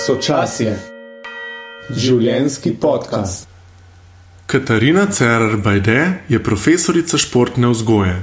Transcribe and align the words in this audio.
Sočasje. 0.00 0.78
Življenjski 1.92 2.70
podcast. 2.80 3.44
Katarina 4.48 5.02
Cerar 5.12 5.58
Bajde 5.60 5.98
je 6.32 6.40
profesorica 6.40 7.20
športne 7.20 7.68
vzgoje, 7.68 8.14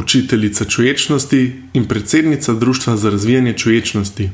učiteljica 0.00 0.64
čuječnosti 0.64 1.42
in 1.76 1.84
predsednica 1.84 2.54
Društva 2.54 2.96
za 2.96 3.12
razvijanje 3.12 3.52
čuječnosti. 3.52 4.30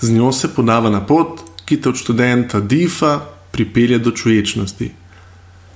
Z 0.00 0.12
njo 0.12 0.32
se 0.32 0.52
podava 0.52 0.90
na 0.90 1.00
pot, 1.06 1.40
ki 1.64 1.80
te 1.80 1.94
od 1.94 1.96
študenta 1.96 2.60
DIFA 2.60 3.14
pripelje 3.50 3.98
do 3.98 4.12
čuječnosti. 4.12 4.92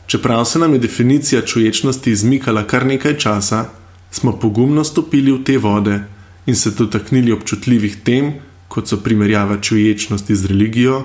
Čeprav 0.07 0.45
se 0.45 0.59
nam 0.59 0.77
je 0.77 0.85
definicija 0.85 1.43
čuječnosti 1.43 2.13
izmikala 2.13 2.67
kar 2.69 2.87
nekaj 2.87 3.19
časa, 3.19 3.65
smo 4.11 4.37
pogumno 4.37 4.85
stopili 4.85 5.33
v 5.33 5.45
te 5.45 5.59
vode 5.59 6.03
in 6.47 6.57
se 6.57 6.77
dotaknili 6.77 7.33
občutljivih 7.33 8.03
tem, 8.05 8.35
kot 8.73 8.89
so 8.89 8.97
primerjava 9.05 9.59
čuječnosti 9.61 10.37
z 10.37 10.47
religijo, 10.49 11.03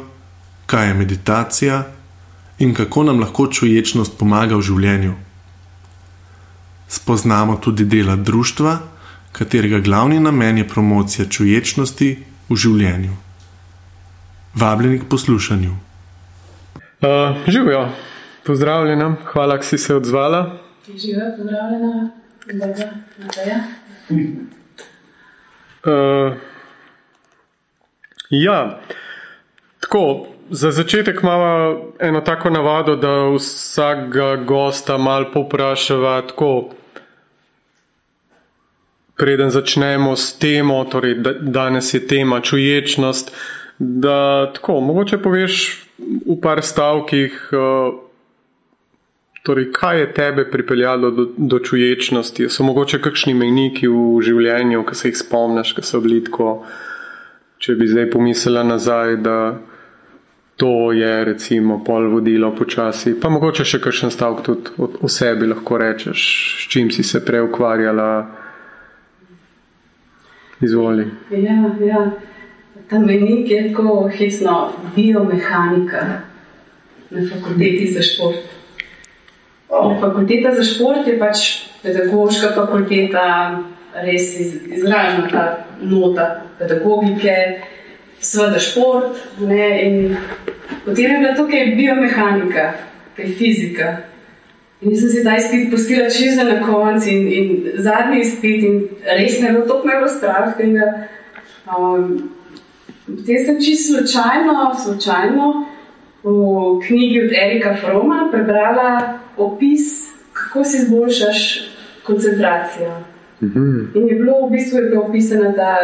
kaj 0.65 0.87
je 0.87 0.93
meditacija 0.93 1.83
in 2.59 2.73
kako 2.73 3.03
nam 3.03 3.19
lahko 3.19 3.47
čuječnost 3.51 4.15
pomaga 4.19 4.55
v 4.55 4.61
življenju. 4.61 5.13
Spoznamo 6.87 7.57
tudi 7.59 7.85
dela 7.85 8.15
društva, 8.15 8.77
katerega 9.31 9.79
glavni 9.83 10.19
namen 10.19 10.63
je 10.63 10.67
promocija 10.67 11.27
čuječnosti 11.27 12.09
v 12.49 12.55
življenju. 12.55 13.19
Vabljeni 14.55 15.03
k 15.03 15.09
poslušanju. 15.11 15.75
Uh, 17.03 17.35
Živijo, 17.45 17.89
pozdravljena, 18.47 19.15
hvala, 19.25 19.57
da 19.59 19.63
si 19.63 19.77
se 19.77 19.95
odzvala. 19.95 20.57
Živijo, 20.87 21.33
pozdravljena, 21.37 22.09
dobro, 22.47 22.93
Mateja. 23.19 23.59
Uh, 25.83 26.55
ja, 28.29 28.79
tako, 29.79 30.27
za 30.49 30.71
začetek 30.71 31.19
imamo 31.23 31.81
eno 31.99 32.21
tako 32.21 32.49
navado, 32.49 32.95
da 32.95 33.29
vsakega 33.35 34.35
gosta 34.35 34.97
malo 34.97 35.25
poprašava 35.33 36.21
tako. 36.21 36.69
Preden 39.17 39.49
začnemo 39.49 40.15
s 40.15 40.37
temo, 40.39 40.83
torej 40.85 41.15
danes 41.41 41.93
je 41.93 42.07
tema 42.07 42.39
čuječnost, 42.41 43.35
da 43.79 44.51
tako, 44.53 44.79
mogoče 44.81 45.17
poveš 45.17 45.83
v 45.99 46.37
par 46.41 46.61
stavkih, 46.61 47.49
torej, 49.43 49.71
kaj 49.71 49.99
je 49.99 50.13
tebe 50.13 50.45
pripeljalo 50.51 51.11
do, 51.11 51.25
do 51.37 51.59
čuječnosti. 51.59 52.49
So 52.49 52.63
mogoče 52.63 53.01
kakšni 53.01 53.33
mejniki 53.33 53.87
v 53.87 54.21
življenju, 54.21 54.83
ki 54.85 54.95
se 54.95 55.09
jih 55.09 55.17
spomniš, 55.17 55.73
ki 55.73 55.85
so 55.87 56.01
bili 56.03 56.19
tako, 56.27 56.59
če 57.57 57.75
bi 57.75 57.87
zdaj 57.87 58.09
pomislila 58.11 58.63
nazaj, 58.63 59.17
da 59.17 59.37
to 60.57 60.91
je 60.91 61.25
recimo 61.25 61.83
pol 61.85 62.09
vodilo 62.09 62.49
počasi. 62.55 63.13
Pa 63.21 63.29
mogoče 63.29 63.65
še 63.65 63.79
kakšen 63.81 64.11
stavek 64.13 64.43
tudi 64.45 64.73
o, 64.81 64.89
o 65.05 65.09
sebi 65.09 65.49
lahko 65.49 65.77
rečeš, 65.77 66.23
s 66.63 66.69
čim 66.73 66.89
si 66.91 67.05
se 67.05 67.21
prej 67.25 67.45
ukvarjala. 67.45 68.09
Izvoli. 70.61 71.05
Ja, 71.29 71.59
ja. 71.85 72.01
Ta 72.89 72.99
menik 72.99 73.51
je 73.51 73.67
tako 73.67 74.07
hitsno 74.09 74.73
biomehanika 74.95 76.01
na 77.09 77.25
fakulteti 77.29 77.91
za 77.93 78.01
šport. 78.01 78.55
Na 79.69 79.99
fakulteta 80.01 80.55
za 80.55 80.63
šport 80.63 81.07
je 81.07 81.19
pač 81.19 81.43
pedagoška 81.83 82.55
fakulteta, 82.55 83.27
res 84.03 84.33
izražena 84.39 85.27
ta 85.31 85.45
nota 85.81 86.27
pedagogike, 86.59 87.35
seveda 88.21 88.59
šport. 88.59 89.17
Ne, 89.39 90.15
potem 90.85 91.11
je 91.11 91.19
bila 91.19 91.35
tukaj 91.35 91.73
biomehanika, 91.75 92.71
kaj 93.17 93.33
fizika. 93.37 93.97
In 94.81 94.93
sem 94.97 95.09
si 95.09 95.23
ta 95.25 95.35
izpit 95.37 95.71
pustila 95.71 96.09
čisto 96.09 96.43
na 96.45 96.59
koncu, 96.61 97.09
in, 97.09 97.27
in 97.33 97.71
zadnji 97.81 98.21
izpit, 98.21 98.63
in 98.63 98.81
res 99.17 99.39
je 99.41 99.51
bilo 99.51 99.65
tako 99.65 99.87
malo 99.87 100.07
strah. 100.07 100.53
Um, 101.67 102.29
Potem 103.07 103.39
sem 103.39 103.61
čisto 103.63 103.97
slučajno, 103.97 104.75
slučajno 104.83 105.65
v 106.23 106.31
knjigi 106.87 107.21
od 107.23 107.31
Erika 107.31 107.75
Froma 107.75 108.27
prebrala 108.31 109.19
opis, 109.37 110.11
kako 110.33 110.63
si 110.63 110.77
izboljšaš 110.77 111.69
koncentracijo. 112.03 112.91
Mhm. 113.41 113.91
In 113.95 114.07
je 114.07 114.15
bilo 114.15 114.47
v 114.47 114.51
bistvu 114.51 114.77
je 114.77 114.89
bilo 114.89 115.01
opisana 115.01 115.53
ta 115.53 115.75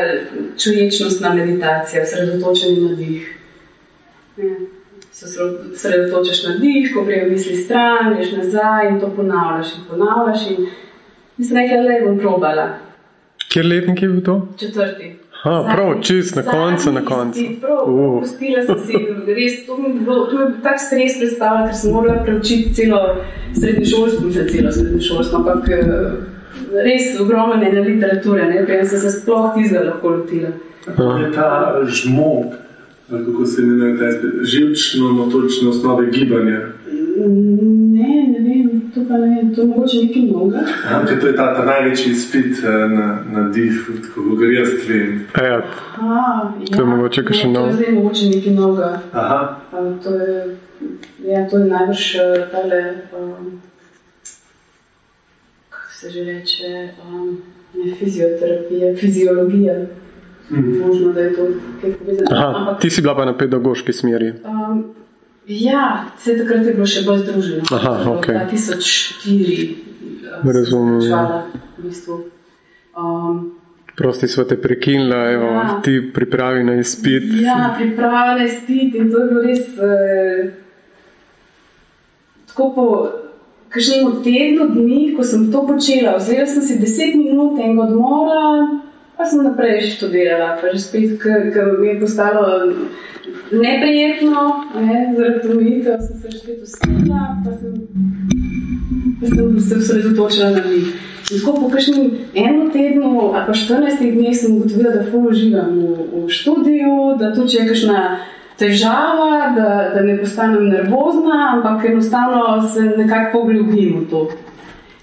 čuječnostna 0.58 1.34
meditacija, 1.34 2.03
osredotočenje 2.03 2.81
na 2.81 2.96
dih. 2.96 3.38
Ja. 4.38 4.56
Se 5.12 5.25
osredotočaš 5.74 6.44
na 6.44 6.58
dih, 6.58 6.92
ko 6.94 7.03
grejo 7.06 7.30
misli 7.30 7.56
stran, 7.56 8.16
greš 8.16 8.31
nazaj 8.31 8.90
in 8.90 9.00
to 9.00 9.09
ponavljaš 9.16 9.68
in 9.75 9.81
ponavljaš. 9.90 10.50
In 10.50 10.66
mislim, 11.38 11.68
da 11.84 11.92
je 11.92 12.06
bom 12.06 12.19
probala. 12.19 12.69
Kjer 13.53 13.66
letnik 13.66 14.02
je 14.02 14.08
bil 14.09 14.24
to? 14.24 14.47
Četrti. 14.59 15.16
Ha, 15.44 15.74
prav, 15.75 16.02
čist 16.02 16.36
na 16.36 16.44
koncu, 16.44 16.92
na 16.92 17.06
koncu. 17.06 17.40
Uh. 17.88 18.22
Pustila 18.22 18.62
sem 18.66 18.78
si, 18.86 18.94
res, 19.28 19.66
to 19.68 19.78
mi 19.78 19.90
je 19.90 20.00
bil 20.00 20.53
tak 20.63 20.80
stres 20.80 21.18
predstavljati, 21.19 21.69
ker 21.69 21.78
sem 21.78 21.92
morala 21.92 22.24
preučiti 22.24 22.74
celo 22.74 23.02
srednješolsko, 23.59 24.30
za 24.30 24.46
celo 24.47 24.72
srednješolsko, 24.72 25.36
ampak 25.36 25.69
res 26.84 27.20
ogromno 27.20 27.56
ne 27.56 27.72
na 27.72 27.82
literature, 27.82 28.46
ne, 28.50 28.66
pa 28.68 28.86
sem 28.86 29.00
se 29.00 29.12
sploh 29.12 29.54
tizga 29.56 29.84
lahko 29.84 30.10
lotila. 30.10 30.50
Je 31.20 31.32
ta 31.32 31.74
žmog, 31.88 32.54
kako 33.10 33.46
se 33.46 33.62
imenuje, 33.62 33.98
ta 34.00 34.28
živčno, 34.44 35.12
motorične 35.12 35.70
osnove 35.70 36.10
gibanja. 36.12 36.60
Ne, 37.94 38.10
ne 38.30 38.40
vem, 38.40 38.82
to 38.96 39.02
pa 39.10 39.18
ne 39.18 39.28
vem, 39.36 39.56
to 39.56 39.62
je 39.62 39.68
mogoče 39.68 39.98
nekaj 39.98 40.22
mnoga. 40.22 40.58
Ja, 40.92 41.06
to 41.20 41.28
je 41.28 41.36
ta, 41.36 41.56
ta 41.56 41.66
največji 41.66 42.12
izpit 42.12 42.64
na, 42.90 43.20
na 43.32 43.50
div, 43.50 43.74
ko 44.16 44.36
gre 44.36 44.54
jaz 44.54 44.70
tvem. 44.86 45.22
Ja, 45.38 45.62
A, 46.02 46.52
To 46.76 46.82
je 46.82 46.86
mogoče 46.86 47.24
kakšen 47.24 47.52
nov. 47.54 47.64
To 47.64 47.70
je 47.70 47.74
zdaj 47.74 47.92
mogoče 47.96 48.26
nekaj 48.26 48.54
mnoga. 48.54 49.00
Aha, 49.12 49.56
To 50.04 50.10
je, 50.10 50.58
ja, 51.28 51.50
to 51.50 51.58
je 51.58 51.66
najbrž 51.66 52.16
eh, 52.16 52.48
tale, 52.52 52.82
um, 53.18 53.62
kako 53.64 53.73
se 56.03 56.12
že 56.12 56.24
reče, 56.25 56.72
um, 57.06 57.38
ne 57.75 57.96
fizioterapija, 57.96 58.96
fiziologija. 58.97 59.75
Možno, 60.50 61.14
da 61.14 61.22
je 61.22 61.31
to 61.31 61.46
kaj 61.81 61.94
povezano. 61.94 62.28
Aha, 62.31 62.47
Ampak, 62.56 62.81
ti 62.81 62.90
si 62.90 63.02
bila 63.02 63.16
pa 63.16 63.25
na 63.25 63.34
pedagoški 63.34 63.94
smeri. 63.94 64.34
um, 64.44 64.84
ja, 65.47 65.86
vse 66.13 66.36
takrat 66.38 66.66
je 66.66 66.74
bilo 66.74 66.86
še 66.88 67.02
bolj 67.03 67.19
združeno. 67.19 67.63
Aha, 67.72 67.90
To 67.90 67.94
je 67.94 68.03
bilo 68.03 68.16
okej. 68.16 68.36
2004. 68.36 69.75
eh, 70.44 70.52
Razumem, 70.53 70.96
ja. 70.96 71.02
začela, 71.02 71.44
v 71.78 71.84
bistvu. 71.84 72.16
Um, 72.94 73.52
Prosti 73.96 74.28
smo 74.28 74.44
te 74.44 74.58
prekinila, 74.58 75.31
evo, 75.31 75.46
Ja. 75.47 75.80
ti 75.81 76.12
pripravi 76.13 76.63
na 76.63 76.75
izpit. 76.75 77.24
Ja, 77.40 77.75
priprava 77.78 78.36
na 78.36 78.44
izpit 78.44 78.96
in 78.96 79.12
to 79.12 79.19
je 79.19 79.28
bilo 79.28 79.42
res. 79.44 79.59
Eh, 79.80 80.50
tako 82.47 82.74
po 82.75 82.86
kažem 83.74 84.24
tednu 84.24 84.68
dni, 84.76 85.14
ko 85.18 85.24
sem 85.24 85.52
to 85.52 85.66
počela, 85.68 86.18
vzela 86.18 86.46
sem 86.46 86.62
si 86.62 86.80
deset 86.80 87.16
minut 87.16 87.58
enega 87.60 87.88
odmora, 87.88 88.82
pa 89.18 89.26
sem 89.26 89.42
naprej 89.44 89.96
študirala. 89.96 90.58
Pa 90.62 90.74
že 90.74 90.80
spet, 90.80 91.18
ker 91.22 91.74
mi 91.80 91.88
je 91.88 92.00
postalo 92.00 92.44
neprijetno, 93.52 94.44
ne, 94.78 95.00
zaradi 95.18 95.50
omejitev, 95.50 95.98
sem 96.06 96.22
se 96.22 96.30
že 96.30 96.38
spet 96.38 96.62
ustavila, 96.62 97.42
pa 97.46 97.52
sem, 97.58 97.74
pa 99.20 99.26
sem 99.28 99.60
se 99.60 99.76
osredotočila 99.82 100.50
na 100.50 100.64
njih. 100.70 100.94
Tako 101.24 101.70
po 101.70 101.70
enem 102.36 102.69
tednu 102.72 103.31
ali 103.34 103.46
pa 103.48 103.54
14 103.54 104.12
dneh 104.12 104.38
sem 104.38 104.56
ugotovila, 104.58 104.92
da 104.92 105.06
ful 105.12 105.28
uživam 105.31 105.80
v, 105.80 106.26
v 106.26 106.30
študiju, 106.30 107.16
da 107.19 107.34
tudi 107.34 107.56
če 107.56 107.58
je 107.58 107.68
kakšna 107.68 108.00
težava, 108.63 109.51
da, 109.56 109.69
da 109.94 110.01
ne 110.01 110.15
postanem 110.19 110.69
nervozna, 110.71 111.39
ampak 111.56 111.86
enostavno 111.89 112.62
se 112.68 112.81
nekako 112.98 113.39
poglobim 113.39 114.00
v 114.00 114.10
to. 114.10 114.24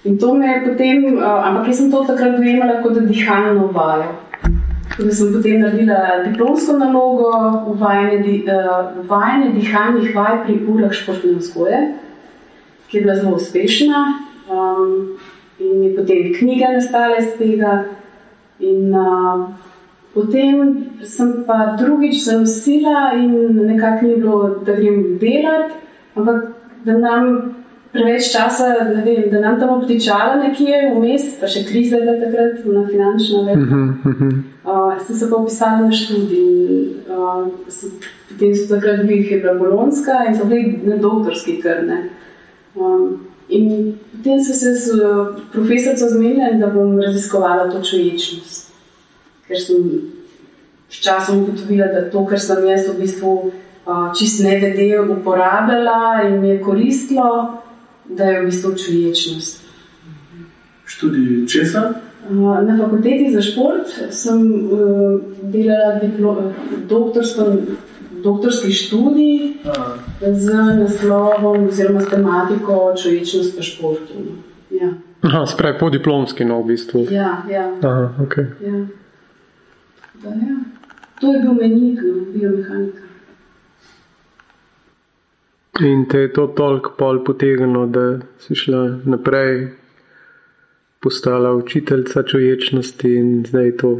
In 0.03 0.17
to 0.17 0.33
me 0.33 0.47
je 0.47 0.61
potem, 0.65 1.05
ampak 1.21 1.67
jaz 1.69 1.77
sem 1.77 1.91
to 1.91 2.01
takrat 2.07 2.39
dojemala 2.39 2.81
kot 2.81 2.97
dihalno 3.05 3.69
vajo. 3.75 4.15
Da 4.97 5.11
sem 5.13 5.29
potem 5.33 5.61
naredila 5.61 6.23
diplomsko 6.25 6.77
nalogo, 6.77 7.29
uvajanje, 7.71 8.17
di, 8.25 8.33
uh, 8.49 8.89
uvajanje 9.03 9.51
dihalnih 9.53 10.15
vaj 10.15 10.41
pri 10.45 10.57
urah 10.67 10.93
športne 10.93 11.37
vzgoje, 11.37 11.79
ki 12.89 12.97
je 12.97 13.03
bila 13.05 13.15
zelo 13.15 13.37
uspešna. 13.37 14.01
Um, 14.49 15.19
in 15.61 15.83
je 15.85 15.95
potem 15.95 16.33
knjiga 16.39 16.73
nastala 16.73 17.21
iz 17.21 17.29
tega. 17.37 17.83
In, 18.59 18.89
uh, 18.93 19.47
potem 20.13 20.85
sem 21.03 21.43
pa 21.47 21.75
drugič 21.79 22.23
zanosila 22.25 23.13
in 23.15 23.55
nekako 23.65 24.05
ni 24.05 24.15
bilo, 24.15 24.39
da 24.65 24.75
grem 24.75 25.17
delati, 25.19 25.73
ampak 26.15 26.51
da 26.85 26.97
nam 26.97 27.55
preveč 27.91 28.31
časa, 28.31 28.67
vem, 29.05 29.29
da 29.31 29.39
nam 29.39 29.59
tam 29.59 29.69
obtičala 29.69 30.35
nekje 30.39 30.79
vmes, 30.95 31.35
pa 31.39 31.47
še 31.51 31.65
kriza 31.67 31.99
je 31.99 32.05
bila 32.05 32.17
takrat, 32.21 32.63
na 32.65 32.85
finančna 32.87 33.41
vem. 33.47 33.63
Uh 33.63 33.71
-huh. 33.71 34.31
uh, 34.65 35.01
sem 35.07 35.15
se 35.15 35.29
pa 35.29 35.35
opisala 35.35 35.81
na 35.81 35.91
študij. 35.91 36.87
Uh, 37.09 37.47
potem 38.29 38.55
so 38.55 38.75
takrat 38.75 39.05
bili 39.07 39.23
Hebra 39.23 39.53
Bolonska 39.53 40.23
in 40.27 40.37
so 40.37 40.45
bili 40.45 40.79
na 40.83 40.95
doktorski 40.95 41.61
krne. 41.61 42.09
Um, 42.75 43.27
in 43.49 43.93
potem 44.15 44.39
so 44.43 44.53
se 44.53 44.75
s 44.75 44.89
profesorico 45.51 46.09
zmenili, 46.09 46.59
da 46.59 46.67
bom 46.67 46.99
raziskovala 46.99 47.71
to 47.71 47.81
čuječnost. 47.81 48.70
Ker 49.51 49.59
sem 49.59 49.87
sčasoma 50.89 51.41
ugotovila, 51.43 51.87
da 51.91 52.05
to, 52.11 52.23
kar 52.25 52.39
sem 52.39 52.63
jaz 52.69 52.85
v 52.87 53.01
bistvu 53.01 53.31
uh, 53.51 54.13
čist 54.15 54.43
nevede 54.43 54.99
uporabljala 55.11 56.21
in 56.27 56.39
mi 56.39 56.53
je 56.53 56.61
koristilo, 56.63 57.57
da 58.07 58.29
je 58.29 58.41
v 58.41 58.45
bistvu 58.45 58.71
čuječnost. 58.77 59.59
Študij 60.85 61.47
česa? 61.47 61.93
Na 62.63 62.77
fakulteti 62.79 63.33
za 63.33 63.41
šport 63.41 63.91
sem 64.09 64.39
uh, 64.39 65.19
delala 65.43 65.99
diplo, 65.99 66.53
doktorsko, 66.87 67.51
doktorski 68.23 68.71
študij 68.71 69.53
Aha. 69.67 69.97
z 70.31 70.53
naslovom 70.79 71.67
oziroma 71.67 72.01
s 72.01 72.07
tematiko 72.07 72.93
čuječnost 73.03 73.59
v 73.59 73.63
športu. 73.63 74.23
Ja. 74.71 74.93
Aha, 75.21 75.45
spravi 75.45 75.79
po 75.79 75.89
diplomski, 75.89 76.45
no, 76.45 76.61
v 76.61 76.71
bistvu. 76.71 77.05
Ja, 77.11 77.43
ja. 77.51 77.67
Aha, 77.83 78.15
okay. 78.23 78.47
ja. 78.63 79.00
Da, 80.23 80.29
ja. 80.29 80.57
To 81.21 81.33
je 81.33 81.39
bil 81.39 81.53
menik, 81.53 81.99
no, 82.01 82.25
biomehanika. 82.33 83.01
In 85.79 86.05
te 86.09 86.17
je 86.17 86.33
to 86.33 86.47
toliko 86.47 86.93
pol 86.97 87.23
potegnilo, 87.23 87.85
da 87.85 88.19
si 88.39 88.55
šla 88.55 88.99
naprej, 89.05 89.67
postala 90.99 91.53
učiteljica 91.55 92.23
čuječnosti 92.23 93.15
in 93.15 93.45
zdaj 93.47 93.77
to. 93.77 93.99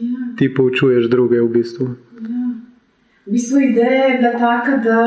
Ja. 0.00 0.20
Ti 0.38 0.54
poučuješ 0.54 1.10
druge 1.10 1.40
v 1.40 1.48
bistvu. 1.48 1.88
Ja. 2.20 2.44
V 3.26 3.32
bistvu 3.32 3.60
ideja 3.60 4.04
je 4.04 4.18
bila 4.18 4.32
taka, 4.38 4.76
da, 4.76 5.00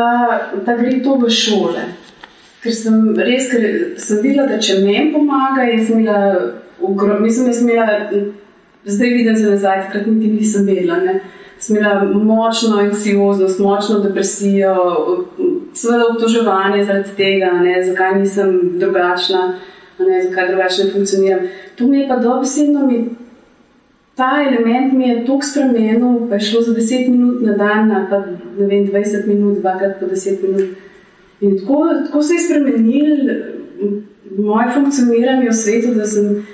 da 0.66 0.78
gre 0.78 1.00
to 1.04 1.16
v 1.16 1.30
šole. 1.30 1.88
Ker 2.62 2.74
sem 2.74 3.16
res, 3.18 3.50
ker 3.50 3.66
sem 4.02 4.22
videla, 4.22 4.48
da 4.50 4.62
če 4.62 4.82
meni 4.84 5.14
pomaga, 5.14 5.66
jaz 5.66 5.88
sem 5.88 6.02
imela, 6.02 6.54
ugro, 6.82 7.20
mislim, 7.20 7.50
jaz 7.50 7.62
sem 7.62 7.70
imela, 7.70 7.98
zdaj 8.88 9.10
vidim 9.10 9.36
za 9.36 9.50
nazaj, 9.50 9.82
takrat 9.82 10.08
niti 10.08 10.32
nisem 10.34 10.66
vedela. 10.66 10.98
Ne 10.98 11.20
sem 11.60 11.78
imela 11.78 12.04
močno 12.04 12.78
anksioznost, 12.78 13.60
močno 13.60 14.00
depresijo, 14.00 14.76
seveda 15.74 16.04
obtoževanje 16.12 16.84
zaradi 16.86 17.10
tega, 17.18 17.52
ne, 17.52 17.84
zakaj 17.86 18.20
nisem 18.20 18.80
drugačna, 18.80 19.54
ne, 20.00 20.24
zakaj 20.24 20.48
drugače 20.48 20.92
funkcioniram. 20.94 21.40
To 21.76 21.88
mi 21.88 22.00
je 22.00 22.08
pa 22.08 22.16
dobesedno, 22.16 22.88
mi, 22.88 23.10
ta 24.16 24.32
element 24.48 24.94
mi 24.94 25.10
je 25.10 25.26
toliko 25.26 25.46
spremenil, 25.46 26.30
pa 26.30 26.36
je 26.36 26.42
šlo 26.42 26.62
za 26.62 26.74
10 26.74 27.10
minut 27.10 27.42
na 27.42 27.54
dan, 27.54 28.08
pa 28.10 28.20
ne 28.60 28.68
vem, 28.68 28.88
20 28.88 29.28
minut, 29.28 29.60
dvakrat 29.60 30.00
po 30.00 30.06
10 30.06 30.42
minut. 30.42 30.78
In 31.42 31.60
tako, 31.60 31.86
tako 32.06 32.24
se 32.24 32.34
je 32.34 32.40
spremenil 32.40 33.18
moje 34.38 34.68
funkcioniranje 34.74 35.50
v 35.50 35.54
svetu, 35.54 35.94
da 35.94 36.06
sem 36.06 36.48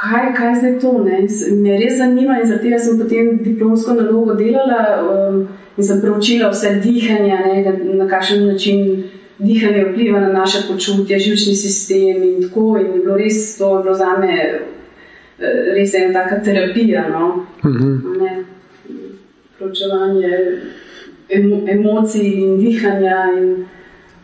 kaj, 0.00 0.34
kaj 0.36 0.54
zdaj 0.58 0.80
to. 0.80 0.92
Ne? 1.04 1.20
Me 1.62 1.78
res 1.78 1.98
zanima 1.98 2.40
in 2.40 2.46
zato 2.46 2.78
sem 2.78 2.98
potem 2.98 3.38
diplomsko 3.42 3.94
nalogo 3.94 4.34
delala 4.34 5.02
um, 5.02 5.46
in 5.76 5.84
sem 5.84 6.00
preučila 6.00 6.50
vse 6.50 6.74
dihanje, 6.82 7.38
ne? 7.46 7.78
na 7.98 8.08
kakšen 8.08 8.46
način 8.46 9.04
dihanje 9.38 9.84
vpliva 9.90 10.20
na 10.20 10.32
naše 10.32 10.66
počutje, 10.68 11.18
živčni 11.18 11.54
sistem 11.54 12.22
in 12.22 12.42
tako. 12.42 12.78
In 12.78 12.92
je 12.94 13.00
bilo 13.00 13.16
res 13.16 13.58
to 13.58 13.82
bilo 13.82 13.94
za 13.94 14.16
me 14.18 14.34
eh, 15.38 15.72
res 15.74 15.94
ena 15.94 16.12
taka 16.12 16.42
terapija. 16.42 17.08
No? 17.08 17.44
Uh 17.62 17.70
mhm. 17.70 18.02
-huh. 18.02 18.44
Preučevanje 19.58 20.60
emo, 21.28 21.62
emocij 21.68 22.32
in 22.32 22.58
dihanja. 22.58 23.24
In, 23.38 23.64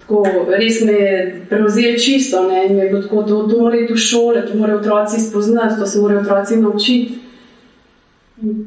Tako, 0.05 0.47
res 0.53 0.83
me 0.85 0.93
je 0.93 1.45
prevzel 1.49 1.95
čisto, 1.97 2.43
ne, 2.49 2.67
in 2.69 2.79
je 2.79 2.89
bilo 2.91 3.03
tako, 3.03 3.23
to, 3.23 3.43
to 3.49 3.59
mora 3.59 3.77
iti 3.77 3.93
v 3.93 3.97
šole, 3.97 4.43
to 4.47 4.59
morajo 4.59 4.79
otroci 4.79 5.21
spoznati, 5.21 5.79
to 5.81 5.87
se 5.87 6.01
morajo 6.01 6.21
otroci 6.21 6.57
naučiti. 6.57 7.19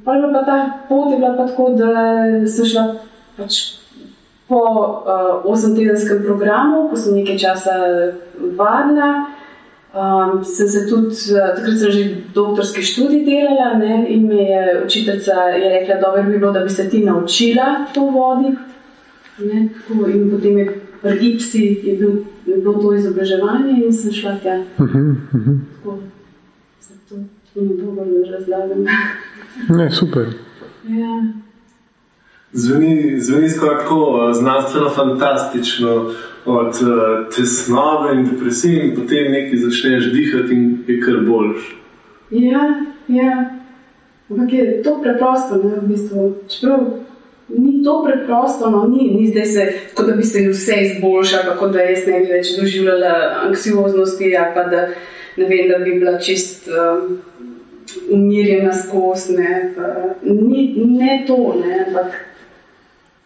Pa 0.05 0.15
je 0.15 0.31
pa 0.33 0.41
ta 0.45 0.79
pot 0.89 1.11
je 1.11 1.17
bila 1.17 1.35
pa 1.37 1.47
tako, 1.47 1.69
da 1.77 1.91
sem 2.47 2.65
šla 2.65 2.95
pač 3.37 3.59
po 4.47 4.61
uh, 5.05 5.45
osemtedenskem 5.45 6.23
programu, 6.23 6.87
ko 6.89 6.97
sem 6.97 7.19
nekaj 7.19 7.37
časa 7.37 7.75
vadila. 8.57 9.27
Um, 9.97 10.43
sem 10.45 10.67
se 10.67 10.87
tudi, 10.89 11.13
uh, 11.35 11.53
takrat 11.53 11.77
sem 11.77 11.91
že 11.91 12.03
doktorski 12.33 12.81
študij 12.81 13.25
delala 13.25 13.77
ne, 13.77 14.05
in 14.09 14.27
me 14.27 14.41
je 14.41 14.81
učiteljica 14.85 15.33
je 15.53 15.69
rekla, 15.69 15.95
da 16.01 16.21
bi 16.21 16.37
bilo, 16.37 16.51
da 16.51 16.63
bi 16.63 16.69
se 16.69 16.89
ti 16.89 17.03
naučila 17.05 17.85
to 17.93 18.09
voditi. 18.09 18.57
In 19.43 20.31
potem 20.31 20.57
je 20.57 20.86
pri 21.01 21.27
IPSI 21.27 21.81
je, 21.83 21.95
bil, 21.97 22.11
je 22.45 22.57
bilo 22.57 22.73
to 22.73 22.93
izobraževanje 22.95 23.85
in 23.85 23.93
sem 23.93 24.11
šla 24.11 24.37
tja. 24.41 24.63
Uh 24.77 24.85
-huh, 24.85 25.15
uh 25.33 25.41
-huh. 25.47 25.59
Tako, 25.75 25.97
zato 26.81 27.15
to 27.53 27.61
ne 27.61 27.83
bo 27.83 27.91
bolj 27.91 28.31
razlagam. 28.31 28.85
Ne, 29.69 29.91
super. 29.91 30.25
Ja. 30.87 31.33
Zveni, 32.51 33.21
zveni 33.21 33.49
skoraj 33.49 33.77
tako 33.77 34.31
znanstveno 34.33 34.89
fantastično, 34.89 36.11
od 36.45 36.67
uh, 36.67 37.35
tesnobe 37.35 38.13
in 38.13 38.29
depresije, 38.29 38.87
in 38.87 38.95
potem 38.95 39.31
nekaj 39.31 39.59
začneš 39.59 40.11
dihati, 40.11 40.53
in 40.53 40.83
je 40.87 41.01
kar 41.01 41.15
boljš. 41.27 41.75
Ja, 42.31 42.83
ja. 43.07 43.49
Ampak 44.29 44.53
je 44.53 44.83
to 44.83 45.01
preprosto, 45.01 45.55
ne, 45.63 45.75
v 45.81 45.87
bistvu. 45.87 46.33
Čeprav 46.47 46.79
ni 47.49 47.83
to 47.83 48.03
preprosto, 48.03 48.69
no, 48.69 48.87
ni, 48.87 49.11
ni 49.15 49.27
zdaj 49.27 49.45
se, 49.45 49.73
kot 49.95 50.07
da 50.07 50.15
bi 50.15 50.23
se 50.23 50.49
vse 50.49 50.75
izboljšalo, 50.81 51.55
kot 51.59 51.71
da 51.71 51.79
jaz 51.79 52.07
ne 52.07 52.19
bi 52.19 52.31
več 52.33 52.53
doživljala 52.59 53.13
anksioznosti, 53.47 54.35
ali 54.37 54.53
pa 54.55 54.63
da 54.63 54.87
ne 55.37 55.45
vem, 55.45 55.69
da 55.69 55.77
bi 55.83 55.99
bila 55.99 56.17
čist 56.19 56.67
um, 56.67 57.17
umirjena 58.11 58.73
skozi. 58.73 59.37
Ne, 59.37 59.73
ni, 60.23 60.73
ne 60.99 61.23
to, 61.27 61.55
ne, 61.61 61.85
ampak. 61.87 62.13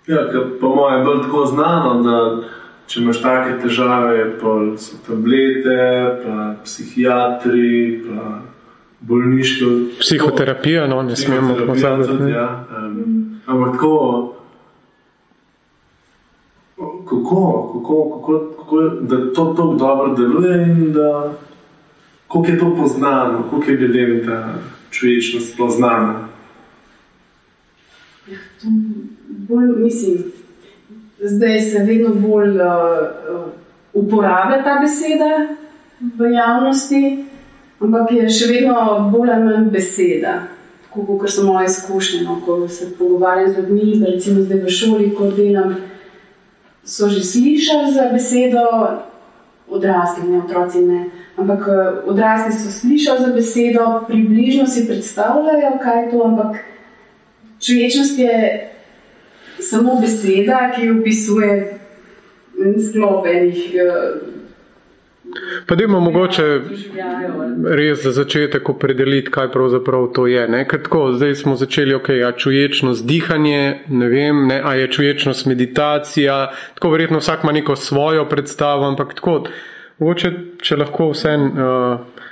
Ja, 0.07 0.27
po 0.61 0.75
mojem 0.75 0.99
je 0.99 1.05
bolj 1.05 1.21
tako 1.23 1.45
znano, 1.45 1.93
da 2.03 2.17
če 2.87 2.99
imaš 2.99 3.21
take 3.23 3.57
težave, 3.63 4.25
pa 4.41 4.55
so 4.81 4.99
tablete, 5.07 5.77
pa 6.25 6.53
psihiatri, 6.65 8.01
pa 8.05 8.41
bolniški. 9.07 9.71
Psihoterapija, 9.99 10.87
no, 10.91 11.01
ne 11.07 11.15
smemo 11.15 11.55
pozabiti. 11.67 12.31
Ja, 12.33 12.65
um, 12.77 13.20
Ampak 13.51 13.71
tako, 13.71 14.33
kako, 17.09 17.81
kako, 17.83 18.21
kako, 18.21 18.53
kako 18.57 18.79
da 19.01 19.33
to 19.33 19.45
tako 19.45 19.73
dobro 19.73 20.15
deluje 20.15 20.63
in 20.63 20.93
da 20.93 21.33
kako 22.27 22.45
je 22.45 22.59
to 22.59 22.75
poznano, 22.75 23.43
kako 23.51 23.71
je 23.71 23.77
ljudem 23.77 24.25
ta 24.25 24.53
človečnost 24.89 25.57
poznana. 25.57 26.27
Ja, 28.27 28.37
bolj, 29.27 29.83
mislim, 29.83 30.17
zdaj 31.19 31.59
se 31.59 31.79
vedno 31.79 32.13
bolj 32.15 32.49
uh, 32.49 32.61
uporablja 33.93 34.63
ta 34.63 34.79
beseda 34.81 35.55
v 36.17 36.31
javnosti, 36.31 37.25
ampak 37.79 38.11
je 38.11 38.29
še 38.29 38.47
vedno 38.53 39.09
bolj 39.11 39.31
ali 39.31 39.43
manj 39.43 39.69
beseda 39.69 40.39
kot 40.93 41.29
so 41.31 41.43
moje 41.43 41.65
izkušnje. 41.65 42.21
No, 42.21 42.41
ko 42.45 42.67
se 42.67 42.91
pogovarjam 42.97 43.53
z 43.53 43.57
ljudmi, 43.57 44.05
recimo 44.05 44.41
zdaj 44.41 44.59
v 44.59 44.69
šoli, 44.69 45.15
ko 45.15 45.31
delam, 45.31 45.75
so 46.83 47.09
že 47.09 47.23
slišali 47.23 47.93
za 47.93 48.09
besedo, 48.13 48.65
odrasli, 49.69 50.27
ne 50.29 50.39
otroci. 50.39 50.81
Ne. 50.81 51.05
Ampak 51.37 51.67
eh, 51.67 52.09
odrasli 52.09 52.53
so 52.53 52.71
slišali 52.71 53.19
za 53.19 53.33
besedo, 53.33 54.03
približno 54.07 54.67
si 54.67 54.87
predstavljajo, 54.87 55.77
kaj 55.83 56.03
je 56.03 56.11
to. 56.11 56.23
Ampak 56.23 56.57
čuječnost 57.59 58.19
je 58.19 58.67
samo 59.59 59.99
beseda, 60.01 60.71
ki 60.75 60.89
opisuje 60.91 61.79
sklop 62.89 63.25
enih. 63.25 63.75
Pa 65.65 65.75
da 65.75 65.83
imamo 65.83 65.99
mogoče 65.99 66.43
res 67.65 68.03
za 68.03 68.11
začetek 68.11 68.69
opredeliti, 68.69 69.31
kaj 69.31 69.51
pravzaprav 69.51 70.07
to 70.15 70.27
je. 70.27 70.65
Tako, 70.71 71.11
zdaj 71.13 71.35
smo 71.35 71.55
začeli, 71.55 71.95
ok, 71.95 72.09
a 72.27 72.31
čuječnost 72.31 73.05
dihanje, 73.07 73.79
ne 73.87 74.07
vem, 74.09 74.47
ne, 74.47 74.61
a 74.63 74.75
je 74.75 74.91
čuječnost 74.91 75.45
meditacija, 75.45 76.51
tako 76.73 76.89
verjetno 76.89 77.19
vsak 77.19 77.43
ima 77.43 77.51
neko 77.51 77.75
svojo 77.75 78.25
predstavo, 78.29 78.87
ampak 78.87 79.13
tako, 79.13 79.43
mogoče, 79.99 80.31
če 80.61 80.79
lahko 80.81 81.11
vse 81.11 81.35
uh, 81.37 82.23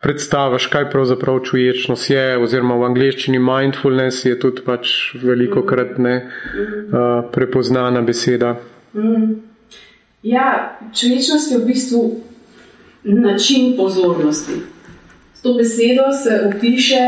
predstaviš, 0.00 0.66
kaj 0.66 0.90
pravzaprav 0.90 1.40
čuječnost 1.44 2.10
je, 2.10 2.38
oziroma 2.38 2.76
v 2.78 2.86
angleščini 2.90 3.40
mindfulness 3.42 4.24
je 4.24 4.38
tudi 4.40 4.62
pač 4.66 4.92
veliko 5.22 5.64
krat 5.66 5.98
ne 5.98 6.16
uh, 6.22 7.26
prepoznana 7.32 8.02
beseda. 8.06 8.56
Mm. 8.94 9.42
Ja, 10.26 10.78
človečnost 10.94 11.52
je 11.52 11.58
v 11.58 11.66
bistvu 11.66 12.00
način 13.06 13.76
pozornosti. 13.76 14.52
S 15.34 15.42
to 15.42 15.54
besedo 15.54 16.10
se 16.22 16.40
opiše 16.48 17.02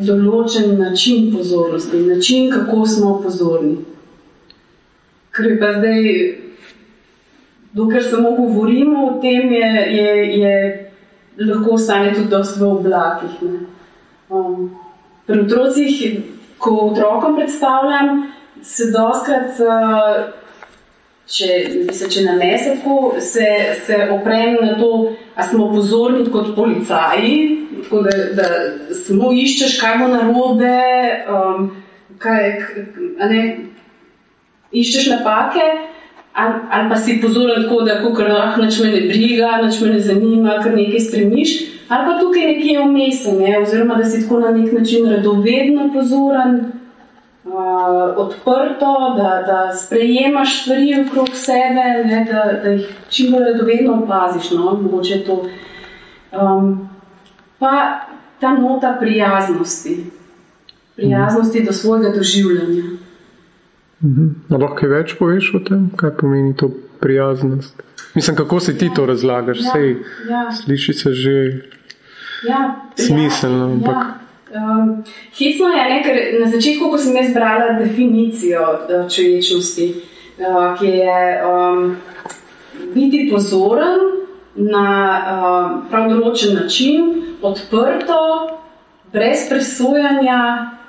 določen 0.00 0.78
način 0.78 1.32
pozornosti, 1.32 2.02
način, 2.06 2.50
kako 2.52 2.86
smo 2.86 3.14
pozorni. 3.22 3.76
Ker 5.32 5.54
pa 5.60 5.72
zdaj, 5.78 6.08
dokler 7.72 8.04
samo 8.04 8.34
govorimo 8.36 9.06
o 9.06 9.14
tem, 9.22 9.52
je, 9.52 9.70
je, 9.96 10.10
je 10.40 10.54
lahko 11.46 11.78
ostane 11.78 12.14
tudi 12.14 12.28
dosti 12.28 12.60
v 12.60 12.72
oblakih. 12.72 13.38
Um, 14.28 14.70
pri 15.26 15.40
otrocih, 15.46 16.02
ko 16.58 16.74
otrokom 16.90 17.38
predstavljam, 17.38 18.26
se 18.62 18.90
doskrat. 18.92 19.62
Uh, 19.62 20.47
če, 21.28 21.48
se, 21.92 22.08
če 22.10 22.24
namese 22.24 22.76
tako, 22.78 23.16
se, 23.20 23.46
se 23.84 23.98
oprem 24.12 24.56
na 24.62 24.74
to, 24.78 24.92
da 25.36 25.46
smo 25.46 25.68
pozorni 25.74 26.24
kot 26.32 26.54
policaji, 26.56 27.34
tako 27.82 28.02
da, 28.06 28.16
da 28.38 28.48
samo 28.96 29.32
iščeš, 29.36 29.76
kaj 29.80 29.98
bo 30.00 30.08
na 30.12 30.24
robe, 30.30 30.80
um, 31.32 31.68
kaj, 32.22 32.50
ne, 33.28 33.44
iščeš 34.72 35.12
napake. 35.16 35.68
Ali, 36.38 36.58
ali 36.70 36.86
pa 36.86 36.96
si 37.02 37.16
pozoren 37.18 37.64
tako, 37.64 37.80
da 37.82 37.96
kar 38.14 38.28
ah, 38.30 38.58
noč 38.60 38.76
me 38.84 38.92
ne 38.92 39.00
briga, 39.08 39.56
noč 39.58 39.80
me 39.82 39.96
ne 39.96 40.00
zanima, 40.00 40.60
kar 40.62 40.76
nekaj 40.76 41.00
stremiš, 41.02 41.54
ali 41.88 42.06
pa 42.06 42.14
tukaj 42.20 42.44
nekje 42.52 42.84
vmes, 42.84 43.24
ne? 43.40 43.56
oziroma 43.58 43.96
da 43.98 44.04
si 44.06 44.20
tako 44.22 44.38
na 44.44 44.52
nek 44.54 44.70
način 44.76 45.08
radovedno 45.10 45.88
pozoren, 45.94 46.60
odprto, 48.16 49.14
da, 49.16 49.42
da 49.46 49.76
sprejemaš 49.76 50.62
stvari 50.62 51.04
okrog 51.06 51.28
sebe, 51.32 52.04
ne, 52.04 52.26
da, 52.32 52.60
da 52.62 52.70
jih 52.70 52.88
čim 53.08 53.32
bolj 53.32 53.44
radovedno 53.44 54.02
opaziš. 54.02 54.50
No, 54.50 54.80
um, 56.42 56.88
pa 57.58 58.00
ta 58.40 58.52
nota 58.52 58.96
prijaznosti, 59.00 60.10
prijaznosti 60.96 61.64
do 61.64 61.72
svojega 61.72 62.16
doživljanja. 62.16 62.82
Mhm. 64.02 64.26
Lahko 64.50 64.76
kaj 64.76 64.88
več 64.88 65.16
poveš 65.18 65.54
o 65.54 65.58
tem, 65.58 65.90
kaj 65.96 66.10
pomeni 66.20 66.56
to 66.56 66.70
prijaznost? 67.00 67.82
Mislim, 68.14 68.36
kako 68.36 68.60
si 68.60 68.78
ti 68.78 68.86
ja. 68.86 68.94
to 68.94 69.06
razlagaš? 69.06 69.58
Ja. 69.60 69.72
Sej, 69.72 69.96
ja. 70.30 70.52
Sliši 70.52 70.92
se 70.92 71.12
že 71.12 71.34
ja. 72.48 72.74
smiselno. 72.96 73.68
Ja. 73.68 73.72
Ampak... 73.72 73.96
Ja. 73.96 74.27
Um, 74.54 75.04
Hitsno 75.38 75.68
je, 75.68 75.84
ne, 75.90 76.02
ker 76.02 76.40
na 76.40 76.46
začetku, 76.50 76.88
ko 76.90 76.98
sem 76.98 77.16
jaz 77.16 77.34
brala 77.34 77.74
definicijo 77.76 78.62
uh, 78.64 79.04
človečnosti, 79.04 79.88
uh, 80.40 80.78
ki 80.78 80.86
je 80.86 81.18
um, 81.44 81.96
biti 82.94 83.28
pozoren 83.32 84.06
na 84.56 84.86
uh, 85.20 85.66
prav 85.90 86.08
določen 86.10 86.56
način, 86.56 87.12
odprto, 87.44 88.20
brez 89.12 89.44
presojanja 89.50 90.40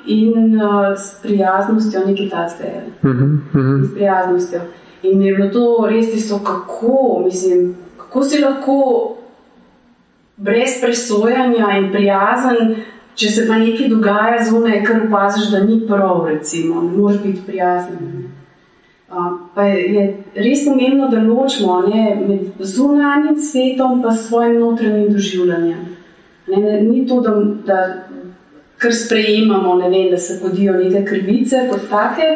in 0.08 0.56
uh, 0.56 0.96
s 0.96 1.20
prijaznostjo, 1.24 2.06
nekaj 2.08 2.30
takega. 2.30 2.82
Uh 3.04 3.10
-huh, 3.10 3.34
uh 3.36 3.56
-huh. 3.56 3.86
S 3.86 3.94
prijaznostjo. 3.94 4.62
In 5.04 5.22
je 5.22 5.36
bilo 5.36 5.50
to 5.50 5.88
res 5.90 6.12
tisto, 6.12 6.40
kako, 6.40 7.22
mislim, 7.26 7.76
kako 7.98 8.24
si 8.24 8.40
lahko 8.40 8.78
brez 10.38 10.80
presojanja 10.82 11.78
in 11.78 11.92
prijazen. 11.92 12.76
Če 13.20 13.30
se 13.36 13.46
pa 13.48 13.58
nekaj 13.60 13.90
dogaja 13.92 14.44
zunaj, 14.48 14.78
kar 14.88 15.02
opaziš, 15.04 15.50
da 15.52 15.60
ni 15.66 15.82
prav, 15.88 16.22
recimo, 16.30 16.82
ne 16.86 16.94
moreš 16.96 17.18
biti 17.24 17.42
prijazen. 17.48 18.30
Pa 19.56 19.66
je 19.66 20.06
res 20.36 20.64
pomembno, 20.68 21.10
da 21.12 21.20
ločimo 21.26 21.82
ne, 21.88 22.04
med 22.22 22.62
zunanjim 22.64 23.36
svetom 23.44 24.06
in 24.06 24.16
svojim 24.16 24.60
notranjim 24.62 25.12
doživljanjem. 25.14 25.82
Ne, 26.48 26.62
ne, 26.64 26.78
ni 26.82 27.04
to, 27.08 27.20
da, 27.26 27.36
da 27.68 27.82
kar 28.80 28.96
sprejemamo, 28.96 29.76
ne 29.82 29.90
vem, 29.90 30.08
da 30.14 30.18
se 30.18 30.40
podijo 30.40 30.78
neke 30.80 31.04
krivice 31.06 31.68
kot 31.70 31.90
take, 31.92 32.32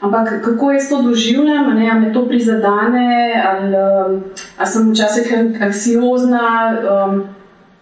ampak 0.00 0.36
kako 0.44 0.70
jaz 0.76 0.88
to 0.88 1.02
doživljam, 1.02 1.72
ali 1.72 2.00
me 2.00 2.12
to 2.12 2.26
prizadene, 2.28 3.42
ali, 3.50 3.76
ali 4.58 4.70
sem 4.70 4.90
včasih 4.92 5.34
anksiozna. 5.60 6.48
Um, 6.86 7.22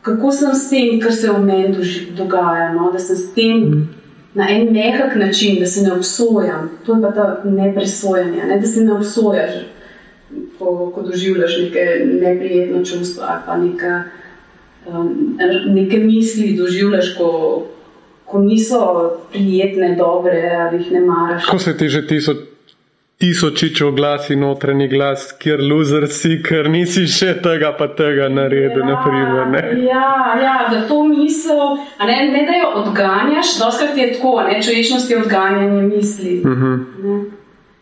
kako 0.02 0.32
sem 0.32 0.54
s 0.54 0.70
tem, 0.70 1.00
kar 1.00 1.12
se 1.12 1.30
v 1.30 1.40
meni 1.44 1.86
dogaja, 2.16 2.72
no? 2.72 2.90
da 2.92 2.98
sem 2.98 3.16
s 3.16 3.32
tem 3.34 3.56
mm. 3.56 3.88
na 4.34 4.48
en 4.50 4.72
mehak 4.72 5.16
način, 5.16 5.60
da 5.60 5.66
se 5.66 5.82
ne 5.82 5.92
obsojam. 5.92 6.70
To 6.86 6.96
je 6.96 7.02
pa 7.02 7.12
ta 7.12 7.42
nepresojanje, 7.44 8.44
ne? 8.46 8.60
da 8.60 8.66
se 8.66 8.84
ne 8.84 8.92
obsojaš, 8.92 9.50
ko, 10.58 10.92
ko 10.94 11.02
doživljaš 11.02 11.58
neke 11.58 11.86
neprijetne 12.22 12.84
čustva 12.84 13.26
ali 13.26 13.42
pa 13.46 13.56
neka, 13.56 14.02
um, 14.86 15.38
neke 15.66 15.98
misli, 15.98 16.56
doživljaš, 16.56 17.14
ko, 17.18 17.30
ko 18.24 18.38
niso 18.38 19.10
prijetne, 19.32 19.96
dobre 19.98 20.56
ali 20.56 20.78
jih 20.78 20.92
ne 20.92 21.00
maraš. 21.00 21.46
Ko 21.46 21.58
se 21.58 21.76
ti 21.76 21.88
že 21.88 22.06
tisoč 22.06 22.49
tisočičev 23.20 23.90
glas 23.92 24.30
in 24.30 24.40
notranji 24.40 24.88
glas, 24.88 25.32
kjer 25.38 25.60
loser 25.72 26.06
si, 26.08 26.38
ker 26.42 26.70
nisi 26.72 27.04
še 27.06 27.34
tega, 27.44 27.74
pa 27.78 27.90
tega 27.96 28.30
naredil. 28.32 28.80
Ja, 28.80 28.86
naprimer, 28.86 29.66
ja, 29.84 30.12
ja, 30.40 30.54
da 30.70 30.80
to 30.88 31.02
misel, 31.08 31.76
ne, 32.00 32.16
ne 32.32 32.46
da 32.48 32.56
jo 32.56 32.70
odganjaš, 32.84 33.58
doskrat 33.60 33.98
je 33.98 34.12
tako, 34.14 34.38
ne, 34.48 34.56
človečnost 34.62 35.10
je 35.10 35.20
odganjanje 35.20 35.82
misli. 35.82 36.40
Uh 36.40 36.50
mhm. 36.50 36.72
-huh. 37.02 37.20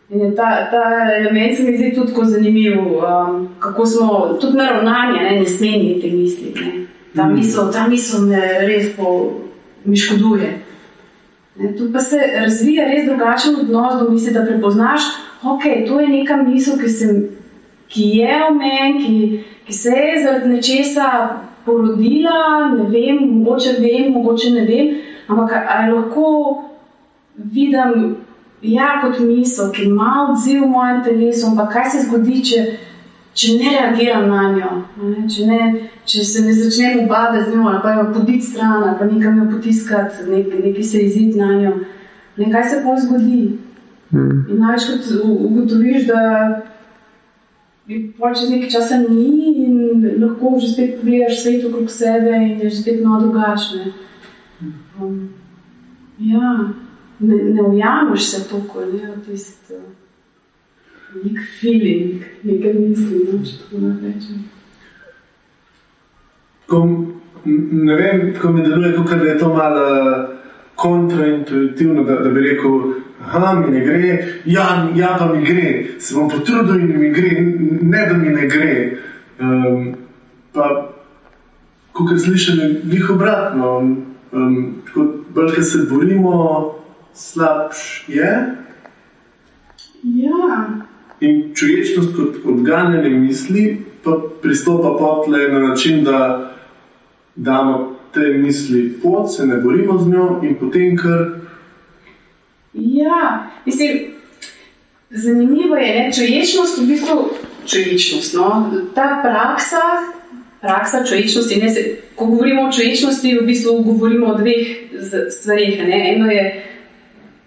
In 0.09 0.35
ta, 0.35 0.69
ta 0.71 0.83
element 1.15 1.55
se 1.55 1.63
mi 1.63 1.77
zdi 1.77 1.93
tudi 1.95 2.07
tako 2.07 2.25
zanimiv, 2.25 2.79
um, 2.81 3.49
kako 3.59 3.85
smo 3.85 4.37
tudi 4.41 4.57
naravnani, 4.57 5.19
ne, 5.23 5.39
ne 5.39 5.45
smemo 5.45 6.01
te 6.01 6.09
misli. 6.11 6.53
Ne. 6.55 6.85
Ta, 7.15 7.23
mm. 7.23 7.35
misel, 7.35 7.71
ta 7.73 7.87
misel 7.87 8.21
me 8.21 8.41
res 8.67 8.95
po, 8.97 9.31
mi 9.85 9.97
škoduje. 9.97 10.49
Tu 11.77 11.89
pa 11.93 11.99
se 11.99 12.17
razvija 12.39 12.85
res 12.85 13.05
drugačen 13.05 13.55
odnos 13.55 13.99
do 13.99 14.09
misli, 14.09 14.33
da 14.33 14.45
prepoznaš, 14.45 15.01
okay, 15.43 15.85
to 15.87 15.99
je 15.99 16.07
neka 16.07 16.43
misel, 16.43 16.79
ki, 16.79 16.89
sem, 16.89 17.21
ki 17.87 18.07
je 18.19 18.39
v 18.49 18.55
meni, 18.55 19.05
ki, 19.05 19.43
ki 19.65 19.73
se 19.73 19.89
je 19.89 20.23
zaradi 20.23 20.49
nečesa 20.49 21.09
porodila. 21.65 22.71
Ne 22.77 22.89
vem, 22.89 23.21
mogoče 23.39 23.77
vem, 23.79 24.11
mogoče 24.13 24.51
ne 24.51 24.65
vem. 24.65 24.97
Ampak 25.29 25.53
ali 25.67 25.93
lahko 25.93 26.63
vidim, 27.35 28.15
ja, 28.61 28.99
kot 29.01 29.19
misel, 29.19 29.71
ki 29.71 29.83
ima 29.83 30.27
odziv 30.29 30.63
v 30.63 30.69
mojem 30.73 31.03
telesu, 31.03 31.47
ampak 31.47 31.73
kaj 31.73 31.89
se 31.93 32.01
zgodi, 32.07 32.41
če, 32.43 32.63
če 33.33 33.55
ne 33.59 33.75
reagiram 33.75 34.27
na 34.27 34.47
njo, 34.55 34.71
ne? 35.03 35.27
Če, 35.29 35.45
ne, 35.47 35.87
če 36.09 36.25
se 36.25 36.43
ne 36.43 36.55
začnem 36.57 37.05
ubadati 37.05 37.45
z 37.45 37.55
njo, 37.55 37.69
ali 37.69 37.81
pa 37.85 37.93
jo 37.95 38.09
poditi 38.17 38.49
stran, 38.49 38.83
ali 38.83 38.97
pa 38.99 39.07
nekam 39.07 39.39
jo 39.39 39.47
potiskati, 39.53 40.27
nek, 40.27 40.51
nekaj 40.65 40.83
se 40.83 41.05
izid 41.05 41.37
na 41.39 41.53
njo. 41.61 41.77
Ne, 42.37 42.51
kaj 42.51 42.69
se 42.73 42.83
pa 42.83 42.97
zgodi? 42.99 43.68
Hmm. 44.09 44.45
In 44.49 44.59
največkrat 44.59 45.09
ugotoviš, 45.23 46.07
da 46.07 46.21
je 47.87 47.99
čez 48.35 48.49
nekaj 48.49 48.69
časa 48.69 48.97
ni 49.09 49.53
in 49.65 50.05
lahko 50.21 50.57
že 50.61 50.71
spet 50.73 50.97
pogledaš 51.01 51.43
svet 51.43 51.65
okrog 51.65 51.91
sebe 51.91 52.33
in 52.37 52.59
je 52.59 52.69
že 52.69 52.81
spet 52.81 53.03
malo 53.03 53.21
drugačne. 53.21 53.91
Um, 55.01 55.29
ja, 56.19 56.73
ne, 57.19 57.35
ne 57.53 57.61
ujameš 57.61 58.31
se 58.31 58.43
toliko, 58.49 58.85
ne 58.85 59.13
v 59.15 59.25
tisti 59.25 59.73
uh, 59.73 59.85
nek 61.23 61.39
feeling, 61.59 62.21
nekaj 62.43 62.73
misli, 62.73 63.21
no, 63.29 63.39
če 63.45 63.55
tako 63.61 63.93
rečem. 64.03 64.43
Ko, 66.69 66.81
ne 67.45 67.95
vem, 67.97 68.27
kako 68.35 68.51
mi 68.53 68.65
deluje, 68.65 68.93
kako 68.97 69.25
je 69.25 69.37
to 69.39 69.53
malo 69.53 69.85
kontraintuitivno, 70.81 72.03
da, 72.03 72.15
da 72.23 72.29
bi 72.29 72.41
rekel, 72.41 72.79
da 73.33 73.53
mi 73.53 73.71
ne 73.71 73.85
gre, 73.85 74.25
ja, 74.45 74.89
ja, 74.95 75.15
pa 75.19 75.33
mi 75.33 75.43
gre, 75.45 75.85
se 75.99 76.15
bom 76.15 76.29
potrudil 76.29 76.79
in 76.79 76.99
mi 76.99 77.09
gre, 77.13 77.31
ne 77.81 78.05
da 78.05 78.17
mi 78.17 78.29
ne 78.29 78.47
gre. 78.47 78.97
Um, 79.39 79.95
pa, 80.53 80.69
kot 81.91 82.11
je 82.11 82.19
slišati, 82.19 82.69
jih 82.91 83.09
obratno. 83.09 83.77
Um, 84.31 84.75
Bolj, 85.29 85.51
ker 85.55 85.63
se 85.63 85.83
borimo, 85.89 86.31
slabš 87.13 88.05
je. 88.07 88.31
Ja. 90.03 90.55
In 91.19 91.51
čuječnost 91.55 92.15
kot 92.15 92.39
odganjanje 92.45 93.09
misli, 93.09 93.81
pa 94.03 94.15
pristopa 94.41 94.95
potle 94.99 95.47
na 95.47 95.59
način, 95.59 96.03
da 96.03 96.51
damo 97.35 97.98
te 98.13 98.19
misli 98.19 98.99
pot, 99.03 99.31
se 99.35 99.45
ne 99.45 99.57
borimo 99.57 99.97
z 99.99 100.09
njo 100.09 100.39
in 100.43 100.55
potem 100.55 100.97
kar 100.97 101.39
Ja, 102.73 103.47
mislim, 103.65 103.99
zanimivo 105.09 105.75
je, 105.75 106.05
da 106.05 106.11
človečnost 106.11 106.77
v 106.77 106.85
bistvu 106.87 107.29
človečnost. 107.65 108.33
No? 108.33 108.71
Ta 108.95 109.19
praksa, 109.23 109.81
praksa 110.61 111.03
človečnosti, 111.03 111.55
ne, 111.55 111.69
se, 111.69 111.97
ko 112.15 112.25
govorimo 112.25 112.61
o 112.61 112.71
človečnosti, 112.71 113.37
v 113.41 113.45
bistvu 113.45 113.81
govorimo 113.83 114.27
o 114.27 114.37
dveh 114.37 114.67
stvarih. 115.29 115.81
Ne? 115.87 116.13
Eno 116.15 116.31
je 116.31 116.65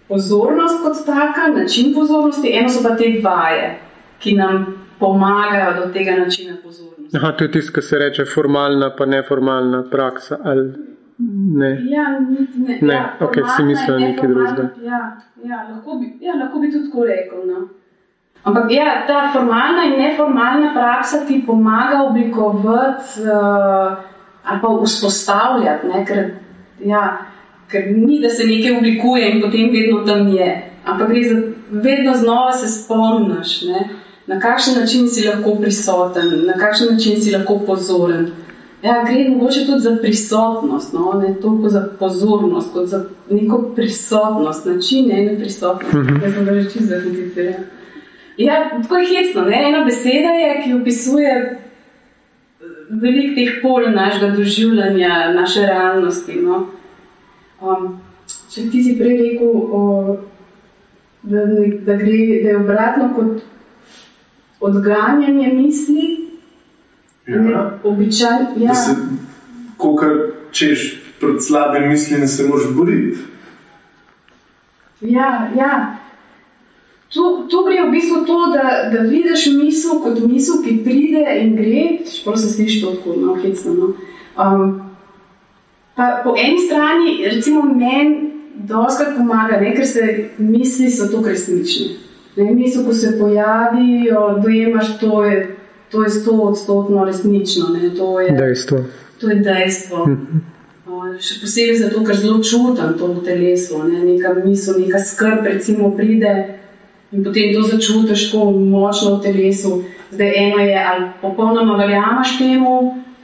pozornost 0.07 0.83
kot 0.83 1.05
taka, 1.05 1.47
način 1.47 1.93
pozornosti, 1.93 2.51
eno 2.53 2.69
so 2.69 2.83
pa 2.83 2.97
te 2.97 3.19
vaje, 3.23 3.79
ki 4.19 4.35
nam 4.35 4.65
pomagajo 4.99 5.73
do 5.79 5.93
tega 5.93 6.11
načina 6.11 6.57
pozornosti. 6.63 6.92
Aha, 7.13 7.31
to 7.31 7.43
je 7.43 7.51
tisto, 7.51 7.73
kar 7.73 7.83
se 7.83 7.99
reče 7.99 8.25
formalna, 8.25 8.89
pa 8.97 9.05
neformalna 9.05 9.83
praksa. 9.91 10.37
Ali 10.43 10.73
ne? 11.57 11.69
Ja, 11.89 12.19
niti 12.19 12.59
ne. 12.59 12.77
Ne, 12.81 12.93
ja, 12.93 13.17
okej, 13.19 13.43
si 13.55 13.61
in 13.61 13.67
nekaj 14.07 14.29
drugega. 14.29 14.69
Ja, 14.83 15.17
ja, 15.43 15.67
lahko 15.69 15.99
bi, 15.99 16.17
ja, 16.21 16.35
lahko 16.35 16.59
bi 16.59 16.71
tudi 16.71 16.89
tako 16.89 17.05
rekel. 17.05 17.47
No. 17.47 17.67
Ampak 18.43 18.71
ja, 18.71 19.03
ta 19.07 19.29
formalna 19.33 19.83
in 19.83 19.99
neformalna 20.01 20.73
praksa 20.73 21.25
ti 21.27 21.43
pomaga 21.47 22.01
oblikovati 22.03 23.21
uh, 23.21 23.93
ali 24.43 24.61
pa 24.61 24.67
vzpostavljati, 24.83 25.87
ne, 25.87 26.05
ker, 26.05 26.31
ja, 26.85 27.17
ker 27.71 27.81
ni, 27.95 28.19
da 28.21 28.29
se 28.29 28.47
nekaj 28.47 28.77
oblikuje 28.77 29.31
in 29.31 29.41
potem 29.41 29.69
vedno 29.71 30.03
tam 30.07 30.27
je. 30.27 30.69
Ampak 30.85 31.09
za 31.29 31.41
vedno 31.71 32.13
znova 32.13 32.51
se 32.51 32.67
spomniš, 32.67 33.61
ne, 33.61 33.89
na 34.27 34.39
kakšen 34.39 34.79
način 34.79 35.09
si 35.09 35.27
lahko 35.27 35.55
prisoten, 35.61 36.45
na 36.45 36.53
kakšen 36.53 36.93
način 36.93 37.21
si 37.21 37.31
lahko 37.31 37.59
pozoren. 37.67 38.31
Ja, 38.83 39.03
gre 39.07 39.29
mogoče 39.29 39.65
tudi 39.65 39.79
za 39.79 39.97
prisotnost, 40.01 40.93
no? 40.93 41.21
ne 41.27 41.35
toliko 41.41 41.69
za 41.69 41.87
pozornost, 41.99 42.73
kot 42.73 42.87
za 42.87 43.05
neko 43.29 43.61
prisotnost, 43.75 44.65
način 44.65 45.11
ene 45.11 45.39
prisotnosti. 45.39 45.97
Uh 45.97 46.03
-huh. 46.03 46.23
Jaz 46.23 46.33
sem 46.33 46.45
ga 46.45 46.53
že 46.53 46.63
čisto 46.63 46.87
zakomplicirala. 46.87 47.57
Ja, 48.37 48.69
tako 48.81 48.97
je 48.97 49.07
hecno. 49.07 49.41
Ne? 49.41 49.69
Ena 49.69 49.85
beseda 49.85 50.29
je, 50.29 50.63
ki 50.63 50.73
opisuje 50.73 51.59
veliko 52.89 53.35
teh 53.35 53.61
pol 53.61 53.89
našega 53.91 54.35
doživljanja, 54.35 55.33
naše 55.33 55.61
realnosti. 55.61 56.35
No? 56.35 56.67
Um, 57.61 57.99
če 58.51 58.69
ti 58.71 58.83
si 58.83 58.97
prej 58.99 59.17
rekel, 59.17 59.51
o, 59.53 60.17
da, 61.23 61.45
ne, 61.45 61.67
da, 61.85 61.95
gre, 61.95 62.17
da 62.43 62.49
je 62.49 62.57
obratno 62.57 63.09
kot 63.15 63.41
odganjanje 64.63 65.53
misli, 65.53 66.23
Ja. 67.27 67.79
običaj, 67.83 68.39
ja. 68.57 68.67
Da 68.67 68.75
se, 68.75 68.95
ko 69.77 70.05
češ 70.51 71.01
pred 71.19 71.43
slabim 71.43 71.89
mislim, 71.89 72.27
se 72.27 72.47
moraš 72.47 72.65
boriti. 72.75 73.17
Ja, 75.01 75.51
ja. 75.57 75.97
Tu, 77.09 77.47
tu 77.49 77.63
gre 77.65 77.87
v 77.87 77.91
bistvu 77.91 78.25
to, 78.25 78.39
da, 78.53 78.89
da 78.91 79.03
vidiš 79.03 79.45
misel 79.45 79.99
kot 80.01 80.19
misel, 80.27 80.63
ki 80.63 80.81
pride 80.83 81.25
in 81.41 81.55
gre, 81.55 81.83
čeprav 82.11 82.37
se 82.37 82.49
sliši 82.49 82.81
to 82.81 82.91
tako, 82.91 83.15
no, 83.21 83.35
hecno. 83.35 83.73
No. 83.73 83.93
Um, 84.43 84.81
pa 85.95 86.21
po 86.23 86.35
eni 86.37 86.59
strani, 86.59 87.25
recimo, 87.35 87.61
meni 87.61 88.31
doskrat 88.55 89.15
pomaga, 89.17 89.61
ne, 89.61 89.75
ker 89.75 89.87
se 89.87 90.29
misli 90.37 90.89
so 90.91 91.07
to 91.11 91.21
resnične. 91.27 92.02
Misel, 92.35 92.85
ko 92.85 92.93
se 92.93 93.19
pojavijo, 93.19 94.39
dojemaš, 94.43 94.97
to 94.99 95.23
je, 95.25 95.55
to 95.91 96.03
je 96.03 96.09
sto 96.09 96.31
odstotno 96.31 97.05
resnično. 97.05 97.69
Ne, 97.69 97.95
to 97.97 98.19
je, 98.19 98.31
Dejstvo. 98.31 98.83
To 99.21 99.29
je 99.29 99.35
dejstvo. 99.35 100.07
Uh, 100.87 101.15
Še 101.21 101.37
posebej 101.41 101.77
zato, 101.79 102.01
ker 102.03 102.17
zelo 102.17 102.41
čutim 102.43 102.97
to 102.99 103.07
v 103.13 103.21
telesu. 103.23 103.79
Ne? 103.87 104.01
Neka 104.03 104.33
misel, 104.41 104.81
neka 104.81 104.99
skrb, 104.99 105.45
recimo, 105.47 105.93
pride 105.95 106.33
in 107.13 107.23
potem 107.23 107.53
to 107.53 107.61
začutiš 107.61 108.31
tako 108.31 108.51
močno 108.51 109.15
v 109.15 109.23
telesu. 109.23 109.83
Zdaj 110.11 110.33
eno 110.35 110.59
je, 110.59 110.77
ali 110.77 111.05
popolnoma 111.21 111.77
verjameš 111.77 112.37
temu, 112.37 112.73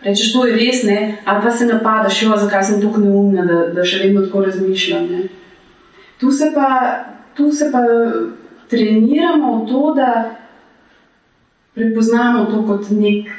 rečeš, 0.06 0.32
to 0.34 0.46
je 0.46 0.56
res, 0.56 0.84
ne? 0.86 1.18
ali 1.25 1.44
pa 1.44 1.51
se 1.51 1.66
napadaš, 1.66 2.22
jo, 2.24 2.38
zakaj 2.38 2.63
sem 2.63 2.82
tako 2.82 3.01
neumna, 3.01 3.46
da, 3.46 3.60
da 3.74 3.86
še 3.86 4.04
vedno 4.06 4.24
tako 4.25 4.46
razmišljam. 4.46 5.10
Ne? 5.10 5.22
Tu 6.22 6.32
se 6.32 6.51
pa, 6.56 6.70
tu 7.34 7.51
se 7.51 7.70
pa 7.74 7.82
treniramo 8.70 9.56
v 9.58 9.68
to, 9.68 9.94
da 9.96 10.36
prepoznamo 11.74 12.46
to 12.46 12.64
kot 12.68 12.90
nek 12.92 13.30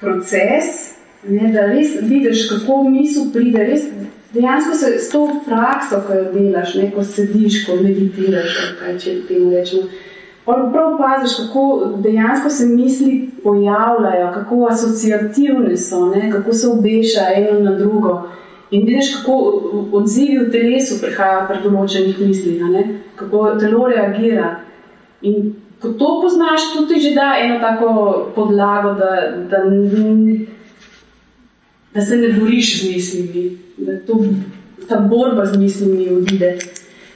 proces, 0.00 0.96
ne, 1.28 1.52
da 1.52 1.66
res 1.66 1.96
vidiš, 2.02 2.48
kako 2.48 2.82
misel 2.90 3.30
pride. 3.32 3.64
Res, 3.64 3.88
dejansko 4.34 4.74
se 4.74 4.98
s 4.98 5.10
to 5.10 5.26
prakso, 5.46 6.02
ko 6.06 6.14
jo 6.14 6.30
delaš, 6.32 6.74
ne, 6.74 6.90
ko 6.94 7.04
sediš, 7.04 7.64
ko 7.66 7.80
meditiraš, 7.82 8.60
kaj 8.80 8.98
če 8.98 9.16
temu 9.28 9.50
rečemo. 9.54 9.88
Prav 10.50 10.96
paziš, 10.98 11.36
kako 11.36 11.64
dejansko 12.02 12.50
se 12.50 12.66
misli 12.66 13.30
pojavljajo, 13.42 14.32
kako 14.34 14.66
asociativne 14.70 15.76
so, 15.76 16.06
ne, 16.14 16.30
kako 16.32 16.52
se 16.52 16.68
obešajo 16.68 17.36
eno 17.36 17.60
na 17.60 17.74
drugo. 17.78 18.22
In 18.70 18.86
vidiš, 18.86 19.16
kako 19.16 19.62
odzivi 19.92 20.38
v 20.38 20.50
telesu 20.50 21.00
prihajajo 21.02 21.46
pri 21.48 21.62
določenih 21.64 22.18
mislih, 22.22 22.64
ne, 22.70 22.84
kako 23.18 23.54
telo 23.60 23.88
reagira. 23.90 24.56
In 25.22 25.54
ko 25.80 25.88
to 25.88 26.20
poznaš, 26.22 26.60
to 26.76 26.86
ti 26.86 27.00
že 27.00 27.14
da 27.14 27.36
eno 27.40 27.58
tako 27.60 28.32
podlago, 28.34 28.94
da, 28.94 29.10
da, 29.50 29.58
da 31.94 32.00
se 32.00 32.16
ne 32.16 32.32
boriš 32.40 32.82
z 32.82 32.88
mislimi, 32.88 33.58
da 33.76 33.98
to, 34.06 34.24
ta 34.88 34.96
borba 34.96 35.46
z 35.46 35.58
mislimi 35.58 36.08
odide. 36.08 36.58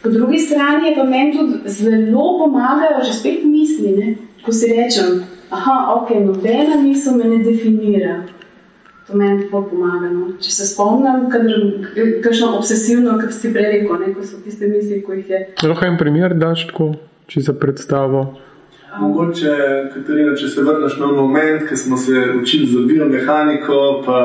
Po 0.03 0.11
drugi 0.11 0.39
strani 0.39 0.89
je 0.89 0.97
pa 0.97 1.05
meni 1.05 1.33
tudi 1.33 1.53
zelo 1.65 2.39
pomagajo 2.39 3.05
že 3.05 3.13
spet 3.13 3.45
misli, 3.45 3.97
ne? 3.97 4.17
ko 4.45 4.53
si 4.53 4.69
rečem, 4.69 5.25
aha, 5.51 5.95
ok, 5.97 6.11
nobena 6.21 6.77
misel 6.77 7.17
me 7.17 7.25
ne 7.25 7.39
definira. 7.45 8.23
To 9.07 9.17
meni 9.17 9.45
tako 9.45 9.63
pomaga. 9.71 10.09
No? 10.13 10.27
Če 10.41 10.51
se 10.51 10.67
spomnim, 10.67 11.27
kakšno 12.25 12.55
obsesivno, 12.59 13.19
kot 13.21 13.33
si 13.33 13.53
prej 13.53 13.71
rekel, 13.73 13.97
ne? 14.01 14.13
ko 14.15 14.25
so 14.25 14.41
tiste 14.45 14.69
misli, 14.69 15.03
ko 15.05 15.17
jih 15.17 15.31
je. 15.31 15.41
Lahko 15.65 15.89
en 15.89 15.99
primer 16.01 16.37
daš 16.37 16.67
tako, 16.69 16.95
če 17.27 17.41
za 17.41 17.53
predstavo. 17.53 18.25
Mogoče, 19.01 19.55
Katarina, 19.95 20.37
če 20.39 20.49
se 20.49 20.63
vrneš 20.63 20.99
na 21.01 21.07
moment, 21.07 21.65
ko 21.69 21.77
smo 21.77 21.97
se 21.99 22.13
učili 22.43 22.67
za 22.71 22.81
biomehaniko, 22.87 24.03
pa 24.07 24.19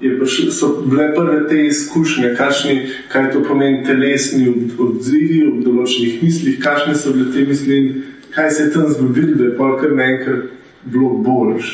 je 0.00 0.12
prišlo, 0.18 0.50
so 0.52 0.68
bile 0.86 1.08
prve 1.14 1.48
te 1.48 1.66
izkušnje, 1.66 2.34
kakšni, 2.38 2.76
kaj 3.08 3.32
to 3.32 3.42
pomeni 3.48 3.84
telesni 3.86 4.48
od- 4.48 4.78
odzivi 4.78 5.46
ob 5.48 5.64
določenih 5.64 6.22
mislih, 6.22 6.60
kakšne 6.62 6.94
so 6.94 7.12
bile 7.12 7.32
te 7.32 7.46
misli 7.48 7.76
in 7.76 8.02
kaj 8.34 8.50
se 8.50 8.62
je 8.62 8.70
tam 8.70 8.86
zgodilo, 8.90 9.34
da 9.34 9.44
je 9.44 9.56
pa 9.56 9.72
kar 9.80 9.92
naenkrat 9.92 10.46
bilo 10.84 11.08
boljš. 11.24 11.72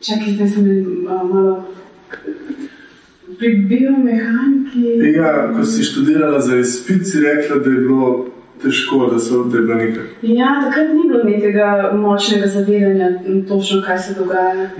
Čakaj, 0.00 0.32
zdaj 0.34 0.48
sem 0.48 0.64
uh, 0.70 1.10
malo. 1.10 1.64
Pri 3.38 3.54
biomehaniki. 3.70 5.14
Ja, 5.14 5.50
ko 5.56 5.64
si 5.64 5.84
študirala 5.84 6.40
za 6.40 6.56
izpit, 6.58 7.06
si 7.06 7.20
rekla, 7.20 7.58
da 7.58 7.70
je 7.70 7.76
bilo 7.76 8.26
težko, 8.62 9.06
da, 9.12 9.18
so, 9.18 9.44
da 9.44 9.58
je 9.58 9.62
bilo 9.62 9.74
nekaj. 9.74 10.04
Ja, 10.22 10.48
takrat 10.64 10.94
ni 10.94 11.08
bilo 11.08 11.24
nekega 11.24 11.90
močnega 11.94 12.46
zavedanja, 12.46 13.10
točno 13.48 13.82
kaj 13.86 13.98
se 13.98 14.14
dogaja. 14.18 14.70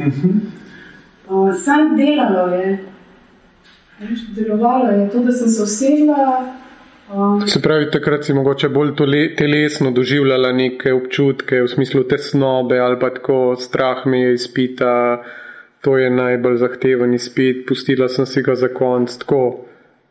Uh, 1.29 1.55
sam 1.55 1.97
delalo 1.97 2.55
je. 2.55 2.79
Delovalo 4.37 4.91
je 4.91 5.11
to, 5.11 5.19
da 5.19 5.33
sem 5.33 5.49
se 5.49 5.62
usedla. 5.62 6.45
Uh, 7.12 7.47
Se 7.47 7.61
pravi, 7.62 7.91
takrat 7.91 8.25
si 8.25 8.33
mogoče 8.33 8.69
bolj 8.69 8.95
tole, 8.97 9.35
telesno 9.37 9.91
doživljala 9.91 10.53
neke 10.53 10.93
občutke, 10.93 11.62
v 11.62 11.69
smislu 11.69 12.05
tesnobe 12.05 12.79
ali 12.79 12.99
pa 13.01 13.11
tako 13.11 13.57
strah 13.57 14.07
me 14.07 14.21
je 14.21 14.35
izpita, 14.35 15.23
to 15.81 15.97
je 15.99 16.11
najbolj 16.11 16.57
zahteven 16.57 17.14
izpit, 17.14 17.64
pustila 17.69 18.09
sem 18.09 18.27
si 18.27 18.43
ga 18.43 18.55
za 18.55 18.69
konc. 18.69 19.17
Tako 19.19 19.64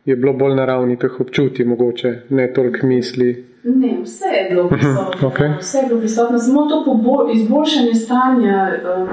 je 0.04 0.16
bilo 0.16 0.32
bolj 0.32 0.54
na 0.56 0.64
ravni 0.64 0.98
teh 0.98 1.20
občutij, 1.20 1.66
mogoče 1.66 2.14
ne 2.30 2.52
toliko 2.52 2.86
misli. 2.86 3.47
Ne, 3.64 3.98
vse 4.02 4.24
je 4.26 4.50
bilo 4.50 4.68
prisotno. 4.68 5.28
okej. 5.28 5.48
Vse 5.60 5.78
je 5.78 5.86
bilo 5.86 6.00
prisotno, 6.00 6.38
samo 6.38 6.62
to 6.62 6.84
pobo- 6.86 7.30
izboljšanje 7.34 7.94
stanja, 7.94 8.70
um, 8.98 9.08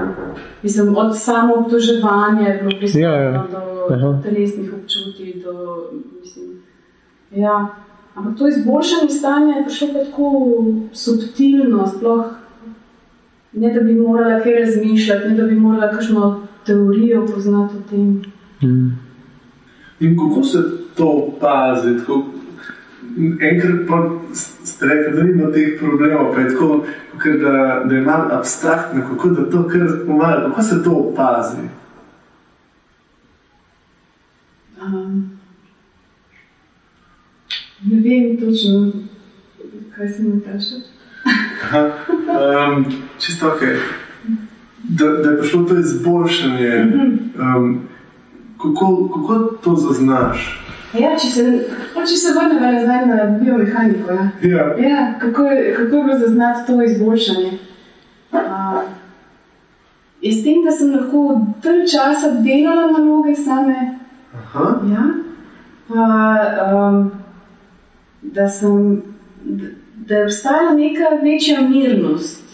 mislim, 0.62 0.96
od 0.96 1.18
samoobtoževanja 1.18 2.48
je 2.48 2.58
bilo 2.58 2.78
prisotno 2.78 3.00
Ja, 3.02 3.14
ja. 3.14 3.46
do 3.88 3.94
Aha. 3.94 4.18
telesnih 4.22 4.72
občutij. 4.74 5.42
Do, 5.44 5.76
mislim, 6.20 6.44
ja. 7.32 7.68
Ampak 8.14 8.38
to 8.38 8.48
izboljšanje 8.48 9.10
stanja 9.10 9.56
je 9.56 9.64
prišlo 9.64 9.88
tako 9.94 10.54
subtilno, 10.92 11.86
sploh 11.88 12.24
ne 13.52 13.74
da 13.74 13.80
bi 13.80 13.94
morala 13.94 14.40
kaj 14.40 14.54
razmišljati, 14.54 15.28
ne 15.28 15.34
da 15.34 15.42
bi 15.42 15.54
morala 15.54 15.90
kakšno 15.90 16.22
teorijo 16.66 17.26
poznati 17.26 17.74
o 17.76 17.90
tem. 17.90 18.22
In 20.00 20.18
kako 20.18 20.42
se 20.44 20.58
to 20.94 21.06
opazi? 21.28 21.98
Tako, 21.98 22.22
enkrat 23.40 23.86
pa 23.88 24.10
ste 24.64 24.86
rekli, 24.86 25.16
da 25.16 25.22
ni 25.22 25.32
bilo 25.32 25.52
teh 25.52 25.78
problemov, 25.80 26.34
pa 26.34 26.40
je 26.40 26.48
tako, 26.48 26.84
da, 27.24 27.82
da 27.84 27.94
je 27.94 28.02
malo 28.02 28.28
abstraktno, 28.30 29.02
kako 29.08 29.28
da 29.28 29.50
to 29.50 29.68
kar 29.68 29.80
pomaga, 30.06 30.48
kako 30.48 30.62
se 30.62 30.82
to 30.84 30.90
opazi. 30.90 31.56
Um, 34.82 35.30
ne 37.82 37.96
vem 37.96 38.36
točno, 38.36 38.92
kaj 39.96 40.08
se 40.08 40.22
mi 40.22 40.40
kaže. 40.40 40.74
Um, 41.74 42.84
čisto 43.18 43.48
ok. 43.48 43.60
Da, 44.88 45.08
da 45.08 45.30
je 45.30 45.38
prišlo 45.38 45.62
to 45.62 45.78
izboljšanje, 45.78 46.86
um, 47.38 47.80
kako, 48.56 49.08
kako 49.08 49.38
to 49.64 49.74
zaznaš? 49.74 50.65
Ja, 51.00 51.12
če 51.18 51.28
se, 51.30 51.44
če 51.94 52.16
se 52.16 52.32
vrnemo 52.36 52.70
nazaj 52.72 53.06
na 53.06 53.24
biomehaniko. 53.40 54.12
Ja. 54.12 54.28
Ja. 54.42 54.66
Ja, 54.88 55.02
kako, 55.20 55.46
je, 55.50 55.74
kako 55.76 55.96
je 55.96 56.04
bilo 56.04 56.18
zaznati 56.18 56.66
to 56.66 56.82
izboljšanje? 56.82 57.52
Uh, 58.32 58.80
in 60.20 60.32
s 60.32 60.44
tem, 60.44 60.64
da 60.64 60.72
sem 60.72 60.94
lahko 60.94 61.40
dalj 61.64 61.84
časa 61.92 62.32
delala 62.44 62.88
naloge 62.92 63.36
same, 63.36 63.76
ja, 64.92 65.04
pa, 65.88 66.06
um, 66.66 67.10
da, 68.22 68.48
sem, 68.48 69.02
da, 69.44 69.70
da 70.08 70.20
je 70.20 70.24
obstajala 70.24 70.74
neka 70.74 71.14
večja 71.22 71.60
mirnost 71.60 72.44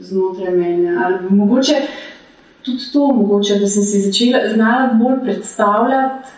znotraj 0.00 0.56
mene. 0.56 0.96
Ali 1.04 1.30
mogoče 1.30 1.74
tudi 2.62 2.92
to, 2.92 3.06
mogoče, 3.06 3.58
da 3.58 3.66
sem 3.66 3.82
si 3.82 4.00
začela 4.00 4.38
znala 4.54 4.92
bolj 4.94 5.20
predstavljati, 5.24 6.28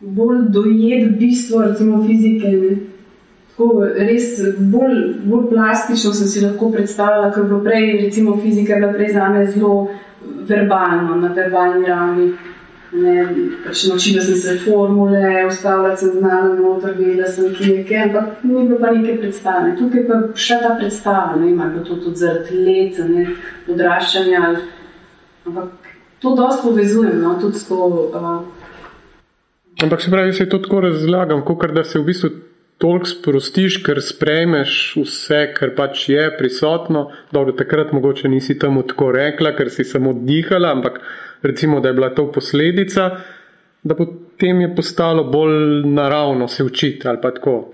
bolj 0.00 0.48
dojeti 0.48 1.16
bistvo 1.18 1.62
recimo, 1.62 2.06
fizike. 2.06 2.48
Ne. 2.48 2.76
Tako, 3.50 3.86
res 3.96 4.38
bolj, 4.58 4.98
bolj 5.24 5.48
plastično 5.50 6.12
sem 6.14 6.28
si 6.28 6.40
lahko 6.44 6.70
predstavljala, 6.70 7.32
ker 7.34 7.44
bilo 7.44 7.58
prej, 7.64 7.96
recimo, 8.04 8.36
fizika 8.42 8.76
bila 8.78 8.92
prej 8.92 9.12
za 9.12 9.28
me 9.28 9.46
zelo 9.46 9.88
verbalno, 10.48 11.16
na 11.16 11.32
verbalni 11.34 11.86
ravni. 11.86 12.28
Ne, 12.92 13.26
pač 13.66 13.82
naučila 13.84 14.22
sem 14.24 14.36
se 14.40 14.54
formule, 14.62 15.44
ustavila 15.48 15.96
sem 15.96 16.14
znala 16.20 16.54
noter, 16.54 16.94
vedela 16.96 17.26
sem, 17.28 17.50
kje 17.54 17.74
je 17.74 17.82
kaj, 17.88 18.04
ampak 18.06 18.44
ni 18.46 18.62
bilo 18.68 18.78
pa 18.80 18.92
neke 18.94 19.18
predstave. 19.18 19.74
Tukaj 19.76 20.06
pa 20.08 20.20
še 20.34 20.56
ta 20.62 20.70
predstava, 20.78 21.36
ne 21.36 21.50
ima 21.50 21.66
to 21.84 21.98
tudi 21.98 22.22
zaradi 22.22 22.62
let, 22.62 23.02
ne, 23.10 23.26
odraščanja. 23.74 24.54
Ampak 25.50 25.90
to 26.22 26.32
dosti 26.38 26.64
povezujem, 26.64 27.20
no, 27.20 27.34
tudi 27.42 27.58
s 27.58 27.68
to. 27.68 27.90
Uh, 28.14 28.57
Ampak 29.82 30.02
se 30.02 30.10
pravi, 30.10 30.32
se 30.32 30.48
to 30.48 30.58
tako 30.58 30.80
razlagam, 30.80 31.42
kot 31.44 31.70
da 31.72 31.84
se 31.84 31.98
v 31.98 32.04
bistvu 32.04 32.30
toliko 32.78 33.06
sprostiš, 33.06 33.76
ker 33.86 34.00
sprejmeš 34.02 34.72
vse, 34.98 35.40
kar 35.54 35.74
pač 35.76 36.08
je 36.08 36.24
prisotno. 36.38 37.08
Dobro, 37.32 37.54
takrat 37.54 37.92
mogoče 37.92 38.28
nisi 38.28 38.58
temu 38.58 38.82
tako 38.86 39.12
rekla, 39.14 39.52
ker 39.54 39.70
si 39.70 39.84
samo 39.84 40.12
dihala, 40.12 40.72
ampak 40.74 41.00
recimo, 41.42 41.80
da 41.80 41.88
je 41.88 41.94
bila 41.94 42.10
to 42.14 42.26
posledica, 42.32 43.10
da 43.82 43.94
potem 43.94 44.60
je 44.60 44.74
postalo 44.76 45.24
bolj 45.24 45.86
naravno 45.86 46.48
se 46.48 46.64
učiti 46.64 47.08
ali 47.08 47.18
pa 47.22 47.30
tako. 47.30 47.72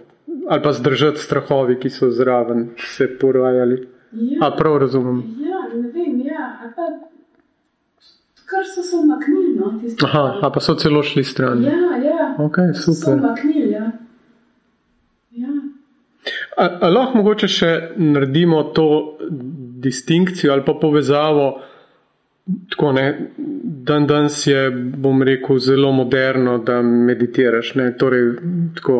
Ali 0.48 0.62
pa 0.62 0.72
zdržati 0.72 1.20
strahovi, 1.20 1.78
ki 1.80 1.90
so 1.90 2.10
zraven 2.10 2.68
se 2.76 3.08
porajali. 3.18 3.80
Ja, 4.12 4.46
A 4.46 4.50
prav 4.56 4.76
razumem. 4.78 5.22
Ja, 5.40 5.64
ne 5.74 5.88
vem, 5.88 6.20
ja. 6.20 6.58
ali 6.62 6.72
Pa, 6.76 7.13
kar 8.54 8.64
so 8.74 8.82
se 8.82 8.96
umaknili, 8.96 9.56
no, 9.58 9.74
tisti. 9.80 10.04
Aha, 10.06 10.38
a 10.42 10.50
pa 10.50 10.60
so 10.60 10.74
celo 10.78 11.02
šli 11.02 11.24
stran. 11.24 11.64
Ja, 11.64 11.96
ja. 12.04 12.34
Ok, 12.38 12.56
So 12.74 12.92
se 12.92 13.00
super. 13.00 13.18
umaknili, 13.18 13.70
ja. 13.72 13.90
ja. 15.30 15.48
A, 16.56 16.68
a 16.80 16.88
lahko 16.88 17.18
mogoče 17.18 17.48
še 17.50 17.70
naredimo 17.98 18.62
to 18.76 18.88
distinkcijo 19.84 20.52
ali 20.52 20.64
pa 20.64 20.76
povezavo, 20.80 21.48
tako 22.70 22.92
ne. 22.92 23.06
Dan 23.84 24.06
danes 24.06 24.46
je, 24.46 24.70
bom 24.70 25.22
rekel, 25.22 25.58
zelo 25.58 25.90
moderno, 25.92 26.58
da 26.58 26.78
meditiraš. 26.82 27.74
Ne? 27.74 27.90
Torej, 27.98 28.30
tako, 28.78 28.98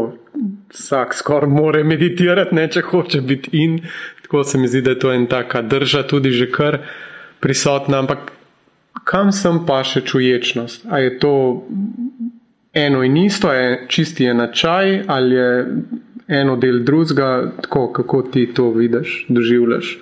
vsak 0.75 1.15
skoraj 1.15 1.49
more 1.51 1.85
meditirati, 1.85 2.55
ne, 2.55 2.67
če 2.69 2.83
hoče 2.91 3.21
biti 3.25 3.55
in. 3.63 3.79
Tako 4.25 4.45
se 4.45 4.59
mi 4.59 4.69
zdi, 4.69 4.83
da 4.83 4.97
je 4.97 4.99
to 4.99 5.13
en 5.13 5.27
taka 5.31 5.63
drža, 5.63 6.03
tudi 6.11 6.33
že 6.33 6.51
kar 6.53 6.81
prisotna. 7.41 8.03
Ampak 8.05 8.33
kam 9.15 9.31
sem 9.31 9.61
pa 9.63 9.79
še 9.87 10.03
čuječnost? 10.03 10.89
A 10.91 10.99
je 10.99 11.13
to 11.23 11.35
eno 12.75 13.03
in 13.07 13.17
isto, 13.23 13.53
je 13.55 13.87
čisti 13.89 14.27
enačaj 14.27 15.05
ali 15.07 15.37
je 15.37 15.51
eno 16.27 16.57
del 16.59 16.81
drugega, 16.83 17.53
tako 17.63 17.93
kako 17.95 18.23
ti 18.35 18.49
to 18.55 18.73
vidiš, 18.75 19.27
doživljaš. 19.29 19.99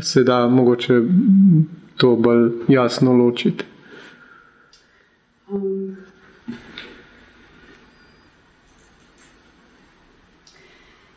Se 0.00 0.24
da 0.24 0.46
mogoče 0.48 1.00
to 1.96 2.14
bolj 2.16 2.48
jasno 2.68 3.12
ločiti. 3.12 3.64
Um, 5.48 5.96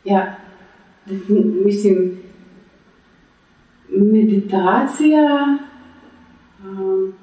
ja, 0.04 0.36
mislim, 1.64 2.18
meditacija. 3.88 5.24
Um, 6.64 7.19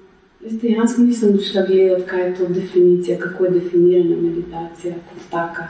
jaz 0.48 0.62
dejansko 0.62 1.02
nisem 1.02 1.40
šla 1.52 1.66
gledati, 1.66 2.04
kaj 2.08 2.28
je 2.28 2.36
to 2.36 2.48
definicija, 2.48 3.20
kako 3.20 3.46
je 3.46 3.52
definirana 3.52 4.16
meditacija 4.22 4.94
kot 4.94 5.32
taka. 5.32 5.68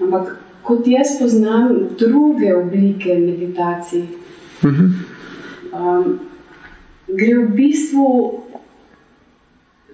Ampak 0.00 0.36
kot 0.62 0.86
jaz 0.86 1.06
poznam 1.20 1.88
druge 1.98 2.54
oblike 2.54 3.14
meditacij, 3.14 4.02
um, 4.62 6.18
gre 7.08 7.34
v 7.34 7.48
bistvu 7.48 8.42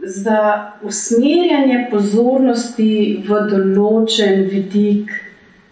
za 0.03 0.73
usmerjanje 0.83 1.89
pozornosti 1.91 3.25
v 3.29 3.41
določen 3.51 4.47
vidik 4.51 5.11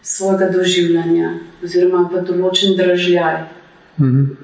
svojega 0.03 0.51
doživljanja, 0.51 1.31
oziroma 1.65 2.09
v 2.13 2.25
določen 2.27 2.75
držaj. 2.79 3.45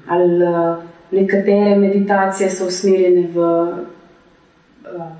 Ali 0.07 0.39
uh, 0.41 0.92
nekatere 1.13 1.75
meditacije 1.75 2.49
so 2.49 2.67
usmerjene 2.67 3.27
v 3.33 3.37
uh, 3.39 5.11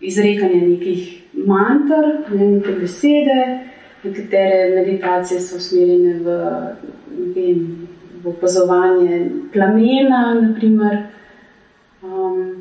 izrekanje 0.00 0.60
nekih 0.68 1.22
mantr, 1.46 2.34
ne, 2.34 2.46
neke 2.46 2.72
besede, 2.80 3.40
nekatere 4.04 4.70
meditacije 4.74 5.40
so 5.40 5.56
usmerjene 5.56 6.14
v, 6.24 6.38
vem, 7.34 7.88
v 8.22 8.28
opazovanje 8.28 9.26
plamena, 9.52 10.34
naprimer. 10.40 10.98
Um, 12.02 12.54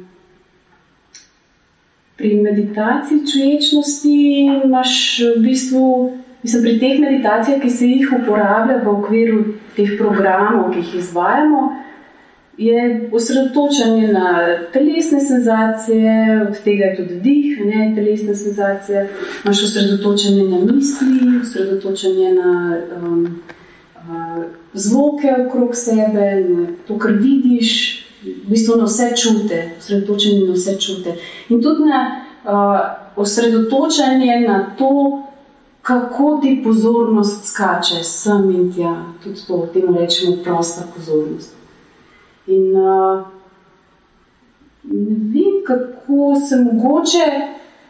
Pri 2.18 2.32
meditaciji 2.42 3.28
čuječnosti 3.30 4.14
imaš 4.66 5.20
v 5.20 5.42
bistvu, 5.44 5.82
mislim, 6.44 6.64
pri 6.64 6.80
teh 6.80 7.00
meditacijah, 7.00 7.60
ki 7.62 7.70
se 7.70 7.86
jih 7.86 8.14
uporablja 8.24 8.80
v 8.82 8.90
okviru 8.90 9.44
teh 9.76 9.92
programov, 10.00 10.72
ki 10.74 10.82
jih 10.82 10.96
izvajamo, 10.98 11.62
je 12.58 13.10
osredotočanje 13.14 14.08
na 14.08 14.58
telesne 14.74 15.20
senzacije, 15.22 16.42
od 16.50 16.64
tega 16.64 16.86
je 16.86 16.96
tudi 16.96 17.20
dih, 17.20 17.66
ne 17.66 17.94
telesne 17.96 18.36
senzacije, 18.36 19.10
imaš 19.46 19.64
osredotočanje 19.64 20.44
na 20.44 20.58
misli, 20.74 21.42
osredotočanje 21.42 22.34
na 22.34 22.78
um, 23.02 23.42
uh, 23.96 24.44
zvoke 24.74 25.36
okrog 25.48 25.76
sebe, 25.76 26.46
na 26.50 26.68
to, 26.88 26.98
kar 26.98 27.12
vidiš, 27.12 28.04
v 28.24 28.50
bistvu 28.50 28.78
na 28.78 28.86
vse 28.86 29.12
čute, 29.16 29.72
osredotočenje 29.80 30.48
na 30.48 30.54
vse 30.54 30.80
čute. 30.80 31.14
In 31.50 31.62
tudi 31.62 31.84
na 31.90 32.22
uh, 32.44 33.22
osredotočanje 33.22 34.40
na 34.48 34.76
to, 34.78 35.24
kako 35.82 36.40
ti 36.44 36.62
pozornost 36.64 37.46
skače 37.46 38.04
sem 38.04 38.52
in 38.52 38.74
tja. 38.74 39.04
Tudi 39.24 39.40
to, 39.48 39.70
temu 39.74 40.00
rečemo, 40.00 40.36
prosta 40.44 40.82
pozornost. 40.96 41.57
In 42.48 42.76
uh, 42.76 43.26
ne 44.84 45.16
vem, 45.34 45.64
kako 45.68 46.36
se 46.50 46.56
mogoče, 46.56 47.26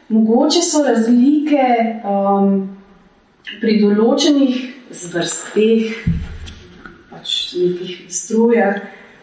mogoče 0.09 0.61
so 0.61 0.83
razlike 0.83 1.67
um, 2.03 2.77
pri 3.61 3.77
določenih 3.83 4.57
zvrsteh, 4.91 5.93
pač 7.11 7.35
nekih 7.59 7.93
strujah. 8.09 8.81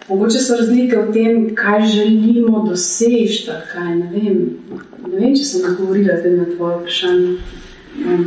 Mogoče 0.08 0.38
so 0.38 0.60
razlike 0.60 1.00
v 1.00 1.12
tem, 1.16 1.44
kaj 1.56 1.86
želimo 1.88 2.62
doseči. 2.68 3.46
Kaj, 3.72 3.94
ne, 3.98 4.08
vem. 4.12 4.40
ne 5.08 5.14
vem, 5.16 5.34
če 5.34 5.44
sem 5.48 5.68
odgovorila 5.70 6.18
zdaj 6.20 6.34
na 6.38 6.48
tvoje 6.54 6.80
vprašanje. 6.82 7.36
Um, 8.04 8.26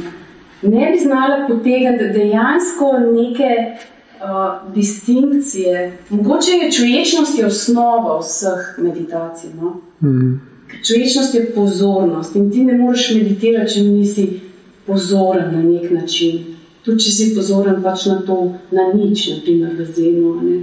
Ne 0.62 0.91
bi 0.91 1.00
znala 1.00 1.48
potegati 1.48 2.10
dejansko 2.13 2.91
neke 3.00 3.78
uh, 4.19 4.73
distinkcije. 4.75 5.97
Mogoče 6.10 6.51
je 6.53 6.71
čuječnost 6.71 7.39
je 7.39 7.45
osnova 7.45 8.19
vseh 8.19 8.75
meditacij. 8.77 9.49
No? 9.56 9.82
Mm. 10.01 10.41
Čuječnost 10.84 11.36
je 11.36 11.51
pozornost 11.56 12.36
in 12.36 12.51
ti 12.51 12.63
ne 12.63 12.77
moreš 12.77 13.12
meditirati, 13.15 13.73
če 13.73 13.82
nisi 13.82 14.39
pozoren 14.86 15.53
na 15.53 15.63
nek 15.63 15.91
način. 15.91 16.39
Tudi 16.84 16.99
če 16.99 17.12
si 17.12 17.36
pozoren 17.36 17.82
pač 17.84 18.06
na 18.06 18.21
to, 18.21 18.36
na 18.71 18.93
nič, 18.93 19.30
naprimer 19.30 19.71
v 19.75 19.86
zenu. 19.86 20.36
ne. 20.43 20.62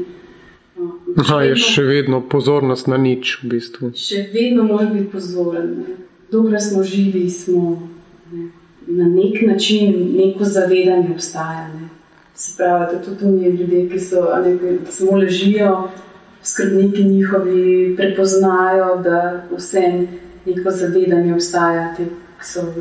No, 0.76 0.90
Aha, 1.16 1.42
je 1.42 1.48
vedno- 1.48 1.64
še 1.64 1.82
vedno 1.82 2.20
pozornost 2.22 2.86
na 2.86 2.96
nič 2.96 3.38
v 3.42 3.48
bistvu. 3.48 3.92
še 3.94 4.28
vedno 4.32 4.62
moraš 4.62 4.92
biti 4.92 5.10
pozoren. 5.12 5.66
Ne. 5.78 5.94
Dokler 6.32 6.60
smo 6.62 6.82
živi, 6.82 7.30
smo 7.30 7.88
ne, 8.32 8.48
na 8.86 9.04
nek 9.06 9.42
način, 9.42 9.92
neko 10.16 10.44
zavedanje 10.44 11.08
obstaja. 11.12 11.68
Ne. 11.68 11.88
Se 12.34 12.56
pravi, 12.56 12.96
da 12.96 13.02
tudi 13.02 13.24
oni 13.24 13.48
ljudje, 13.48 13.88
ki 13.90 14.00
so 14.00 14.28
a 14.32 14.40
ne, 14.42 14.58
ki 14.58 14.92
samo 14.92 15.16
ležijo, 15.16 15.88
skrbniki 16.42 17.04
njihovi 17.04 17.94
prepoznajo, 17.96 18.96
da 19.02 19.42
vse 19.56 20.06
neko 20.46 20.70
zavedanje 20.70 21.34
obstaja, 21.34 21.94
ti 21.96 22.04
ki 22.38 22.46
so 22.46 22.74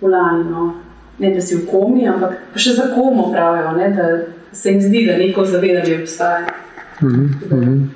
polani. 0.00 0.44
No. 0.50 0.74
Ne, 1.18 1.34
da 1.34 1.40
si 1.40 1.56
v 1.56 1.66
komi, 1.70 2.08
ampak 2.08 2.34
pa 2.52 2.58
še 2.58 2.74
za 2.74 2.88
komo 2.94 3.30
pravijo, 3.32 3.76
ne, 3.78 3.90
da 3.94 4.08
se 4.52 4.72
jim 4.72 4.82
zdi, 4.82 5.06
da 5.06 5.16
neko 5.16 5.44
zavedanje 5.44 6.00
obstaja. 6.02 6.46
Mm 7.02 7.30
-hmm. 7.50 7.86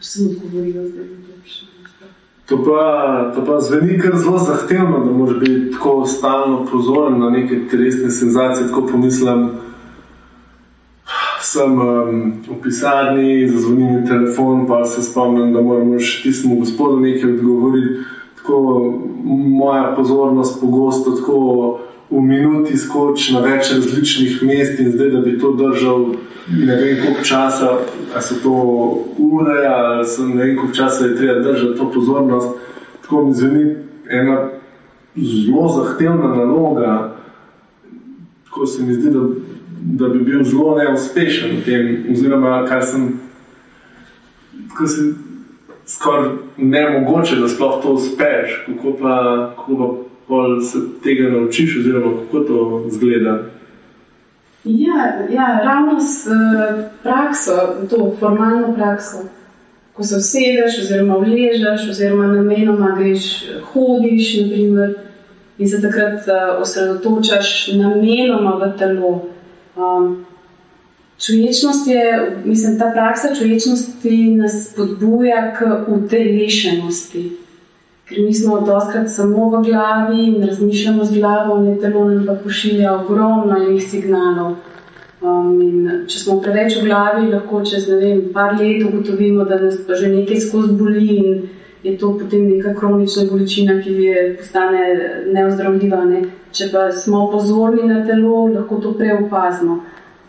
Sem 0.00 0.28
odgovorila 0.28 0.84
zdaj 0.88 1.37
to 2.48 2.64
pa, 2.64 3.32
to 3.34 3.44
pa 3.44 3.60
zveni 3.60 3.98
kar 3.98 4.16
zelo 4.16 4.38
zahtevno, 4.38 5.04
da 5.04 5.12
moraš 5.12 5.38
biti 5.40 5.72
tako 5.72 6.06
stalno 6.06 6.66
pozoren 6.72 7.18
na 7.18 7.30
neke 7.30 7.68
telesne 7.70 8.10
senzacije. 8.10 8.68
Tako 8.68 8.86
pomislim, 8.86 9.48
sem 11.40 11.80
um, 11.80 12.32
v 12.48 12.62
pisarni, 12.62 13.48
zazvoni 13.48 13.84
mi 13.84 14.06
telefon, 14.06 14.66
pa 14.66 14.84
se 14.84 15.02
spomnim, 15.02 15.52
da 15.52 15.60
moram 15.60 15.92
še 16.00 16.22
tistemu 16.22 16.56
gospodu 16.60 17.00
nekaj 17.00 17.36
odgovoriti. 17.36 18.00
Tako 18.40 18.58
moja 19.60 19.92
pozornost 19.96 20.60
pogosto 20.60 21.12
tako 21.20 21.40
v 22.10 22.22
minuti 22.24 22.76
skoči 22.76 23.34
na 23.36 23.44
več 23.44 23.74
različnih 23.74 24.42
mest 24.42 24.80
in 24.80 24.92
zdaj, 24.92 25.10
da 25.10 25.20
bi 25.20 25.38
to 25.38 25.52
držal 25.52 26.06
ne 26.50 26.76
vem 26.76 26.96
koliko 27.02 27.24
časa, 27.24 27.78
ali 28.14 28.22
so 28.22 28.34
to 28.42 28.52
ure, 29.18 29.66
ali 29.66 30.06
so 30.06 30.26
ne 30.26 30.44
vem 30.44 30.56
koliko 30.56 30.74
časa 30.74 31.04
je 31.04 31.16
treba 31.16 31.40
držati 31.40 31.78
to 31.78 31.90
pozornost. 31.92 32.48
Tako 33.02 33.24
mi 33.24 33.34
zveni 33.34 33.74
ena 34.10 34.48
zelo 35.16 35.68
zahtevna 35.68 36.34
naloga, 36.34 37.16
ko 38.50 38.66
se 38.66 38.82
mi 38.82 38.94
zdi, 38.94 39.10
da, 39.10 39.20
da 39.80 40.08
bi 40.08 40.18
bil 40.18 40.44
zelo 40.44 40.76
neuspešen 40.78 41.56
v 41.56 41.64
tem, 41.64 42.04
oziroma 42.12 42.64
kar 42.68 42.84
sem. 42.84 43.18
Skoraj 45.86 46.28
ne 46.56 46.82
mogoče, 46.90 47.36
da 47.36 47.48
sploh 47.48 47.82
to 47.82 47.92
uspeš, 47.92 48.64
kako 48.66 48.92
pa, 49.00 49.14
kako 49.56 50.04
pa 50.28 50.60
se 50.60 50.78
tega 51.02 51.30
naučiš, 51.30 51.78
oziroma 51.78 52.12
kako 52.20 52.40
to 52.40 52.84
izgleda. 52.88 53.44
Ja, 54.64 55.26
ja, 55.30 55.60
ravno 55.64 56.00
s 56.00 56.26
uh, 56.26 56.84
prakso, 57.02 57.52
to 57.90 58.16
formalno 58.20 58.74
prakso. 58.74 59.16
Ko 59.92 60.04
se 60.04 60.16
usedeš, 60.16 60.78
oziroma 60.78 61.16
vležeš, 61.16 61.90
oziroma 61.90 62.26
namenoma 62.26 62.96
greš, 62.98 63.44
hodiš, 63.72 64.40
naprimer, 64.40 64.94
in 65.58 65.68
se 65.68 65.82
takrat 65.82 66.28
uh, 66.28 66.62
osredotočaš 66.62 67.68
namenoma 67.72 68.50
v 68.50 68.78
telo. 68.78 69.26
Um, 69.76 70.26
čuječnost 71.26 71.86
je, 71.86 72.36
mislim, 72.44 72.78
ta 72.78 72.90
praksa 72.94 73.34
čuječnosti 73.34 74.26
nas 74.36 74.70
spodbuja 74.70 75.54
k 75.58 75.84
utelešenosti. 75.88 77.47
Ker 78.08 78.22
mi 78.24 78.34
smo 78.34 78.60
doskrat 78.64 79.10
samo 79.12 79.50
v 79.50 79.62
glavi 79.64 80.22
in 80.26 80.46
razmišljamo 80.46 81.04
z 81.04 81.18
glavo, 81.18 81.58
in 81.64 81.76
telo 81.80 82.04
nam 82.08 82.24
pa 82.26 82.34
pošilja 82.44 82.94
ogromno 82.94 83.56
enih 83.56 83.82
signalov. 83.84 84.54
Um, 85.20 85.90
če 86.08 86.18
smo 86.22 86.38
preveč 86.40 86.78
v 86.78 86.86
glavi, 86.86 87.26
lahko 87.28 87.60
čez 87.66 87.88
ne 87.90 87.98
vem, 88.00 88.22
par 88.32 88.54
let 88.56 88.84
ugotovimo, 88.86 89.44
da 89.44 89.58
nas 89.60 89.80
pa 89.86 89.98
že 89.98 90.08
nekaj 90.08 90.40
skozi 90.46 90.72
boli 90.78 91.16
in 91.16 91.42
je 91.82 91.96
to 91.98 92.14
potem 92.18 92.46
neka 92.48 92.72
kronična 92.74 93.26
bolečina, 93.30 93.76
ki 93.82 93.92
je 93.92 94.24
postane 94.38 94.86
neozdravljiva. 95.34 96.04
Ne? 96.04 96.22
Če 96.52 96.70
pa 96.72 96.88
smo 96.92 97.26
pozorni 97.32 97.90
na 97.90 98.00
telo, 98.06 98.46
lahko 98.54 98.80
to 98.82 98.94
prej 98.96 99.18
opazimo. 99.18 99.82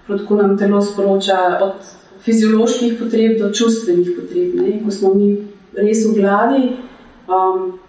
Tako 0.10 0.36
nam 0.36 0.58
telo 0.58 0.82
sporoča 0.82 1.39
od 1.62 1.96
fizioloških 2.26 3.00
potreb 3.00 3.39
do 3.39 3.54
čustvenih 3.54 4.12
potreb. 4.18 4.60
Ne? 4.60 4.78
Ko 4.84 4.92
smo 4.92 5.13
mi 5.13 5.32
res 5.78 6.04
v 6.10 6.15
glavi, 6.20 6.63
um, 7.30 7.80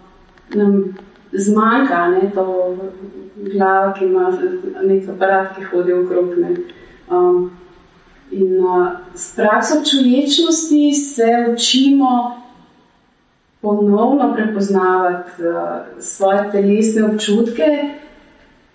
nam 0.53 0.95
zmanjka 1.31 2.07
ne, 2.07 2.31
to 2.35 2.77
glava, 3.53 3.93
ki 3.93 4.05
ima 4.05 4.29
nek 4.83 5.09
aparat, 5.09 5.55
ki 5.55 5.63
hodi 5.71 5.93
okrog. 5.93 6.33
Um, 7.09 7.51
in 8.31 8.59
uh, 8.65 8.87
s 9.15 9.35
prakso 9.35 9.75
čuječnosti 9.91 10.93
se 10.93 11.31
učimo 11.53 12.41
ponovno 13.61 14.33
prepoznavati 14.35 15.31
uh, 15.41 16.01
svoje 16.03 16.51
telesne 16.51 17.03
občutke 17.03 17.89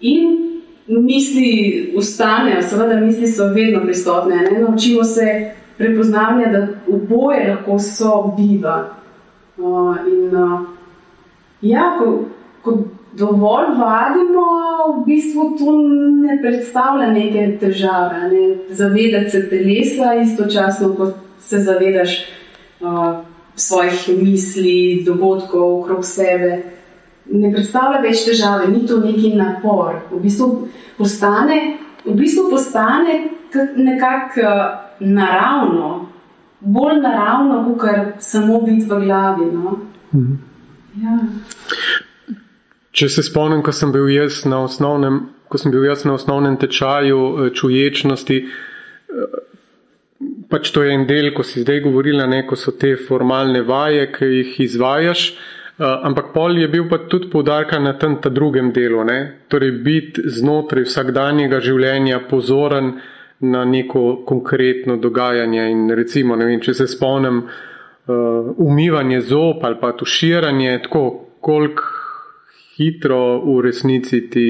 in. 0.00 0.42
Misli 0.88 1.92
ustanejo, 1.98 2.60
seveda, 2.62 3.00
misli 3.00 3.26
so 3.26 3.48
vedno 3.50 3.80
prisotne. 3.84 4.36
Ne? 4.36 4.60
Naučimo 4.60 5.04
se 5.04 5.50
prepoznavanja, 5.78 6.52
da 6.52 6.66
oboje 6.94 7.48
lahko 7.50 7.78
sobiva. 7.78 8.96
Uh, 9.56 9.96
in, 10.06 10.36
uh, 10.36 10.60
ja, 11.60 11.96
ko, 11.98 12.28
ko 12.62 12.78
dovolj 13.16 13.70
vadimo, 13.78 14.44
v 14.98 15.04
bistvu 15.06 15.56
to 15.58 15.72
ne 16.26 16.36
predstavlja 16.42 17.10
neke 17.12 17.46
težave. 17.60 18.28
Ne? 18.32 18.42
Zavedati 18.70 19.30
se 19.30 19.48
telesa, 19.48 20.14
istočasno, 20.14 20.92
ko 20.94 21.12
se 21.40 21.58
zavedaš 21.58 22.18
uh, 22.80 23.24
svojih 23.56 24.08
misli, 24.22 25.02
dogodkov 25.06 25.80
okrog 25.80 26.04
sebe. 26.04 26.62
Ne 27.32 27.52
predstavlja 27.52 28.02
več 28.04 28.26
težave, 28.28 28.68
ni 28.68 28.84
to 28.86 29.00
neki 29.00 29.32
napor. 29.34 30.02
V 30.12 30.20
bistvu 30.22 30.68
postane, 30.98 31.78
v 32.04 32.14
bistvu 32.14 32.50
postane 32.50 33.22
nekako 33.76 34.44
uh, 34.44 34.66
naravno 35.00 36.05
bolj 36.60 37.00
naravno, 37.00 37.76
kot 37.78 38.20
samo 38.20 38.60
biti 38.60 38.86
v 38.90 39.00
glavi. 39.04 39.44
No? 39.52 39.78
Mhm. 40.14 40.34
Ja. 41.02 41.18
Če 42.96 43.08
se 43.12 43.22
spomnim, 43.22 43.62
ko 43.62 43.72
sem 43.76 43.92
bil 43.92 44.08
jaz 44.08 44.44
na 44.48 44.62
osnovnem, 44.64 45.20
ko 45.52 45.58
sem 45.60 45.72
bil 45.72 45.84
jaz 45.84 46.06
na 46.08 46.14
osnovnem 46.16 46.56
tečaju 46.56 47.18
eh, 47.26 47.50
čuječnosti, 47.54 48.38
eh, 48.46 49.36
pač 50.48 50.70
to 50.72 50.82
je 50.82 50.94
en 50.94 51.04
del, 51.06 51.34
ko 51.36 51.44
si 51.44 51.60
zdaj 51.60 51.82
govorila, 51.84 52.26
ne, 52.26 52.46
ko 52.48 52.56
so 52.56 52.72
te 52.72 52.94
formalne 52.96 53.60
vaje, 53.62 54.08
ki 54.12 54.32
jih 54.32 54.56
izvajaš. 54.70 55.28
Uh, 55.76 55.84
ampak 56.08 56.30
pol 56.32 56.56
je 56.56 56.70
bil 56.72 56.86
pa 56.88 56.96
tudi 57.04 57.28
poudarka 57.28 57.76
na 57.76 57.90
tem 58.00 58.14
drugem 58.16 58.70
delu, 58.72 59.02
ne? 59.04 59.44
torej 59.52 59.74
biti 59.84 60.22
znotraj 60.24 60.86
vsakdanjega 60.86 61.58
življenja 61.60 62.22
pozoren 62.30 62.94
uh, 62.94 63.02
na 63.40 63.64
neko 63.64 64.22
konkretno 64.26 64.96
dogajanje. 64.96 65.70
In 65.70 65.90
recimo, 65.90 66.36
vem, 66.36 66.60
če 66.60 66.74
se 66.74 66.86
spomnim, 66.88 67.42
uh, 67.42 68.52
umivanje 68.56 69.20
zob 69.20 69.64
ali 69.64 69.80
pa 69.80 69.92
tuširanje, 69.92 70.78
tako 70.82 71.02
koliko 71.40 71.82
hitro 72.76 73.40
v 73.44 73.60
resnici 73.68 74.30
ti. 74.30 74.48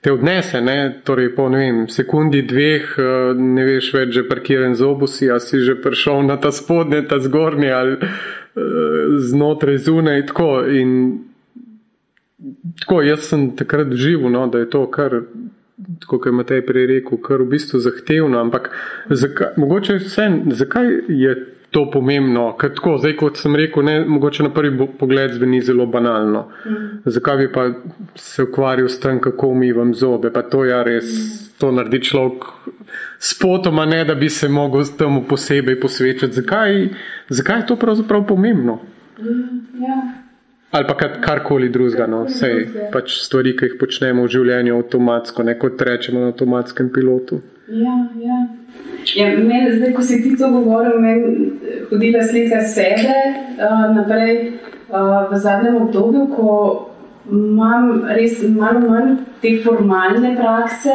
Te 0.00 0.12
odnese, 0.12 0.60
ne? 0.62 1.00
torej 1.02 1.32
po 1.34 1.48
ne 1.50 1.58
vem, 1.58 1.78
sekundi, 1.90 2.44
dveh, 2.46 2.92
uh, 3.00 3.38
ne 3.40 3.64
veš 3.66 3.88
več, 3.96 4.12
že 4.14 4.22
parkiran 4.28 4.76
z 4.78 4.86
obusi, 4.86 5.26
a 5.32 5.40
si 5.42 5.58
že 5.66 5.74
prišel 5.82 6.22
na 6.28 6.36
ta 6.38 6.52
spodnji, 6.54 7.00
ta 7.10 7.18
zgornji 7.18 7.72
ali 7.74 7.96
uh, 7.98 9.16
znotraj 9.18 9.80
zunaj. 9.82 10.26
Tako. 10.30 10.50
In 10.70 10.92
tako 12.80 13.00
jaz 13.02 13.26
sem 13.32 13.48
takrat 13.56 13.92
živel, 13.92 14.30
no, 14.30 14.46
da 14.46 14.62
je 14.62 14.70
to 14.70 14.84
kar 14.90 15.22
kot 16.06 16.26
je 16.26 16.32
Matej 16.32 16.62
prej 16.66 16.86
rekel, 16.86 17.20
kar 17.22 17.42
v 17.42 17.50
bistvu 17.56 17.80
zahtevno. 17.80 18.40
Ampak 18.40 18.70
zakaj, 19.10 19.56
mogoče 19.56 19.98
vse, 20.00 20.28
zakaj 20.56 20.88
je 21.08 21.34
to 21.70 21.84
pomembno? 21.92 22.48
Ker 22.60 22.72
tako, 22.74 22.96
zdaj 23.02 23.16
kot 23.20 23.40
sem 23.40 23.56
rekel, 23.56 23.84
ne, 23.84 23.96
mogoče 24.08 24.46
na 24.46 24.52
prvi 24.54 24.88
pogled 24.98 25.34
zveni 25.36 25.60
zelo 25.60 25.86
banalno. 25.86 26.46
Mm. 26.64 27.02
Zakaj 27.04 27.36
bi 27.36 27.52
pa 27.52 27.68
se 28.14 28.46
ukvarjal 28.48 28.88
s 28.88 29.00
tem, 29.00 29.20
kako 29.20 29.52
umivam 29.52 29.94
zobe? 29.94 30.32
Pa 30.32 30.42
to 30.42 30.64
ja 30.64 30.82
res, 30.86 31.04
mm. 31.04 31.58
to 31.60 31.72
naredi 31.72 32.02
človek. 32.08 32.48
Spotoma 33.20 33.84
ne, 33.86 34.04
da 34.04 34.14
bi 34.14 34.30
se 34.30 34.48
mogel 34.48 34.84
temu 34.98 35.24
posebej 35.28 35.80
posvečati. 35.80 36.32
Zakaj, 36.32 36.88
zakaj 37.28 37.60
je 37.60 37.66
to 37.66 37.76
pravzaprav 37.76 38.26
pomembno? 38.26 38.80
Mm, 39.18 39.82
ja. 39.82 40.25
Ali 40.70 40.86
pa 40.86 40.94
karkoli 41.20 41.68
drugega, 41.68 42.06
no, 42.10 42.24
vse 42.26 42.48
pač 42.92 43.20
stvari, 43.22 43.54
ki 43.56 43.70
jih 43.70 43.76
počnemo 43.80 44.24
v 44.26 44.32
življenju 44.34 44.80
avtomatsko, 44.80 45.44
ne 45.46 45.54
kot 45.60 45.82
rečemo 45.86 46.24
na 46.24 46.32
avtomatskem 46.32 46.90
pilotu. 46.94 47.38
Ja, 47.70 47.94
ja. 48.22 48.40
Ja, 49.14 49.28
men, 49.38 49.68
zdaj, 49.76 49.92
ko 49.94 50.02
si 50.02 50.18
ti 50.22 50.32
to 50.38 50.50
govoril, 50.50 50.98
meni 51.02 51.30
je 51.62 51.76
hodila 51.90 52.24
slika 52.26 52.64
sebe 52.66 53.14
uh, 53.14 53.86
naprej 53.94 54.32
uh, 54.90 55.30
v 55.30 55.38
zadnjem 55.38 55.78
obdobju, 55.84 56.24
ko 56.34 56.50
imam 57.30 58.02
res 58.18 58.42
malo 58.50 58.82
manj 58.88 59.14
te 59.42 59.56
formalne 59.62 60.34
prakse 60.38 60.94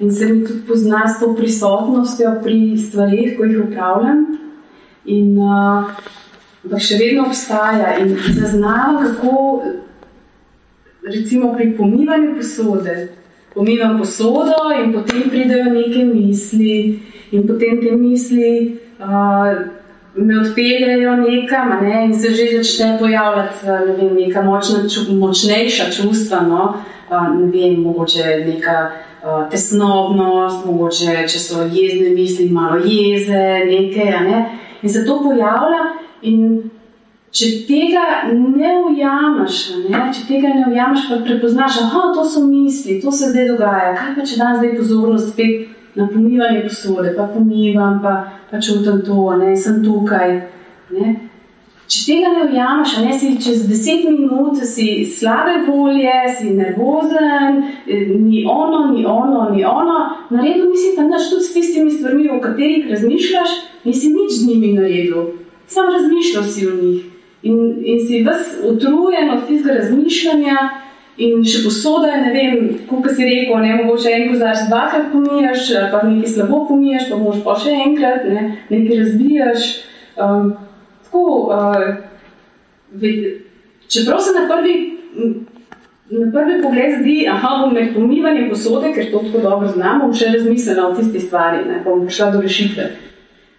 in 0.00 0.12
se 0.12 0.28
mi 0.28 0.44
tudi 0.44 0.60
pozna 0.68 1.06
s 1.08 1.18
to 1.20 1.32
prisotnostjo 1.36 2.36
pri 2.44 2.60
stvarih, 2.76 3.34
ko 3.36 3.48
jih 3.48 3.64
upravljam. 3.64 4.22
In, 5.08 5.32
uh, 5.40 5.88
ampak 6.68 6.84
še 6.84 6.98
vedno 7.00 7.24
obstaja 7.24 7.94
in 7.96 8.12
zaznava, 8.36 9.00
kako 9.00 9.62
recimo 11.08 11.54
pri 11.56 11.72
pomivanju 11.76 12.36
posode. 12.36 13.08
Pomivam 13.54 13.96
posodo 13.98 14.68
in 14.76 14.92
potem 14.92 15.30
pridejo 15.32 15.72
neke 15.72 16.04
misli, 16.04 17.00
in 17.32 17.46
potem 17.48 17.80
te 17.80 17.94
misli 17.96 18.76
uh, 19.00 19.64
me 20.14 20.40
odpeljejo 20.42 21.16
nekam, 21.16 21.72
ne, 21.80 22.04
in 22.04 22.12
se 22.14 22.34
že 22.36 22.50
začne 22.58 22.98
pojavljati 23.00 23.66
ne 23.86 23.94
vem, 23.96 24.12
neka 24.14 24.42
močna, 24.42 24.84
ču, 24.84 25.08
močnejša 25.16 25.88
čustva. 25.90 26.44
No, 26.44 26.74
uh, 27.08 27.30
ne 27.32 27.48
vem, 27.48 27.80
mogoče 27.80 28.44
neka 28.44 28.76
uh, 29.24 29.48
tesnobnost, 29.50 30.66
mogoče 30.68 31.24
če 31.24 31.40
so 31.40 31.64
jezne 31.64 32.12
misli, 32.12 32.50
malo 32.52 32.76
jeze, 32.84 33.64
nekaj. 33.64 34.12
Ne? 34.28 34.44
In 34.82 34.92
se 34.92 35.06
to 35.08 35.22
pojavlja. 35.24 35.97
In 36.22 36.70
če 37.30 37.48
tega 37.68 38.04
ne 38.32 38.72
ujameš, 38.88 39.58
ne? 39.84 40.00
če 40.14 40.26
tega 40.26 40.54
ne 40.56 40.66
ujameš, 40.70 41.08
pa 41.10 41.20
prepoznaš, 41.26 41.80
da 41.84 42.04
to 42.14 42.24
so 42.24 42.44
misli, 42.46 43.00
to 43.02 43.12
se 43.12 43.30
zdaj 43.32 43.52
dogaja. 43.52 43.94
Kaj 43.98 44.14
pa 44.16 44.26
če 44.26 44.40
dan 44.40 44.58
zdaj 44.58 44.76
pozornost 44.80 45.32
spet 45.34 45.68
na 45.98 46.08
pomivanje 46.08 46.64
posode, 46.66 47.14
pa 47.16 47.28
pomivam, 47.30 48.00
pa, 48.02 48.18
pa 48.50 48.60
čutim 48.62 49.02
to, 49.06 49.22
da 49.38 49.54
sem 49.56 49.82
tukaj. 49.84 50.36
Ne? 50.94 51.16
Če 51.88 52.02
tega 52.04 52.30
ne 52.34 52.42
ujameš, 52.44 52.98
ne 53.00 53.14
si 53.16 53.30
čez 53.40 53.62
deset 53.64 54.02
minut, 54.04 54.58
si 54.68 55.06
slabe 55.08 55.62
volje, 55.64 56.16
si 56.36 56.50
nervozen, 56.52 57.62
ni 58.20 58.42
ono, 58.44 58.90
ni 58.92 59.06
ono, 59.08 59.46
ni 59.54 59.64
ono. 59.64 59.98
Na 60.28 60.44
redu 60.44 60.68
nisi 60.68 60.92
pa 60.96 61.06
nič 61.08 61.30
tudi 61.32 61.46
s 61.46 61.54
tistimi 61.54 61.90
stvarmi, 61.90 62.28
o 62.28 62.42
katerih 62.44 62.90
razmišljaš, 62.92 63.54
nisi 63.88 64.12
nič 64.12 64.36
z 64.36 64.48
njimi 64.50 64.74
naredil. 64.76 65.30
Sam 65.68 65.92
razmišljal 65.92 66.44
si 66.44 66.66
o 66.66 66.74
njih 66.82 67.04
in, 67.42 67.58
in 67.84 68.06
si 68.06 68.22
ves 68.24 68.58
utrujen 68.64 69.30
od 69.30 69.46
tistega 69.48 69.78
razmišljanja. 69.78 70.68
In 71.18 71.40
še 71.42 71.64
posoda, 71.64 72.12
ne 72.22 72.30
vem, 72.30 72.58
kako 72.86 73.10
si 73.10 73.24
rekel, 73.26 73.56
ne 73.58 73.72
mogoče 73.80 74.12
en 74.14 74.28
kozarc 74.30 74.68
dvakrat 74.68 75.08
pomijaš, 75.10 75.72
pa 75.90 76.04
nekaj 76.06 76.30
slabo 76.30 76.60
pomijaš, 76.68 77.08
pa 77.10 77.18
moš 77.18 77.40
pa 77.42 77.56
še 77.58 77.72
enkrat, 77.74 78.28
ne, 78.30 78.44
nekaj 78.70 79.00
razbijaš. 79.00 79.64
Um, 80.14 80.52
tako, 81.08 81.24
uh, 81.50 81.88
ved, 83.02 83.26
čeprav 83.90 84.22
se 84.22 84.36
na 84.36 84.46
prvi, 84.46 84.76
na 86.14 86.30
prvi 86.36 86.62
pogled 86.62 87.00
zdi, 87.00 87.18
da 87.26 87.40
bom 87.64 87.74
med 87.74 87.90
pomivanjem 87.98 88.46
posode, 88.54 88.94
ker 88.94 89.10
to 89.10 89.26
tako 89.26 89.42
dobro 89.48 89.74
znam, 89.74 90.04
bom 90.04 90.14
še 90.14 90.30
razmislila 90.36 90.86
o 90.86 90.94
tistih 91.00 91.26
stvarih, 91.26 91.66
da 91.66 91.82
bom 91.82 92.06
prišla 92.06 92.30
do 92.36 92.46
rešitve. 92.46 92.92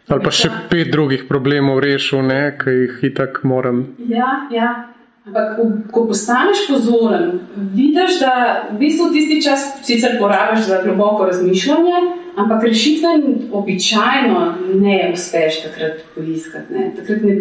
Ali 0.10 0.26
pa 0.26 0.32
še 0.34 0.50
pet 0.72 0.90
drugih 0.90 1.28
problemov 1.30 1.84
rešil, 1.86 2.24
ne, 2.26 2.42
ki 2.58 2.74
jih 2.74 3.04
itak 3.12 3.44
moram. 3.46 3.86
Ja, 4.10 4.50
ja. 4.54 4.70
Ampak, 5.30 5.60
ko 5.94 6.08
postaneš 6.10 6.64
pozoren, 6.66 7.44
vidiš, 7.76 8.18
da 8.24 8.32
v 8.72 8.80
bistvu 8.82 9.12
tisti 9.14 9.38
čas 9.46 9.68
sicer 9.86 10.18
porabiš 10.18 10.66
za 10.66 10.80
globoko 10.82 11.28
razmišljanje, 11.30 12.02
ampak 12.42 12.66
rešitve 12.66 13.12
običajno 13.54 14.40
ne 14.82 15.12
uspeš 15.14 15.62
takrat 15.68 16.02
poiskati. 16.16 16.74
Ne. 16.74 16.90
Takrat 16.98 17.22
ne, 17.30 17.36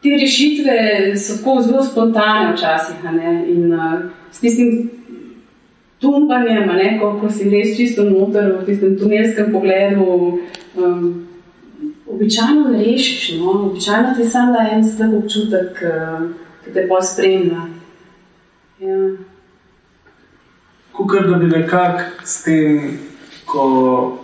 te 0.00 0.16
rešitve 0.16 0.76
so 1.20 1.36
tako 1.36 1.60
zelo 1.66 1.84
spontane 1.84 2.54
včasih. 2.54 3.04
In 3.52 3.74
uh, 3.74 3.98
s 4.32 4.40
tistim 4.40 4.88
tumbanjem, 6.00 6.70
ko, 7.00 7.18
ko 7.20 7.28
si 7.28 7.50
res 7.52 7.76
čisto 7.76 8.08
noter 8.08 8.54
v 8.56 8.64
tistem 8.64 8.96
tunelskem 8.96 9.52
pogledu. 9.52 10.38
Um, 10.80 11.29
Običajno 12.12 12.68
ne 12.68 12.84
rešiš, 12.84 13.38
no? 13.38 13.50
običajno 13.50 14.14
ti 14.16 14.24
samo 14.24 14.52
da 14.52 14.68
en 14.72 14.84
slab 14.84 15.14
občutek. 15.14 15.78
Ki 16.64 16.72
te 16.74 16.86
pa 16.88 17.02
spremlja. 17.02 17.62
Ja. 18.80 19.16
Kukor 20.92 21.28
da 21.30 21.36
bi 21.36 21.46
nekako 21.46 22.00
s 22.24 22.42
tem, 22.44 22.98
ko 23.46 24.18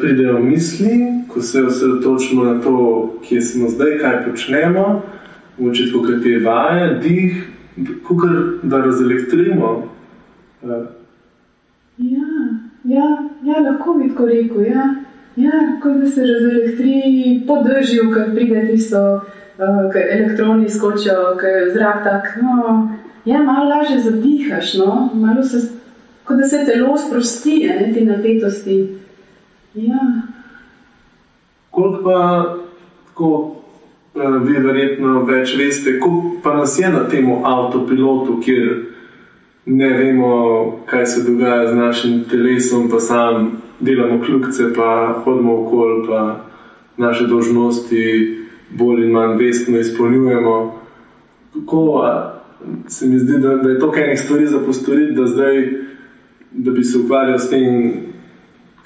pridejo 0.00 0.38
misli, 0.38 0.98
ko 1.28 1.40
se 1.40 1.62
osredotočimo 1.62 2.44
na 2.44 2.60
to, 2.62 3.10
kje 3.28 3.42
smo 3.42 3.68
zdaj, 3.68 3.98
kaj 3.98 4.24
počnemo, 4.30 5.02
učiti, 5.58 5.92
kako 5.92 6.28
je 6.28 6.40
vaje, 6.40 6.94
dih, 7.02 7.48
kukor 8.08 8.30
da 8.62 8.78
razelektrimo. 8.78 9.88
Ja, 10.62 10.86
ja, 12.84 13.06
ja, 13.42 13.60
lahko 13.70 13.94
bi 13.94 14.08
tako 14.08 14.26
rekel. 14.26 14.62
Ja. 14.66 14.94
Ja, 15.36 15.52
kot 15.82 15.96
da 16.00 16.06
se 16.08 16.20
razelektri 16.20 17.42
po 17.46 17.62
držju, 17.62 18.12
ker 18.14 18.30
pride 18.34 18.68
tisto 18.70 19.00
uh, 19.16 19.96
elektroni 20.10 20.70
skočijo, 20.70 21.36
ker 21.40 21.50
je 21.50 21.72
zrak 21.72 22.04
tak. 22.04 22.28
No, 22.42 22.88
ja, 23.24 23.42
malo 23.42 23.68
lažje 23.68 24.00
zadihaš, 24.00 24.74
no? 24.74 25.10
malo 25.14 25.42
se, 25.42 25.60
kot 26.24 26.36
da 26.36 26.48
se 26.48 26.64
telo 26.64 26.96
sprosti, 26.98 27.58
ne 27.80 27.92
te 27.94 28.04
napetosti. 28.04 28.78
Ja. 29.74 30.00
Koliko 31.70 32.02
pa, 32.02 32.56
ko 33.14 33.28
uh, 34.14 34.40
vi 34.42 34.56
verjetno 34.56 35.20
več 35.28 35.52
veste, 35.58 35.98
koliko 36.00 36.40
pa 36.42 36.56
nas 36.56 36.78
je 36.80 36.88
na 36.88 37.04
tem 37.12 37.28
avtopilotu, 37.44 38.40
kjer 38.40 38.72
ne 39.66 39.92
vemo, 39.98 40.32
kaj 40.86 41.06
se 41.06 41.28
dogaja 41.28 41.68
z 41.68 41.76
našim 41.76 42.24
telesom, 42.30 42.88
pa 42.88 43.00
sam 43.00 43.50
delamo 43.80 44.22
kljubce, 44.24 44.62
pa 44.76 45.20
hodimo 45.24 45.66
okoli, 45.66 46.06
pa 46.08 46.40
naše 46.96 47.26
dožnosti 47.26 48.36
bolj 48.70 49.04
in 49.04 49.10
manj 49.10 49.36
vestno 49.38 49.78
izpolnjujemo. 49.78 50.80
Kako 51.54 52.04
se 52.88 53.06
mi 53.06 53.18
zdi, 53.18 53.38
da, 53.38 53.56
da 53.56 53.70
je 53.70 53.78
to 53.78 53.86
nekaj 53.86 54.16
stvari 54.16 54.46
za 54.46 54.58
postoriti, 54.58 55.12
da 55.12 55.26
zdaj, 55.26 55.72
da 56.52 56.70
bi 56.70 56.84
se 56.84 56.98
ukvarjal 56.98 57.38
s 57.38 57.50
tem, 57.50 57.92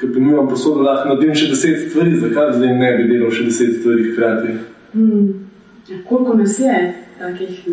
ker 0.00 0.14
pomivam 0.14 0.48
posodo, 0.48 0.82
lahko 0.82 1.08
naredim 1.08 1.34
še 1.34 1.50
deset 1.52 1.90
stvari, 1.90 2.16
zakaj 2.16 2.52
zdaj 2.56 2.74
ne 2.78 2.90
bi 2.96 3.08
delal 3.12 3.30
še 3.30 3.44
deset 3.44 3.80
stvari 3.80 4.12
hkrati? 4.12 4.56
Hmm. 4.92 5.28
Koliko 6.08 6.34
nas 6.34 6.58
je? 6.58 6.76
Takih, 7.20 7.64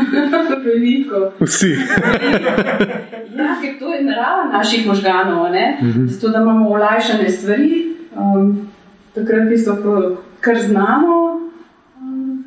Veliko. 0.64 1.32
Vsi. 1.40 1.70
ja, 3.38 3.56
to 3.78 3.94
je 3.94 4.04
narava 4.04 4.44
naših 4.52 4.86
možganov, 4.86 5.42
uh 5.42 5.50
-huh. 5.50 6.06
zato 6.06 6.28
da 6.28 6.38
imamo 6.38 6.70
olajšane 6.70 7.30
stvari. 7.30 7.96
Um, 8.16 8.68
takrat 9.14 9.48
tisto, 9.48 9.76
kar 10.40 10.60
znamo, 10.60 11.40
um, 12.00 12.44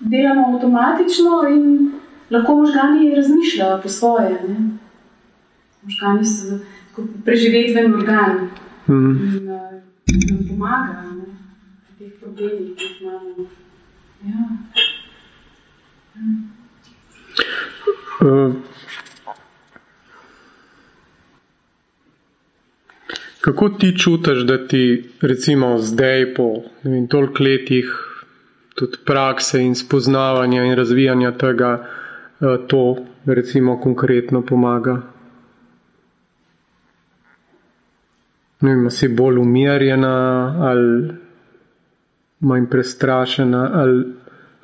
delamo 0.00 0.54
avtomatično 0.54 1.48
in 1.50 1.92
lahko 2.30 2.54
možgani 2.54 3.14
razmišljajo 3.14 3.80
po 3.82 3.88
svoje. 3.88 4.30
Ne? 4.48 4.56
Možgani 5.82 6.24
so 6.24 6.58
preživetven 7.24 7.94
organ 7.94 8.48
mm. 8.88 8.94
in 8.94 9.50
uh, 9.50 9.60
nam 10.30 10.48
pomagajo 10.48 11.24
pri 11.86 11.94
teh 11.98 12.20
problemih, 12.20 12.76
ki 12.76 12.84
jih 12.84 13.02
imamo. 13.02 13.46
Ja. 14.24 14.95
Uh. 18.20 18.54
Kako 23.40 23.68
ti 23.68 23.98
čutiš, 23.98 24.38
da 24.38 24.66
ti, 24.68 25.10
recimo, 25.20 25.78
zdaj, 25.78 26.34
po 26.34 26.54
toliko 27.10 27.42
letih, 27.42 27.84
tudi 28.74 28.98
prakse 29.04 29.62
in 29.62 29.74
spoznavanja 29.74 30.64
in 30.64 30.74
razvijanja 30.74 31.32
tega, 31.38 31.86
eh, 32.40 32.56
to, 32.68 32.96
recimo, 33.26 33.80
konkretno 33.80 34.42
pomaga? 34.42 35.02
Ne 38.60 38.74
vem, 38.74 38.90
si 38.90 39.08
bolj 39.08 39.38
umirjena 39.38 40.16
ali 40.60 41.12
manj 42.40 42.66
prestrašena, 42.70 43.70
ali, 43.74 44.04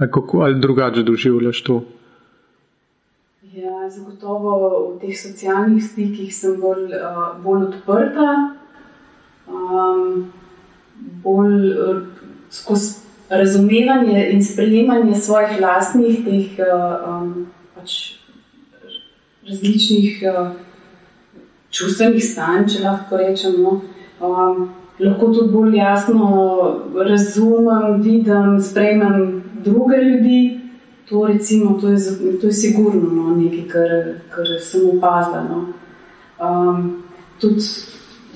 ali, 0.02 0.42
ali 0.42 0.60
drugače 0.60 1.02
doživljaš 1.02 1.62
to? 1.62 1.82
Ja, 3.52 3.90
zagotovo 3.90 4.52
v 4.94 5.00
teh 5.00 5.12
socialnih 5.12 5.84
stikih 5.84 6.32
sem 6.34 6.56
bolj, 6.60 6.88
uh, 6.96 7.36
bolj 7.44 7.66
odprta 7.68 8.56
um, 9.44 10.32
bolj 11.24 11.72
uh, 11.72 12.00
skozi 12.50 13.02
razumevanje 13.28 14.28
in 14.32 14.44
sprejemanje 14.44 15.14
svojih 15.14 15.60
lastnih 15.60 16.24
teh 16.24 16.64
um, 16.64 17.46
pač 17.74 18.16
različnih 19.48 20.24
uh, 20.32 20.52
čustvenih 21.72 22.24
stanj, 22.24 22.66
če 22.72 22.82
lahko 22.84 23.20
rečemo. 23.20 23.80
Um, 24.20 24.68
lahko 25.00 25.32
tudi 25.32 25.52
bolj 25.52 25.76
jasno 25.76 26.26
razumem, 26.96 28.02
vidim, 28.02 28.60
sprejemam 28.62 29.42
druge 29.64 29.96
ljudi. 29.96 30.60
To, 31.08 31.26
recimo, 31.26 31.78
to, 31.80 31.88
je, 31.88 31.98
to 32.40 32.46
je 32.46 32.52
sigurno 32.52 33.10
no, 33.10 33.36
nekaj, 33.36 33.68
kar, 33.68 33.88
kar 34.30 34.46
sem 34.60 34.88
opazila. 34.96 35.42
No. 35.42 35.66
Um, 36.40 37.02
tudi 37.40 37.60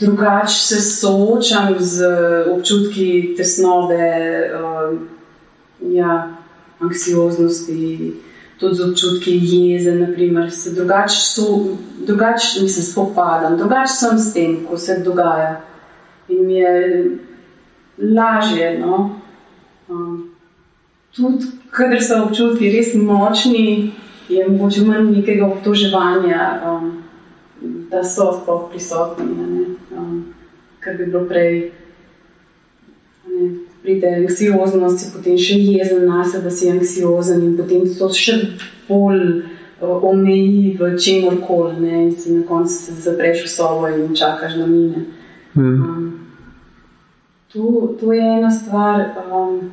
drugače 0.01 0.55
se 0.55 0.81
soočam 0.81 1.75
z 1.79 2.05
občutki 2.53 3.35
tesnobe, 3.37 3.95
uh, 4.55 4.99
ja, 5.81 6.37
anksioznosti, 6.81 8.15
tudi 8.61 8.75
z 8.75 8.91
občutki 8.91 9.41
jeze. 9.43 9.95
Naprimer, 9.95 10.51
se 10.53 10.71
drugače 10.71 11.17
drugač 12.07 12.43
se 12.69 12.83
spopadam, 12.83 13.57
drugače 13.57 13.93
sem 13.93 14.19
s 14.19 14.33
tem, 14.35 14.57
ko 14.71 14.79
se 14.79 14.99
dogaja. 15.05 15.61
In 16.29 16.47
mi 16.47 16.55
je 16.55 17.11
lažje. 17.99 18.79
No? 18.79 19.21
Um, 19.89 20.26
tudi, 21.17 21.51
kader 21.71 22.03
so 22.05 22.23
občutki 22.27 22.71
res 22.73 22.95
močni, 22.95 23.93
je 24.29 24.47
mogoče 24.49 24.85
manj 24.85 25.11
nekega 25.19 25.47
obtoževanja. 25.47 26.47
Um, 26.67 26.95
da 27.91 28.05
so 28.05 28.33
sploh 28.43 28.69
prisotni, 28.71 29.25
um, 29.97 30.25
kar 30.81 30.97
bi 30.97 31.07
bilo 31.07 31.25
prej. 31.29 31.71
Ne, 33.27 33.49
pride 33.83 34.09
anksioznost, 34.19 34.99
si 34.99 35.13
potem 35.15 35.37
še 35.39 35.61
jezen 35.63 36.09
na 36.11 36.25
sebe, 36.27 36.49
da 36.49 36.51
si 36.51 36.71
anksiozen 36.71 37.45
in 37.47 37.53
potem 37.59 37.85
to 37.87 38.09
še 38.11 38.35
bolj 38.89 39.45
omeji 39.81 40.73
v 40.75 40.89
čemu 40.99 41.37
koli, 41.47 41.87
in 41.87 42.11
si 42.11 42.35
na 42.35 42.43
koncu 42.49 42.97
zapreš 43.05 43.45
v 43.45 43.51
sobo 43.53 43.91
in 43.93 44.15
čakaš, 44.17 44.57
da 44.59 44.67
mine. 44.67 45.05
Hmm. 45.55 45.83
Um, 45.83 46.07
to, 47.53 47.95
to 48.01 48.13
je 48.13 48.27
ena 48.39 48.51
stvar. 48.51 49.07
Um, 49.31 49.71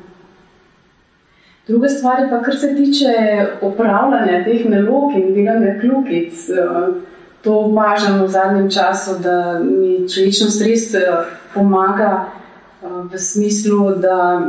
druga 1.66 1.88
stvar 1.88 2.20
je 2.20 2.30
pa, 2.30 2.42
kar 2.42 2.56
se 2.56 2.74
tiče 2.76 3.12
upravljanja 3.62 4.44
teh 4.44 4.66
nalog 4.66 5.12
in 5.16 5.34
delanja 5.34 5.80
kljukic. 5.80 6.48
Uh, 6.48 6.94
to 7.44 7.58
opažam 7.58 8.22
v 8.22 8.28
zadnjem 8.28 8.70
času, 8.70 9.18
da 9.22 9.60
mi 9.60 10.08
človečnost 10.08 10.62
res 10.64 10.94
uh, 10.94 11.26
pomaga 11.54 12.26
v 13.12 13.18
smislu, 13.18 13.94
da 13.96 14.40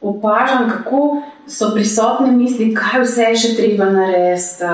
opažam, 0.00 0.70
kako 0.70 1.22
so 1.46 1.70
prisotne 1.74 2.32
misli, 2.32 2.74
kaj 2.74 3.02
vse 3.02 3.22
je 3.22 3.36
še 3.36 3.54
treba 3.56 3.90
narediti, 3.90 4.64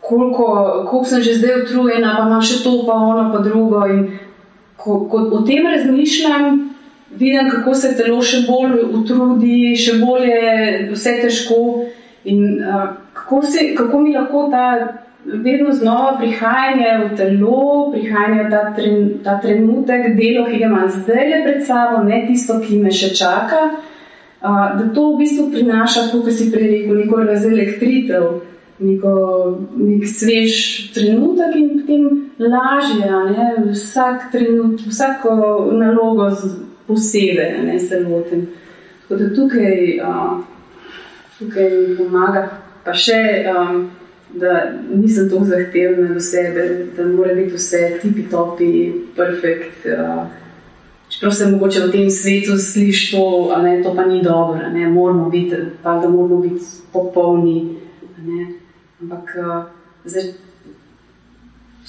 koliko, 0.00 0.46
koliko 0.90 1.04
sem 1.04 1.22
že 1.22 1.38
zdaj 1.38 1.62
utrujena, 1.62 2.16
pa 2.18 2.26
imam 2.26 2.42
še 2.42 2.62
to, 2.64 2.82
pa 2.86 2.92
ono, 2.92 3.30
pa 3.32 3.40
drugo. 3.44 3.86
In 3.88 4.18
ko, 4.76 5.04
ko 5.08 5.22
o 5.32 5.42
tem 5.46 5.66
razmišljam, 5.66 6.73
vidim, 7.18 7.50
kako 7.50 7.74
se 7.74 7.94
telo 7.96 8.22
še 8.22 8.44
bolj 8.48 8.80
utrudi, 8.98 9.74
še 9.78 9.98
bolj 10.02 10.28
je 10.30 10.52
vse 10.92 11.16
težko. 11.22 11.60
In 12.24 12.44
uh, 12.60 12.86
kako, 13.12 13.42
se, 13.42 13.74
kako 13.76 14.00
mi 14.00 14.14
lahko 14.14 14.48
ta 14.50 14.66
vedno 15.24 15.72
znova 15.72 16.16
prihajanje 16.18 16.90
v 17.02 17.16
telo, 17.16 17.90
prihajanje 17.92 18.44
v 18.44 18.50
ta, 18.50 18.62
tren, 18.76 19.10
ta 19.24 19.36
trenutek, 19.40 20.14
delo, 20.16 20.46
ki 20.48 20.60
ga 20.60 20.70
imam 20.70 20.88
zdaj 20.88 21.28
le 21.30 21.42
pred 21.44 21.60
sabo, 21.64 22.02
ne 22.04 22.24
tisto, 22.28 22.58
ki 22.60 22.80
me 22.80 22.92
še 22.92 23.12
čaka. 23.16 23.66
Uh, 24.44 24.74
da 24.78 24.88
to 24.92 25.10
v 25.12 25.22
bistvu 25.22 25.48
prinaša, 25.52 26.08
kot 26.12 26.28
si 26.32 26.50
prej 26.52 26.68
rekel, 26.68 26.98
neko 27.00 27.22
razelektritev, 27.24 28.26
neko, 28.84 29.14
nek 29.78 30.04
svež 30.10 30.58
trenutek 30.92 31.56
in 31.56 31.70
potem 31.78 32.04
lažje, 32.42 33.08
ne, 33.08 33.48
vsak 33.70 34.28
trenutek, 34.32 34.88
vsako 34.90 35.36
nalogo 35.72 36.28
posebej, 36.86 37.62
ne 37.64 37.80
se 37.80 38.00
lotim. 38.00 38.46
Tako 39.02 39.20
da 39.20 39.34
tukaj, 39.34 39.98
uh, 40.00 40.40
tukaj 41.38 41.70
mi 41.70 41.96
pomaga, 41.96 42.48
pa 42.84 42.94
še. 42.94 43.20
Um, 43.50 43.84
da 44.34 44.72
nisem 44.94 45.28
tako 45.30 45.44
zahtevna 45.44 46.14
do 46.14 46.20
sebe, 46.20 46.86
da 46.96 47.06
mora 47.06 47.34
biti 47.34 47.54
vse 47.54 47.98
tipi 48.02 48.22
topi, 48.30 48.92
perfekt. 49.16 49.86
Uh, 49.86 50.26
čeprav 51.08 51.32
se 51.32 51.50
mogoče 51.50 51.80
v 51.80 51.92
tem 51.92 52.10
svetu 52.10 52.58
sliši 52.58 53.16
to, 53.16 53.52
ali 53.54 53.82
to 53.82 53.94
pa 53.94 54.06
ni 54.06 54.22
dobro, 54.22 54.68
ne 54.72 54.88
moramo 54.88 55.28
biti, 55.30 55.56
pa 55.82 55.98
da 55.98 56.08
moramo 56.08 56.40
biti 56.40 56.64
popolni. 56.92 57.76
Ne. 58.26 58.46
Ampak, 59.02 59.36
uh, 59.38 59.62
zdaj, 60.04 60.22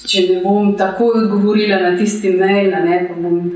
če 0.06 0.26
ne 0.28 0.40
bom 0.44 0.76
tako 0.76 1.10
odgovorila 1.14 1.80
na 1.80 1.96
tisti 1.98 2.30
mail, 2.30 2.70
ne, 2.70 3.06
pa 3.08 3.14
bom 3.20 3.50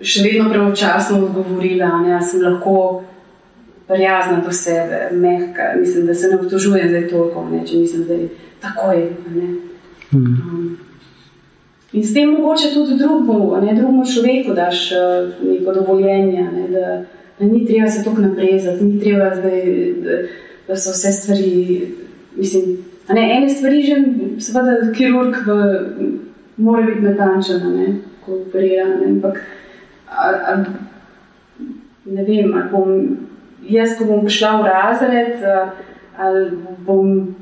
še 0.00 0.22
vedno 0.22 0.50
pravočasno 0.50 1.18
odgovorila, 1.26 1.90
da 2.06 2.20
sem 2.22 2.42
lahko 2.42 3.04
prijazna 3.88 4.42
do 4.44 4.52
sebe, 4.52 5.08
mehka. 5.12 5.72
Mislim, 5.80 6.06
da 6.06 6.14
se 6.14 6.28
ne 6.28 6.36
obtožujem 6.36 6.90
za 6.90 7.08
to, 7.10 7.46
če 7.66 7.76
mislim, 7.76 8.04
da 8.06 8.14
je 8.14 8.28
tako. 8.60 8.92
Je, 8.92 9.08
hmm. 10.10 10.24
um, 10.24 10.76
in 11.92 12.04
s 12.04 12.14
tem 12.14 12.30
mogoče 12.30 12.74
tudi 12.74 12.98
drugemu, 12.98 13.56
drugemu 13.60 14.04
človeku 14.14 14.54
daš 14.54 14.92
uh, 14.92 15.46
neko 15.48 15.74
dovoljenje, 15.74 16.50
ne, 16.52 16.68
da, 16.68 17.02
da 17.38 17.46
ni 17.46 17.66
treba 17.66 17.90
se 17.90 18.04
tako 18.04 18.20
naprezati, 18.20 18.84
ni 18.84 19.00
treba 19.00 19.34
zdaj, 19.34 19.64
da, 20.04 20.18
da 20.68 20.76
so 20.76 20.90
vse 20.90 21.12
stvari. 21.12 21.88
Mislim, 22.36 22.76
ne, 23.08 23.30
ene 23.36 23.48
stvari 23.50 23.82
že, 23.82 23.94
seveda, 24.40 24.92
kirurg 24.94 25.34
v, 25.46 25.54
mora 26.56 26.82
biti 26.86 27.00
natančen, 27.00 28.02
ko 28.26 28.42
operira. 28.42 28.84
Ampak, 29.06 29.40
ne 32.04 32.24
vem, 32.24 32.54
ali 32.54 32.70
bom 32.70 32.88
jaz, 33.68 33.96
ko 33.98 34.08
bom 34.08 34.24
prišla 34.24 34.56
v 34.60 34.66
razred, 34.66 35.42
eh, 35.42 35.70
ali 36.18 36.50
bom 36.86 37.34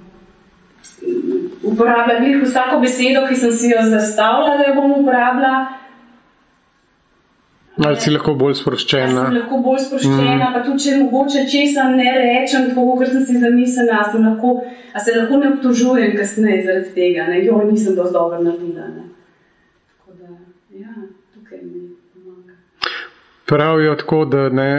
uporabljala 1.63 2.45
vsako 2.45 2.81
besedo, 2.81 3.27
ki 3.29 3.37
sem 3.37 3.53
si 3.53 3.71
jo 3.71 3.83
zastavila, 3.91 4.57
da 4.57 4.69
jo 4.69 4.75
bom 4.75 4.93
uporabljala. 5.01 5.67
Ali 7.85 7.97
si 8.01 8.11
lahko 8.11 8.33
bolj 8.41 8.55
sproščena? 8.57 9.27
Ali 9.29 9.39
lahko 9.43 9.59
bolj 9.65 9.83
sproščena, 9.85 10.47
mm. 10.49 10.55
pa 10.55 10.63
tudi 10.65 10.87
če 10.87 10.95
mogoče 11.03 11.43
česa 11.53 11.91
ne 11.93 12.15
rečem, 12.15 12.71
tako 12.71 12.95
kot 12.97 13.11
sem 13.13 13.27
si 13.29 13.41
zamislila, 13.43 13.99
lahko, 14.15 14.55
a 14.93 15.03
se 15.03 15.17
lahko 15.19 15.43
ne 15.43 15.51
obtožujem 15.53 16.17
kasneje 16.17 16.63
zaradi 16.65 16.95
tega, 16.95 17.27
da 17.29 17.37
jo 17.37 17.61
nisem 17.69 17.99
dovolj 17.99 18.17
dobro 18.17 18.41
naredila. 18.47 18.89
Ne. 18.95 19.05
Pravijo 23.47 23.95
tako, 23.95 24.25
da 24.25 24.49
ne, 24.49 24.71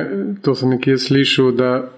to 0.41 0.55
sem 0.55 0.69
nekje 0.69 0.97
slišal, 0.97 1.51
da 1.51 1.89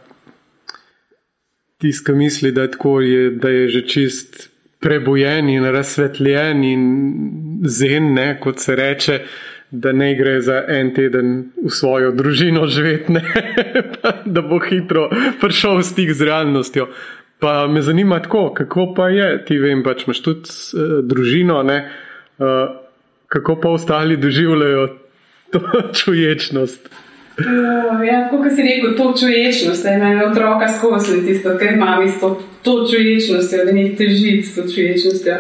tiska 1.82 2.14
misli, 2.14 2.52
da 2.52 2.62
je, 2.62 2.72
tako, 2.72 3.02
je, 3.02 3.30
da 3.32 3.50
je 3.50 3.68
že 3.68 3.82
čist 3.88 4.50
prebojen 4.80 5.50
in 5.50 5.66
razsvetljen 5.66 6.64
in 6.64 6.84
zen, 7.66 8.14
ne, 8.14 8.40
kot 8.40 8.60
se 8.60 8.76
reče, 8.76 9.20
da 9.72 9.92
ne 9.92 10.16
gre 10.16 10.42
za 10.42 10.64
en 10.68 10.94
teden 10.94 11.52
v 11.66 11.70
svojo 11.70 12.12
družino 12.12 12.66
živeti, 12.68 13.14
da 14.36 14.42
bo 14.42 14.60
hitro 14.60 15.10
prišel 15.42 15.78
v 15.78 15.84
stik 15.84 16.14
z 16.14 16.26
realnostjo. 16.26 16.88
Pa 17.40 17.68
me 17.68 17.82
zanima 17.82 18.20
tako, 18.22 18.50
kako 18.54 18.94
pa 18.94 19.10
je, 19.10 19.46
ti 19.46 19.60
vem, 19.60 19.84
pač 19.84 20.04
imaš 20.08 20.22
tudi 20.22 20.50
uh, 20.50 20.98
družino, 21.06 21.62
ne, 21.64 21.78
uh, 22.38 22.74
kako 23.28 23.56
pa 23.62 23.70
ostali 23.70 24.18
doživljajo 24.18 24.88
to 25.52 25.60
čuječnost. 25.94 26.90
Uh, 27.40 28.08
ja, 28.08 28.28
kot 28.30 28.52
si 28.56 28.62
rekel, 28.62 28.96
to 28.98 29.14
čuječnost, 29.20 29.84
da 29.84 29.90
imajo 29.90 30.30
otroka 30.32 30.68
skozi 30.68 31.26
tisto, 31.26 31.58
kar 31.60 31.74
imamo 31.74 32.08
s 32.08 32.20
to, 32.64 32.88
čuječnostjo, 32.92 33.66
da 33.66 33.72
ne 33.72 33.96
teži 33.96 34.42
s 34.44 34.56
to 34.56 34.62
čuječnostjo. 34.76 35.36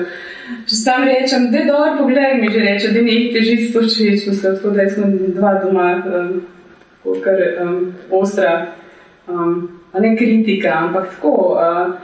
Če 0.70 0.76
sam 0.76 1.04
rečem, 1.04 1.52
da 1.52 1.58
je 1.58 1.66
dobro, 1.66 1.98
pogledaj 1.98 2.38
mi 2.42 2.52
že 2.52 2.60
reče, 2.60 2.92
da 2.96 3.02
ne 3.02 3.18
teži 3.34 3.58
s 3.58 3.74
to 3.74 3.82
čuječnostjo, 3.98 4.54
tako 4.56 4.70
da 4.70 4.90
smo 4.90 5.06
dva 5.36 5.54
doma, 5.64 6.04
um, 6.06 6.42
kar 7.24 7.68
um, 7.68 7.94
ostra, 8.12 8.68
um, 9.28 9.70
ne 10.00 10.18
kritika, 10.18 10.70
ampak 10.78 11.10
tako. 11.16 11.58
Uh, 11.60 11.96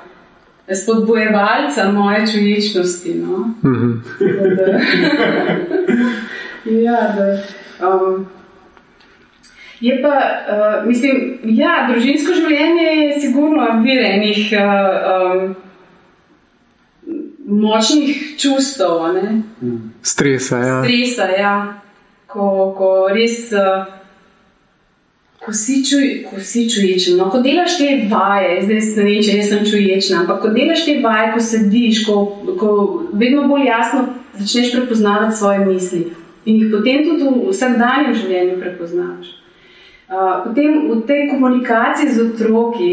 Spodbojevalca 0.74 1.92
moje 1.92 2.28
čuječnosti. 2.34 3.14
No? 3.14 3.38
Mm 3.38 3.76
-hmm. 3.76 4.00
da, 4.56 4.66
ja, 6.86 7.16
da, 7.18 7.38
Um, 7.82 8.26
je 9.80 10.02
pa, 10.02 10.08
uh, 10.10 10.88
mislim, 10.88 11.40
ja, 11.44 11.88
družinsko 11.92 12.34
življenje 12.34 12.84
je 12.84 13.20
sigurno 13.20 13.68
vir 13.84 14.00
enih 14.06 14.54
uh, 14.56 14.62
um, 15.16 15.56
močnih 17.46 18.24
čustev. 18.40 19.04
Stresa, 20.04 20.62
ja. 20.64 20.80
Stresa, 20.84 21.30
ja. 21.36 21.58
Ko, 22.28 22.72
ko 22.78 22.96
res. 23.14 23.52
Uh, 23.52 23.92
Ko 25.46 25.52
si, 25.54 25.76
čuj, 25.86 26.24
ko 26.26 26.40
si 26.42 26.64
čuječen, 26.66 27.20
no, 27.20 27.28
ko 27.30 27.38
delaš 27.38 27.76
te 27.78 27.86
vaje, 28.10 28.64
zdaj 28.66 28.80
ne 28.82 29.04
vem, 29.06 29.20
če 29.22 29.44
sem 29.46 29.68
čuječen, 29.70 30.16
ampak 30.24 30.40
ko 30.42 30.50
delaš 30.56 30.88
te 30.88 30.96
vaje, 31.04 31.28
ko 31.36 31.44
sediš, 31.46 32.00
ko, 32.08 32.16
ko 32.58 32.70
vedno 33.14 33.44
bolj 33.52 33.68
jasno 33.68 34.08
začneš 34.40 34.72
prepoznavati 34.74 35.38
svoje 35.38 35.68
misli 35.68 36.02
in 36.46 36.62
jih 36.62 36.72
potem 36.72 37.04
tudi 37.04 37.26
v 37.26 37.50
vsakdanjem 37.50 38.16
življenju 38.16 38.62
prepoznaš. 38.62 39.34
Potem 40.46 40.82
v 40.92 41.02
tej 41.10 41.30
komunikaciji 41.34 42.14
z 42.14 42.26
otroki 42.30 42.92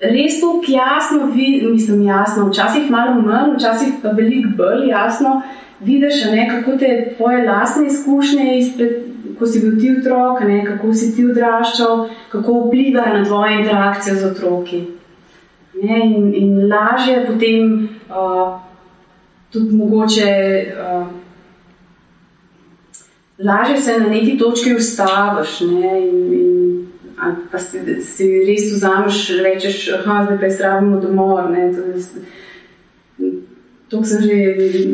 res 0.00 0.40
to 0.40 0.60
jasno 0.68 1.30
vidiš, 1.32 1.70
mislim, 1.70 2.02
jasno, 2.02 2.50
včasih 2.50 2.90
malo 2.90 3.20
manj, 3.22 3.56
včasih 3.56 3.94
pa 4.02 4.12
veliko 4.12 4.52
bolj 4.56 4.88
jasno 4.88 5.42
vidiš, 5.80 6.24
ne, 6.32 6.48
kako 6.50 6.76
te 6.78 7.14
tvoje 7.16 7.44
lastne 7.48 7.86
izkušnje 7.86 8.58
izpred. 8.58 9.04
Ko 9.38 9.46
si 9.46 9.60
bil 9.60 9.74
ti 9.80 9.90
otrok, 9.92 10.40
ne, 10.48 10.62
kako 10.64 10.94
si 10.94 11.10
ti 11.16 11.24
odraščal, 11.26 12.06
kako 12.32 12.52
vplivajo 12.66 13.18
na 13.18 13.24
tvoje 13.24 13.58
interakcije 13.60 14.14
z 14.16 14.30
otroki. 14.30 14.78
Ne, 15.82 15.98
in, 16.04 16.30
in 16.34 16.70
lažje 16.72 17.26
potem 17.26 17.88
uh, 18.08 18.56
tudi 19.52 19.76
mogoče. 19.76 20.30
Uh, 20.72 21.25
lažje 23.44 23.76
se 23.76 23.98
na 23.98 24.08
neki 24.08 24.38
točki 24.38 24.74
ustaviš. 24.74 25.60
Ne, 25.60 26.08
in, 26.08 26.32
in, 26.32 26.86
pa 27.52 27.58
si, 27.58 28.02
si 28.02 28.28
res 28.48 28.72
vzameš, 28.72 29.30
rečeš, 29.44 29.90
da 30.06 30.24
zdaj 30.24 30.38
pa 30.38 30.44
je 30.44 30.50
zdravimo 30.50 31.00
domov. 31.00 31.38
To 33.88 34.02
sem 34.02 34.22
že 34.22 34.34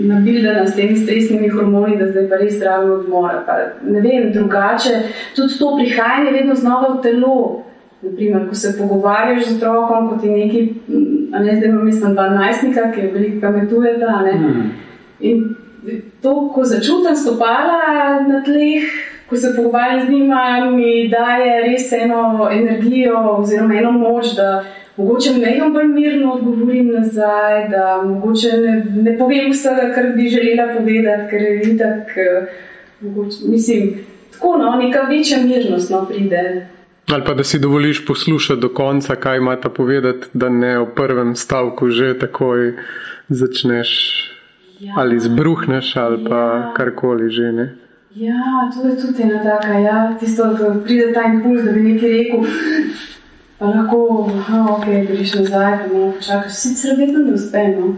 nabildana 0.04 0.66
s 0.68 0.76
temi 0.76 0.96
stresnimi 0.96 1.48
hormoni, 1.48 1.96
da 1.96 2.10
zdaj 2.10 2.28
pa 2.28 2.36
res 2.36 2.60
rabim 2.60 2.90
odmora. 2.92 3.40
Pa, 3.46 3.52
ne 3.88 4.00
vem, 4.00 4.32
drugače, 4.32 5.00
tudi 5.36 5.58
to 5.58 5.76
prihajanje 5.76 6.32
vedno 6.32 6.54
znova 6.54 6.94
v 6.94 7.02
telo. 7.02 7.64
Naprimer, 8.02 8.48
ko 8.48 8.54
se 8.54 8.74
pogovarjaš 8.78 9.44
z 9.46 9.56
otrokom, 9.56 10.08
kot 10.10 10.24
je 10.24 10.30
neki, 10.30 10.60
ne 11.30 11.56
zdaj 11.56 11.68
imam 11.68 11.84
mislim, 11.86 12.16
12-nika, 12.16 12.88
ki 12.94 13.00
je 13.00 13.10
veliko 13.14 13.40
pametuje. 13.40 13.92
Mm. 13.94 14.70
In 15.20 15.44
to, 16.22 16.50
ko 16.54 16.64
začutim 16.64 17.16
stopala 17.16 18.20
na 18.28 18.42
tleh, 18.44 18.82
ko 19.28 19.36
se 19.36 19.52
pogovarjam 19.56 20.06
z 20.06 20.10
njima, 20.10 20.70
mi 20.70 21.08
daje 21.08 21.62
res 21.62 21.92
eno 21.92 22.48
energijo 22.52 23.18
oziroma 23.38 23.74
eno 23.74 23.92
moč, 23.92 24.34
da 24.36 24.64
mogoče 24.96 25.32
nekaj 25.32 25.70
bolj 25.70 25.88
mirno 25.88 26.32
odgovorim 26.32 26.92
nazaj, 26.92 27.68
da 27.68 28.02
mogoče 28.04 28.48
ne, 28.52 28.84
ne 29.02 29.18
povem 29.18 29.50
vsega, 29.50 29.92
kar 29.94 30.12
bi 30.16 30.28
želela 30.28 30.74
povedati, 30.78 31.30
ker 31.30 31.42
je 31.42 31.56
vidik, 31.56 32.14
mislim, 33.48 34.04
tako 34.32 34.56
no, 34.58 34.76
neka 34.76 35.00
večja 35.10 35.38
mirnost 35.42 35.90
no, 35.90 36.06
pride. 36.06 36.66
Ali 37.06 37.24
pa 37.26 37.34
da 37.34 37.44
si 37.44 37.58
dovoliš 37.58 38.06
poslušati 38.06 38.60
do 38.60 38.68
konca, 38.68 39.14
kaj 39.14 39.36
ima 39.36 39.56
ta 39.60 39.68
povedati, 39.68 40.26
da 40.32 40.48
ne 40.48 40.78
v 40.78 40.86
prvem 40.94 41.36
stavku 41.36 41.90
že 41.90 42.18
takoj 42.18 42.72
začneš 43.28 44.31
ja. 44.82 44.94
ali 44.96 45.20
zbruhneš 45.20 45.96
ali 45.96 46.24
pa 46.28 46.40
ja. 46.40 46.72
karkoli 46.76 47.30
že. 47.30 47.52
Ne? 47.52 47.66
Ja, 48.14 48.70
to 48.74 48.88
je 48.88 48.96
tudi 48.96 49.22
ena 49.22 49.42
taka, 49.42 49.78
ja, 49.78 50.16
tisto, 50.20 50.44
da 50.44 50.74
pride 50.84 51.12
ta 51.14 51.22
impuls, 51.32 51.62
da 51.64 51.72
bi 51.72 51.80
nekaj 51.80 52.10
rekel 52.10 52.44
pa 53.58 53.66
lahko, 53.66 54.30
no, 54.50 54.76
ok, 54.76 54.86
greš 55.08 55.34
nazaj, 55.34 55.78
pa 55.78 55.94
malo 55.94 56.12
počakaš. 56.12 56.52
Sicer 56.52 56.96
vedno 56.98 57.18
ne 57.24 57.32
uspe, 57.32 57.62
no. 57.78 57.94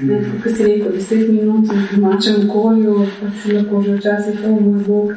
Ne, 0.00 0.18
mm. 0.20 0.40
kot 0.44 0.52
si 0.52 0.66
rekel, 0.66 0.92
deset 0.92 1.28
minut 1.32 1.72
v 1.72 1.96
domačem 1.96 2.44
okolju, 2.44 3.06
pa 3.20 3.30
si 3.40 3.56
lahko 3.56 3.82
že 3.82 3.96
včasih 3.96 4.40
to 4.42 4.48
moj 4.48 4.84
bog. 4.86 5.12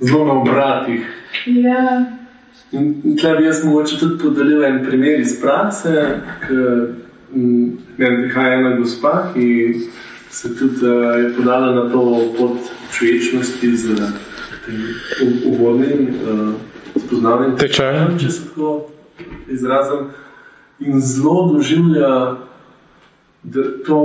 Zelo 0.00 0.24
na 0.24 0.32
obratih. 0.32 1.06
Ja. 1.46 2.04
In 2.72 3.16
tle 3.16 3.34
bi 3.38 3.48
jaz 3.48 3.64
mogoče 3.64 3.98
tudi 3.98 4.18
podelil 4.22 4.64
en 4.64 4.84
primer 4.84 5.20
iz 5.20 5.34
prakse, 5.40 6.20
ker 7.96 8.16
prihaja 8.22 8.60
ena 8.60 8.76
gospa, 8.76 9.30
ki 9.34 9.74
se 10.30 10.54
tudi 10.56 10.86
uh, 10.86 11.18
je 11.18 11.34
podala 11.36 11.74
na 11.74 11.90
to 11.90 12.32
pot 12.38 12.58
človečnosti 12.92 13.76
z 13.76 13.86
uvodnim 15.46 16.08
uh, 16.08 16.54
spoznavanjem 16.96 17.56
tečaja, 17.58 18.08
če 18.18 18.30
se 18.30 18.46
tako 18.48 18.90
izrazim, 19.50 20.10
in 20.80 21.00
zelo 21.00 21.52
doživlja, 21.52 22.36
to, 23.86 24.00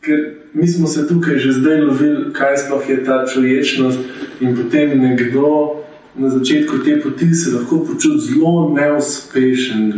ker 0.00 0.24
mi 0.54 0.68
smo 0.68 0.86
se 0.86 1.06
tukaj 1.08 1.38
že 1.38 1.52
zdaj 1.52 1.80
lovili, 1.80 2.32
kaj 2.32 2.58
sploh 2.66 2.88
je 2.88 3.04
ta 3.04 3.24
človečnost, 3.26 4.00
in 4.40 4.56
potem 4.56 4.98
nekdo 5.00 5.80
na 6.14 6.30
začetku 6.30 6.78
te 6.84 7.00
poti 7.02 7.34
se 7.34 7.56
lahko 7.56 7.84
počuti 7.86 8.32
zelo 8.32 8.70
neuspešen. 8.74 9.92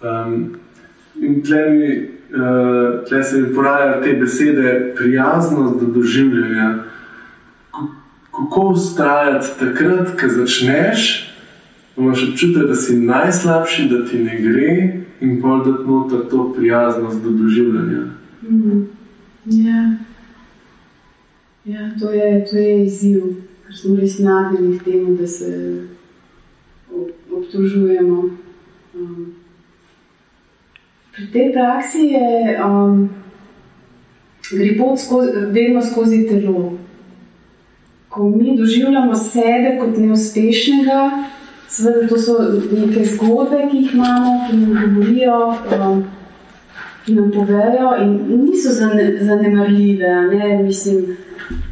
Um, 0.00 0.59
in 1.20 1.42
tle, 1.42 1.70
mi, 1.70 1.88
uh, 2.34 3.08
tle 3.08 3.22
se 3.22 3.40
mi 3.40 3.54
porajajo 3.54 4.02
te 4.02 4.12
besede, 4.12 4.94
prijaznost 4.96 5.80
do 5.80 5.86
doživljanja 5.86 6.90
kako 8.30 8.60
ustrajati 8.68 9.46
takrat, 9.58 10.20
ko 10.20 10.28
začneš, 10.28 11.30
imaš 11.96 12.28
občutek, 12.28 12.68
da 12.68 12.74
si 12.74 12.96
najslabši, 12.96 13.88
da 13.88 14.06
ti 14.06 14.18
ne 14.18 14.40
gre, 14.40 15.00
in 15.20 15.42
pa 15.42 15.62
da 15.66 15.76
ti 15.76 15.82
nota 15.86 16.28
to 16.28 16.52
prijaznost 16.56 17.22
do 17.22 17.30
doživljanja. 17.30 18.04
Mm. 18.42 18.82
Ja. 19.44 19.96
Ja, 21.64 21.90
to, 22.00 22.10
je, 22.12 22.46
to 22.50 22.56
je 22.56 22.84
izziv, 22.84 23.22
ker 23.66 23.76
smo 23.76 23.96
res 23.96 24.18
nagnjeni 24.18 24.78
k 24.78 24.84
temu, 24.84 25.16
da 25.16 25.26
se 25.26 25.80
obtožujemo. 27.32 28.30
Um, 28.94 29.39
pri 31.20 31.32
tej 31.32 31.48
praksi 31.52 32.06
je 32.16 32.56
um, 32.64 33.08
gre 34.50 34.70
pot 34.78 34.96
skozi, 34.96 35.50
vedno 35.52 35.84
skozi 35.84 36.24
telo 36.28 36.80
ko 38.10 38.28
mi 38.28 38.56
doživljamo 38.56 39.16
sebe 39.16 39.76
kot 39.80 39.96
neuspešnega, 39.96 41.10
seveda 41.68 42.08
to 42.08 42.18
so 42.18 42.38
neke 42.72 43.04
zgodbe, 43.04 43.68
ki 43.70 43.76
jih 43.76 43.94
imamo, 43.94 44.32
ki 44.50 44.56
nam 44.56 44.94
govorijo, 44.94 45.36
um, 45.90 46.04
ki 47.04 47.14
nam 47.14 47.30
povejo 47.30 47.92
in 48.02 48.40
niso 48.44 48.72
zanemarljive. 49.20 50.14
Ne? 50.32 50.62
Mislim, 50.62 51.16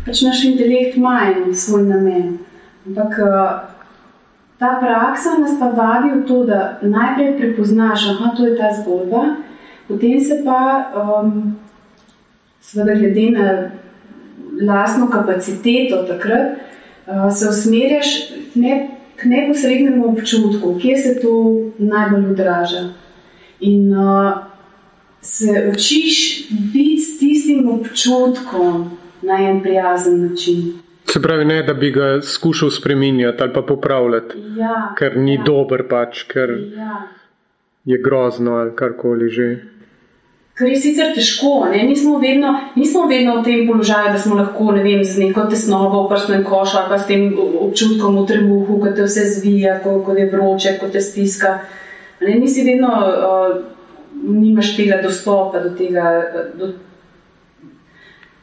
pač 0.07 0.22
naš 0.22 0.44
intelekt 0.44 0.96
ima 0.96 1.34
svoj 1.55 1.82
namen. 1.82 2.38
Ampak 2.86 3.18
uh, 3.18 3.78
ta 4.59 4.79
praksa 4.81 5.39
nas 5.39 5.59
pa 5.61 5.67
vabi 5.71 6.21
v 6.21 6.27
to, 6.27 6.45
da 6.45 6.79
najprej 6.83 7.37
prepoznaš, 7.39 8.05
da 8.39 8.47
je 8.47 8.57
ta 8.57 8.71
zgodba, 8.83 9.25
potem 9.89 10.21
se 10.21 10.43
pa, 10.45 10.91
um, 10.95 11.57
seveda, 12.61 12.95
glede 12.95 13.31
na 13.31 13.71
lastno 14.67 15.11
kapaciteto 15.11 16.03
takrat, 16.09 16.59
uh, 17.07 17.33
se 17.33 17.49
usmerjaš 17.49 18.07
ne, 18.55 18.89
k 19.17 19.25
neposrednemu 19.25 20.09
občutku, 20.09 20.79
kje 20.83 20.99
se 20.99 21.21
to 21.21 21.33
najbolj 21.79 22.31
odraža. 22.31 22.89
In 23.61 23.95
uh, 23.95 24.33
se 25.21 25.73
učiš 25.73 26.47
biti 26.51 26.99
s 26.99 27.19
tistim 27.19 27.69
občutkom 27.69 28.91
na 29.23 29.39
en 29.51 29.63
prijazen 29.63 30.31
način. 30.31 30.88
Se 31.09 31.23
pravi, 31.23 31.45
ne 31.45 31.63
da 31.63 31.75
bi 31.75 31.91
ga 31.91 32.23
skušal 32.23 32.71
spremenjati 32.71 33.43
ali 33.43 33.53
pa 33.53 33.63
popravljati, 33.63 34.39
ja, 34.59 34.95
ker 34.99 35.17
ni 35.17 35.35
ja. 35.35 35.43
dober, 35.47 35.87
pač, 35.89 36.23
ker 36.29 36.51
ja. 36.77 37.03
je 37.85 37.99
grozno 38.05 38.59
ali 38.61 38.77
karkoli 38.77 39.29
že. 39.29 39.49
Kar 40.59 40.69
je 40.69 40.77
sicer 40.77 41.15
težko, 41.15 41.69
nismo 41.73 42.19
vedno, 42.19 42.51
nismo 42.75 43.07
vedno 43.07 43.37
v 43.41 43.45
tem 43.45 43.67
položaju, 43.67 44.13
da 44.13 44.19
smo 44.19 44.37
lahko 44.37 44.73
ne 44.75 44.83
vem, 44.83 45.05
z 45.05 45.23
neko 45.23 45.47
tesnobo 45.47 46.03
v 46.05 46.09
prsnem 46.11 46.43
košu 46.45 46.81
ali 46.81 46.91
pa 46.91 46.99
s 46.99 47.07
tem 47.07 47.31
občutkom 47.39 48.19
v 48.19 48.27
trebuhu, 48.27 48.81
ko 48.83 48.91
te 48.91 49.07
vse 49.07 49.25
zvija, 49.39 49.79
ko, 49.85 50.01
ko 50.03 50.17
je 50.19 50.27
vroče, 50.33 50.75
ko 50.81 50.91
te 50.93 51.01
stiska. 51.01 51.61
Ne, 52.21 52.35
nisi 52.43 52.67
vedno, 52.67 52.91
uh, 52.91 53.55
nimaš 54.27 54.75
tega 54.77 54.99
dostopa 55.03 55.63
do 55.63 55.71
tega. 55.79 56.11
Do, 56.59 56.73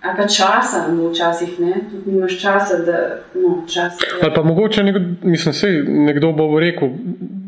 A 0.06 0.14
pa 0.18 0.28
časa, 0.28 0.88
no, 0.94 1.10
včasih 1.10 1.60
ne, 1.60 1.74
tudi 1.92 2.12
nimaš 2.12 2.38
časa, 2.42 2.78
da. 2.86 2.98
No, 3.34 3.64
čas, 3.68 3.98
Ali 4.22 4.34
pa 4.36 4.44
mogoče, 4.44 4.84
nekdo, 4.84 5.00
mislim, 5.22 5.54
sej, 5.54 5.84
nekdo 5.88 6.32
bo 6.32 6.60
rekel, 6.60 6.90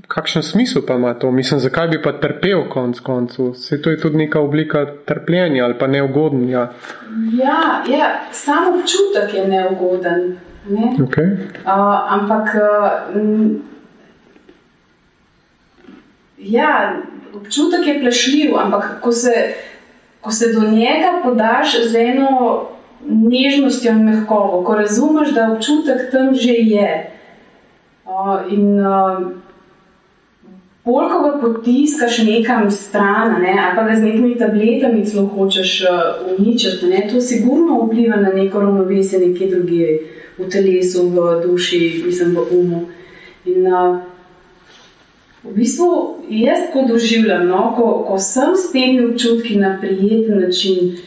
kakšen 0.08 0.44
smisel 0.44 0.82
pa 0.88 0.96
ima 0.96 1.14
to? 1.14 1.32
Mislim, 1.32 1.60
zakaj 1.60 1.88
bi 1.88 2.02
pa 2.02 2.12
trpel 2.20 2.66
konc 2.70 3.00
koncu? 3.00 3.54
Se 3.54 3.82
to 3.82 3.90
je 3.90 4.00
tudi 4.02 4.18
neka 4.18 4.40
oblika 4.40 4.86
trpljenja 5.06 5.66
ali 5.66 5.78
pa 5.80 5.88
neugodnja. 5.88 6.68
Ja, 7.34 7.84
ja 7.90 8.22
sam 8.32 8.74
občutek 8.74 9.34
je 9.34 9.48
neugoden. 9.48 10.38
Ne? 10.70 10.92
Okay. 11.00 11.34
Uh, 11.64 12.14
ampak. 12.14 12.56
Uh, 13.16 13.62
ja, 16.38 16.96
občutek 17.34 17.88
je 17.88 18.00
plešljiv, 18.00 18.58
ampak 18.58 19.02
ko 19.02 19.12
se, 19.12 19.54
ko 20.28 20.32
se 20.32 20.54
do 20.54 20.72
njega 20.72 21.22
podaš 21.24 21.88
z 21.88 21.96
eno 21.96 22.62
nežnostjo 23.08 23.92
in 23.92 24.04
mehkobo, 24.04 24.64
ko 24.64 24.76
razumeš, 24.76 25.30
da 25.32 25.52
občutek 25.52 26.12
tam 26.12 26.36
že 26.36 26.52
je. 26.52 27.12
Uh, 28.06 28.52
in, 28.52 28.80
uh, 28.80 29.32
bolj 30.86 31.08
ko 31.12 31.22
ga 31.24 31.32
potiskaš 31.42 32.18
nekam 32.28 32.72
stran, 32.72 33.40
ne, 33.42 33.56
ali 33.56 33.76
pa 33.76 33.84
ga 33.84 33.96
z 33.96 34.04
nekimi 34.04 34.36
tabletami 34.36 35.06
celo 35.06 35.26
hočeš 35.28 35.82
uh, 35.88 36.28
uničiti, 36.36 36.92
ne, 36.92 37.08
to 37.12 37.22
sigurno 37.22 37.80
vpliva 37.86 38.20
na 38.20 38.30
neko 38.36 38.60
ravnovesje 38.60 39.20
nekje 39.20 39.48
drugje, 39.48 40.00
v 40.38 40.50
telesu, 40.52 41.08
v 41.10 41.42
duši, 41.48 42.04
mislim, 42.06 42.36
v 42.36 42.60
umu. 42.60 42.84
In, 43.46 43.68
uh, 43.68 43.98
v 45.50 45.56
bistvu 45.56 46.16
jaz 46.30 46.68
tako 46.68 46.88
doživljam, 46.88 47.48
no, 47.48 47.74
ko, 47.78 48.06
ko 48.08 48.20
sem 48.20 48.56
s 48.56 48.72
temi 48.72 49.06
občutki 49.06 49.56
na 49.56 49.78
prijeten 49.82 50.42
način, 50.42 50.98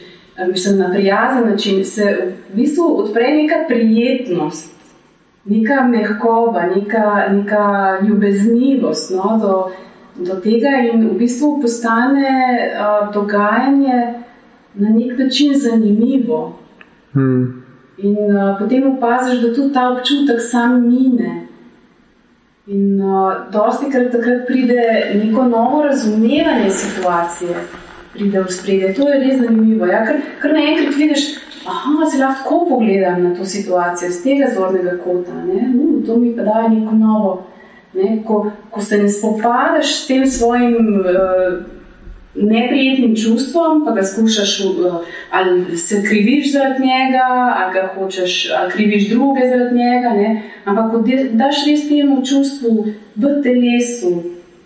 mislim, 0.47 0.77
na 0.77 0.89
prijazen 0.93 1.49
način, 1.49 1.85
se 1.85 2.33
v 2.53 2.55
bistvu 2.55 2.85
odpre 2.99 3.31
neka 3.35 3.55
prijetnost 3.67 4.81
neka 5.45 5.83
mehkoba, 5.83 6.61
neka, 6.75 7.27
neka 7.31 7.97
ljubeznivost 8.07 9.11
no, 9.11 9.39
do, 9.41 9.71
do 10.25 10.39
tega, 10.39 10.69
in 10.93 11.09
v 11.09 11.17
bistvu 11.17 11.61
postane 11.61 12.29
uh, 12.71 13.13
dogajanje 13.13 14.13
na 14.73 14.89
nek 14.89 15.19
način 15.19 15.53
zanimivo. 15.59 16.59
Hmm. 17.13 17.63
In 17.97 18.15
uh, 18.15 18.59
potem 18.59 18.97
opaziš, 18.97 19.41
da 19.41 19.53
tudi 19.53 19.73
ta 19.73 19.89
občutek 19.91 20.41
sam 20.41 20.89
mine. 20.89 21.47
In 22.67 23.01
uh, 23.01 23.33
dosti 23.51 23.89
krat 23.91 24.11
takrat 24.11 24.45
pride 24.47 24.81
neko 25.23 25.43
novo 25.43 25.83
razumevanje 25.83 26.69
situacije. 26.69 27.55
pride 28.13 28.41
v 28.41 28.51
spredje. 28.51 28.93
To 28.93 29.09
je 29.09 29.19
res 29.19 29.39
zanimivo. 29.41 29.85
Ja? 29.85 30.05
Ker, 30.05 30.21
ker 30.41 30.53
naenkrat 30.53 30.95
vidiš, 30.95 31.25
da 31.99 32.09
se 32.11 32.17
lahko 32.17 32.65
pogledam 32.69 33.23
na 33.23 33.35
to 33.35 33.45
situacijo 33.45 34.11
z 34.11 34.23
tega 34.23 34.51
zornega 34.55 34.97
kota. 35.03 35.31
Uh, 35.31 36.05
to 36.05 36.17
mi 36.17 36.35
pa 36.35 36.43
daje 36.43 36.69
neko 36.69 36.95
novo. 36.95 37.47
Ne? 37.93 38.23
Ko, 38.27 38.51
ko 38.69 38.81
se 38.81 38.97
ne 38.97 39.09
spopadaš 39.09 40.03
s 40.03 40.07
tem 40.07 40.27
svojim. 40.27 40.99
Uh, 40.99 41.80
neprijetnim 42.35 43.15
čustvom, 43.15 43.85
pa 43.85 43.91
ga 43.91 44.03
skušaš, 44.03 44.59
uh, 44.65 44.95
ali 45.31 45.77
se 45.77 46.03
kriviš 46.09 46.51
zaradi 46.51 46.81
njega, 46.81 47.27
ali 47.57 47.73
ga 47.73 47.89
hočeš, 47.95 48.51
ali 48.59 48.71
kriviš 48.71 49.09
druge 49.09 49.41
zaradi 49.49 49.75
njega. 49.75 50.09
Ne? 50.09 50.41
Ampak, 50.65 50.91
ko 50.91 51.03
daš 51.31 51.65
res 51.67 51.89
temu 51.89 52.25
čustvu 52.25 52.85
v 53.15 53.41
telesu 53.43 54.23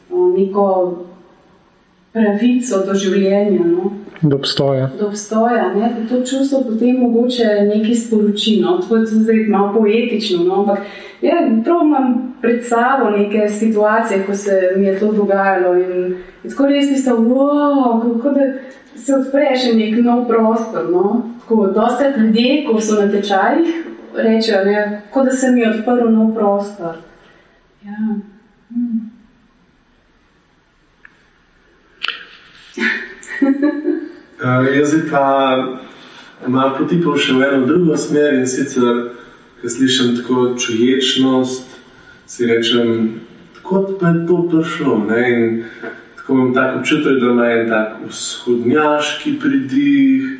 uh, 0.09 0.37
neko 0.37 0.97
pravico 2.13 2.85
do 2.85 2.93
življenja. 2.93 3.63
No? 3.63 3.91
Do 4.29 4.35
obstoja. 4.35 4.89
Do 4.99 5.07
obstoja 5.07 5.73
ne? 5.73 5.95
da 5.99 6.09
to 6.09 6.25
čustvo 6.25 6.61
potem 6.61 6.95
mogoče 6.95 7.43
nekaj 7.43 7.95
sporoči. 7.95 8.59
No? 8.61 8.77
To 8.89 8.97
je 8.97 9.05
zdaj 9.05 9.35
malo 9.35 9.73
poetično. 9.73 10.43
No? 10.43 10.59
Ampak, 10.59 10.79
ja, 11.21 11.33
prav 11.63 11.81
imam 11.83 12.35
pred 12.41 12.65
sabo 12.65 13.09
neke 13.09 13.49
situacije, 13.49 14.23
ko 14.27 14.35
se 14.35 14.61
mi 14.77 14.85
je 14.85 14.99
to 14.99 15.11
dogajalo. 15.11 15.75
In, 15.75 16.15
in 16.43 16.49
tako 16.49 16.65
res 16.65 16.87
ti 16.87 17.01
so, 17.01 17.17
wow, 17.17 18.01
kako 18.01 18.29
da 18.29 18.41
se 18.95 19.13
odpreš 19.13 19.73
nek 19.73 20.05
nov 20.05 20.27
prostor. 20.27 20.89
No? 20.91 21.21
Tako, 21.41 21.67
dosta 21.67 22.09
ljudi, 22.17 22.67
ko 22.71 22.81
so 22.81 23.01
na 23.01 23.11
tečajih, 23.11 23.67
rečejo, 24.15 24.65
ne, 24.65 25.01
kot 25.11 25.25
da 25.25 25.31
se 25.31 25.51
mi 25.51 25.61
je 25.61 25.69
odprl 25.69 26.09
nov 26.09 26.33
prostor. 26.35 26.95
Ja. 27.85 27.97
Hmm. 28.69 29.11
uh, 34.43 34.77
jaz 34.77 34.95
pa 35.11 35.25
imam 36.47 36.73
poti 36.77 37.01
pa 37.03 37.17
še 37.17 37.33
v 37.33 37.45
eno 37.47 37.65
drugo 37.65 37.97
smer 37.97 38.39
in 38.39 38.47
sicer, 38.49 39.11
ker 39.61 39.71
slišim 39.71 40.15
tako 40.19 40.53
čuječnost, 40.59 41.77
si 42.27 42.47
rečem, 42.49 43.21
kot 43.65 43.97
pa 43.99 44.13
je 44.13 44.25
to 44.27 44.41
prišlo. 44.51 44.97
Ne? 45.09 45.21
In 45.31 45.63
tako 46.17 46.33
imam 46.33 46.53
tako 46.53 46.79
občutek, 46.79 47.21
da 47.21 47.31
ima 47.31 47.51
en 47.51 47.69
tak 47.69 48.01
vzhodnjaški 48.09 49.37
pridih. 49.41 50.33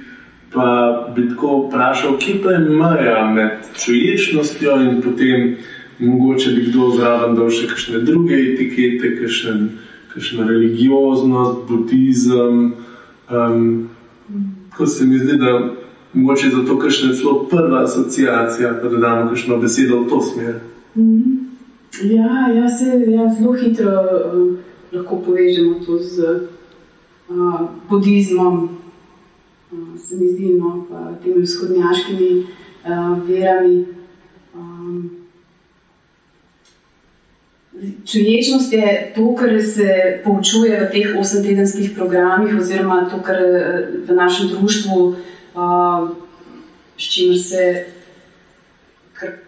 Pa 0.55 0.65
bi 1.11 1.25
tako 1.27 1.65
vprašal, 1.65 2.13
kje 2.15 2.37
pa 2.43 2.53
je 2.53 2.59
meja 2.59 3.25
med 3.27 3.65
čuječnostjo 3.75 4.77
in 4.85 5.01
potem 5.03 5.57
mogoče 5.99 6.53
bi 6.55 6.69
kdo 6.69 6.93
zraven 6.95 7.35
dal 7.35 7.49
še 7.51 7.67
kakšne 7.67 7.99
druge 8.07 8.37
etikete, 8.39 9.17
kakšen, 9.19 9.65
kakšna 10.13 10.47
religioznost, 10.47 11.65
budizem. 11.67 12.84
Um, 13.31 13.89
tako 14.69 14.85
se 14.85 15.05
mi 15.05 15.19
zdi, 15.19 15.37
da 15.37 15.69
mogoče 16.13 16.49
zato 16.49 16.79
kakšna 16.79 17.13
celo 17.13 17.43
prva 17.43 17.83
asociacija, 17.83 18.71
da 18.71 18.89
dodamo 18.89 19.29
kakšno 19.29 19.57
besedo 19.57 19.99
v 19.99 20.09
to 20.09 20.21
smer. 20.21 20.59
Mm. 20.95 21.45
Ja, 22.03 22.47
ja, 22.53 22.69
se, 22.69 22.85
ja 23.07 23.33
zelo 23.39 23.53
hitro 23.53 23.91
uh, 23.91 24.55
lahko 24.91 25.21
povežemo 25.25 25.75
to 25.85 25.97
z 25.97 26.19
uh, 27.29 27.61
budizmom, 27.89 28.69
uh, 29.71 29.99
se 29.99 30.15
mi 30.15 30.27
zdi, 30.27 30.53
no, 30.59 30.85
pa 30.89 31.11
temi 31.23 31.41
vzhodnjaškimi 31.41 32.39
uh, 32.39 33.27
verami. 33.27 33.85
Um, 34.55 35.24
Čuječnost 38.05 38.73
je 38.73 39.11
to, 39.15 39.35
kar 39.35 39.61
se 39.61 40.19
poučuje 40.23 40.79
v 40.79 40.91
teh 40.91 41.15
osemtedenskih 41.19 41.91
programih, 41.91 42.55
oziroma 42.55 43.09
to, 43.11 43.19
kar 43.19 43.35
v 44.07 44.15
našem 44.15 44.47
društvu, 44.47 45.15
uh, 45.55 46.09
s 46.97 47.03
čimer 47.03 47.39
se 47.39 47.85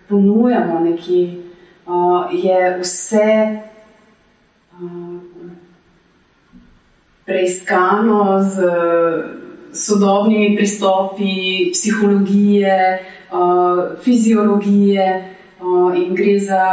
ponujamo, 0.10 0.80
nekje 0.80 1.40
uh, 1.88 2.28
je 2.44 2.78
vse 2.82 3.60
uh, 4.82 5.22
preiskano 7.26 8.44
z 8.44 8.56
sodobnimi 9.72 10.56
pristopi 10.56 11.72
psihologije, 11.72 13.00
uh, 13.32 14.04
fiziologije 14.04 15.36
uh, 15.60 15.96
in 15.96 16.16
gre 16.16 16.40
za. 16.40 16.64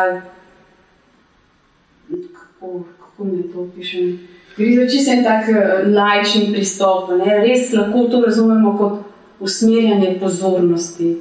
Kako, 3.00 3.24
mi 3.24 3.42
to 3.52 3.68
pišem? 3.76 4.18
Gre 4.56 4.70
za 4.76 4.88
čisto 4.90 5.12
en 5.12 5.24
tak 5.24 5.50
lajčni 5.90 6.52
pristop. 6.52 7.10
Ne? 7.18 7.38
Res 7.46 7.72
lahko 7.74 8.08
to 8.10 8.22
razumemo 8.26 8.76
kot 8.78 9.00
usmerjanje 9.40 10.16
pozornosti 10.20 11.14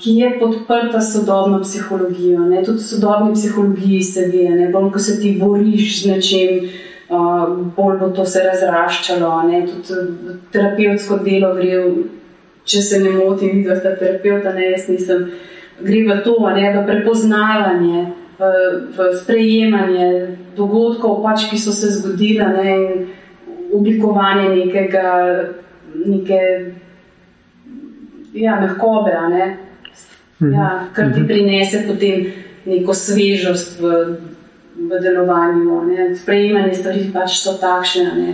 ki 0.00 0.10
je 0.10 0.38
podprta 0.40 1.00
sodobno 1.00 1.60
psihologijo. 1.62 2.40
Ne? 2.40 2.64
Tudi 2.64 2.78
v 2.78 2.82
sodobni 2.82 3.34
psihologiji 3.34 4.02
se 4.02 4.20
ve, 4.20 4.44
da 4.58 4.78
bolj 4.78 4.92
ko 4.92 4.98
se 4.98 5.20
ti 5.20 5.36
boriš 5.40 6.02
z 6.02 6.10
nečim, 6.10 6.68
bolj 7.76 7.98
bo 8.00 8.08
to 8.08 8.26
se 8.26 8.42
razraščalo. 8.44 9.42
Ne? 9.48 9.64
Tudi 9.66 10.38
terapevtsko 10.52 11.18
delo 11.24 11.54
gre, 11.54 11.80
če 12.64 12.82
se 12.82 13.00
ne 13.00 13.10
motim, 13.16 13.64
da 13.64 13.76
ste 13.76 13.96
terapeuta, 14.00 14.52
ne 14.52 14.70
jaz 14.72 14.88
nisem. 14.92 15.30
Gre 15.80 16.04
v 16.08 16.20
to, 16.24 16.36
ne, 16.56 16.70
v 16.72 16.86
prepoznavanje, 16.86 18.06
v, 18.38 18.48
v 18.92 19.12
sprejemanje 19.16 20.36
dogodkov, 20.56 21.22
pač, 21.24 21.48
ki 21.50 21.58
so 21.58 21.72
se 21.72 21.90
zgodili, 21.96 22.44
ne, 22.44 22.74
in 22.76 23.06
oblikovanje 23.76 24.48
nekega, 24.54 25.12
neke 26.06 26.40
ja, 28.34 28.60
mehkobe, 28.60 29.14
ne? 29.30 29.56
Mhm. 30.40 30.52
ja, 30.52 30.88
kar 30.92 31.12
ti 31.14 31.20
mhm. 31.20 31.28
prinese 31.28 31.84
potem 31.88 32.26
neko 32.66 32.94
svežost 32.94 33.80
v, 33.80 34.18
v 34.76 35.00
delovanju. 35.02 35.82
Ne? 35.88 36.10
Sprejemanje 36.16 36.74
stvari 36.74 37.06
pač 37.14 37.40
so 37.40 37.56
takšne, 37.60 38.10
ne? 38.16 38.32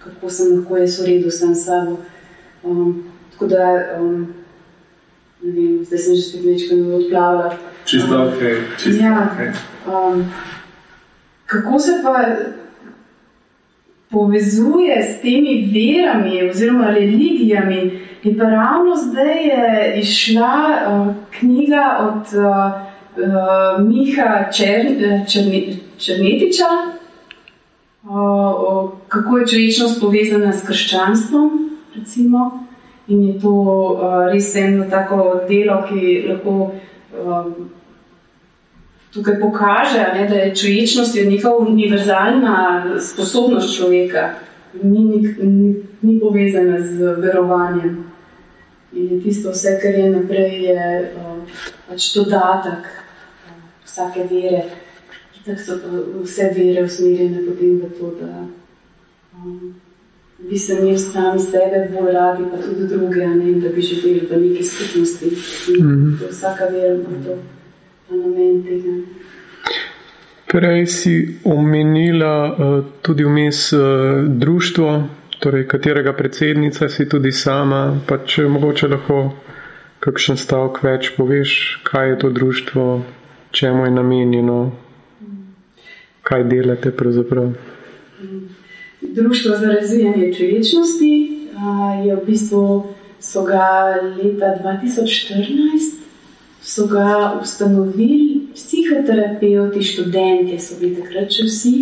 kako 0.00 0.30
sem 0.30 0.52
lahko 0.56 0.78
jaz 0.80 1.00
v 1.00 1.06
redu 1.06 1.30
sam 1.30 1.54
s 1.54 1.66
sabo. 1.66 1.98
Um, 2.62 3.10
tako 3.32 3.46
da, 3.46 3.66
um, 3.98 4.28
ne 5.42 5.52
vem, 5.52 5.84
zdaj 5.84 5.98
sem 5.98 6.14
že 6.14 6.22
spet 6.22 6.44
nekaj 6.44 6.94
odplavila. 6.94 7.56
Čisto 7.84 8.14
um, 8.14 8.28
ok. 8.28 8.40
Čisto 8.78 9.02
ja, 9.02 9.28
okay. 9.32 9.50
Um, 9.88 10.24
kako 11.46 11.78
se 11.78 11.92
pa 12.02 12.24
povezuje 14.10 15.02
s 15.02 15.20
temi 15.22 15.70
verami 15.72 16.50
oziroma 16.50 16.90
religijami? 16.90 18.00
In 18.22 18.38
pa 18.38 18.44
ravno 18.44 18.96
zdaj 18.96 19.46
je 19.46 19.94
izšla 20.00 20.56
uh, 20.86 21.14
knjiga 21.38 21.96
od 22.00 22.22
uh, 22.36 22.46
uh, 23.16 23.88
Miha 23.88 24.50
Čer, 24.52 24.86
Černe, 25.28 25.76
Črnetiča, 25.98 26.70
uh, 28.04 28.90
kako 29.08 29.38
je 29.38 29.46
človečnost 29.46 30.00
povezana 30.00 30.52
s 30.52 30.66
krščanstvom. 30.66 31.70
Recimo. 31.96 32.69
In 33.10 33.22
je 33.26 33.34
to 33.42 33.50
uh, 33.50 34.30
res 34.30 34.54
eno 34.56 34.86
tako 34.90 35.40
delo, 35.48 35.80
ki 35.88 36.26
lahko 36.28 36.52
um, 37.18 37.70
tukaj 39.10 39.40
pokaže, 39.40 40.04
ne, 40.14 40.28
da 40.30 40.44
je 40.44 40.54
človečnost 40.54 41.18
neka 41.26 41.54
univerzalna 41.64 42.84
sposobnost 43.02 43.74
človeka, 43.76 44.28
ni, 44.82 45.04
ni, 45.42 45.74
ni 46.02 46.20
povezana 46.20 46.78
z 46.80 47.16
verovanjem. 47.18 47.98
In 48.92 49.18
tisto, 49.22 49.50
vse, 49.50 49.78
kar 49.82 49.98
je 49.98 50.06
naprej, 50.10 50.54
je 50.70 50.86
uh, 51.18 51.66
pač 51.88 52.12
dodatek 52.14 52.86
uh, 52.86 53.58
vsake 53.84 54.28
vere. 54.30 54.64
Tako 55.44 55.60
so 55.66 55.74
vse 56.22 56.52
vere 56.54 56.84
usmerjene 56.84 57.42
potem 57.46 57.78
v 57.80 57.90
to, 57.98 58.14
da 58.20 58.46
um, 59.34 59.79
bi 60.48 60.58
se 60.58 60.80
mi 60.80 60.98
sami 60.98 61.40
sebe 61.40 61.88
bolj 61.92 62.12
radi, 62.12 62.44
pa 62.50 62.56
tudi 62.56 62.86
druge, 62.86 63.26
ne, 63.26 63.52
da 63.60 63.68
bi 63.68 63.82
živeli 63.82 64.26
v 64.30 64.36
neki 64.36 64.64
skupnosti. 64.64 65.26
Mm 65.26 65.86
-hmm. 65.86 66.30
Vsaka 66.30 66.64
vera 66.64 66.94
ima 66.94 67.24
to 67.24 67.36
namen 68.16 68.62
tega. 68.62 68.92
Prej 70.46 70.86
si 70.86 71.38
omenila 71.44 72.56
uh, 72.58 72.84
tudi 73.02 73.24
vmes 73.24 73.72
uh, 73.72 73.80
društvo 74.26 75.08
torej, 75.40 75.66
katerega 75.66 76.12
predsednica 76.12 76.88
si 76.88 77.08
tudi 77.08 77.32
sama, 77.32 77.96
pa 78.06 78.18
če 78.26 78.44
mogoče 78.48 78.88
lahko 78.88 79.20
kakšen 80.00 80.36
stavek 80.36 80.82
več 80.84 81.10
poveš, 81.16 81.80
kaj 81.84 82.08
je 82.08 82.18
to 82.18 82.30
društvo, 82.30 82.86
čemu 83.50 83.84
je 83.84 83.90
namenjeno, 83.90 84.58
kaj 86.22 86.44
delate 86.44 86.92
pravzaprav. 86.96 87.52
Društvo 89.14 89.56
za 89.56 89.66
razvijanje 89.66 90.34
človečnosti 90.34 91.30
je 92.06 92.16
v 92.16 92.26
bistvu 92.26 92.84
so 93.20 93.42
ga 93.42 93.94
leta 94.16 94.58
2014 94.62 96.00
so 96.62 96.86
ga 96.86 97.40
ustanovili 97.42 98.40
psihoterapeuti, 98.54 99.82
študenti, 99.82 100.58
so 100.60 100.76
bili 100.80 100.96
takrat 100.96 101.32
še 101.32 101.46
vsi, 101.48 101.74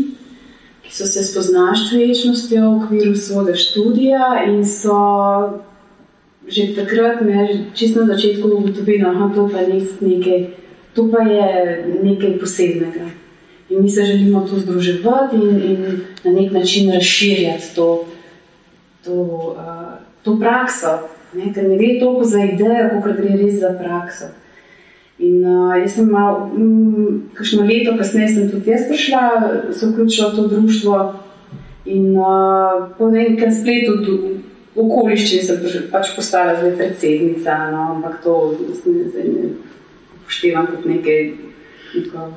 ki 0.82 0.94
so 0.94 1.06
se 1.06 1.24
spoznali 1.26 1.76
s 1.76 1.88
človečnostjo 1.90 2.62
v 2.62 2.76
okviru 2.76 3.16
svojega 3.16 3.56
študija 3.56 4.28
in 4.48 4.64
so 4.64 4.98
že 6.48 6.72
takrat, 6.72 7.20
ne, 7.20 7.66
čisto 7.76 8.06
na 8.06 8.14
začetku, 8.14 8.48
ugotovili, 8.48 9.04
da 9.04 9.28
to 9.34 9.50
pa 9.52 9.66
res 9.68 10.00
nekaj, 10.00 10.46
to 10.96 11.04
pa 11.12 11.20
je 11.28 11.48
nekaj 12.00 12.38
posebnega. 12.40 13.04
In 13.70 13.82
mi 13.82 13.90
se 13.90 14.04
želimo 14.04 14.40
to 14.40 14.58
združevati 14.58 15.36
in, 15.36 15.62
in 15.62 16.00
na 16.24 16.32
nek 16.32 16.52
način 16.52 16.92
razširjati 16.92 17.74
to, 17.74 18.06
to, 19.04 19.12
uh, 19.12 19.98
to 20.22 20.38
prakso. 20.40 20.98
Ne, 21.34 21.52
ker 21.54 21.68
ne 21.68 21.76
gre 21.76 21.98
toliko 22.00 22.24
za 22.24 22.44
idejo, 22.44 23.02
kot 23.02 23.16
gre 23.16 23.36
res 23.36 23.60
za 23.60 23.74
prakso. 23.82 24.30
In 25.18 25.44
uh, 25.44 25.76
jaz 25.76 25.98
sem 25.98 26.08
malo, 26.08 26.50
mm, 26.56 27.20
kakšno 27.34 27.66
leto 27.68 27.96
kasneje, 27.98 28.28
sem 28.28 28.50
tudi 28.50 28.70
jaz 28.70 28.86
prišla, 28.88 29.22
se 29.72 29.86
vključila 29.86 30.30
v 30.32 30.36
to 30.36 30.46
društvo. 30.48 31.14
In 31.84 32.16
uh, 32.16 32.88
po 32.98 33.10
nekem 33.10 33.52
spletu 33.52 33.98
okoliščin 34.76 35.44
sem 35.44 35.88
pač 35.92 36.14
postala 36.16 36.56
zdaj 36.56 36.76
predsednica, 36.78 37.56
no, 37.72 37.86
ampak 37.96 38.20
to 38.24 38.34
zdaj 38.80 39.24
ne 39.24 39.48
upoštevam 40.20 40.66
kot 40.72 40.84
nekaj 40.88 41.32
neko 41.94 42.28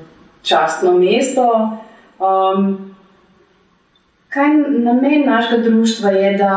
častno 0.43 0.93
mesto. 0.97 1.77
Um, 2.19 2.95
kaj 4.29 4.47
namen 4.67 5.25
našega 5.25 5.63
društva 5.63 6.09
je, 6.09 6.37
da 6.37 6.55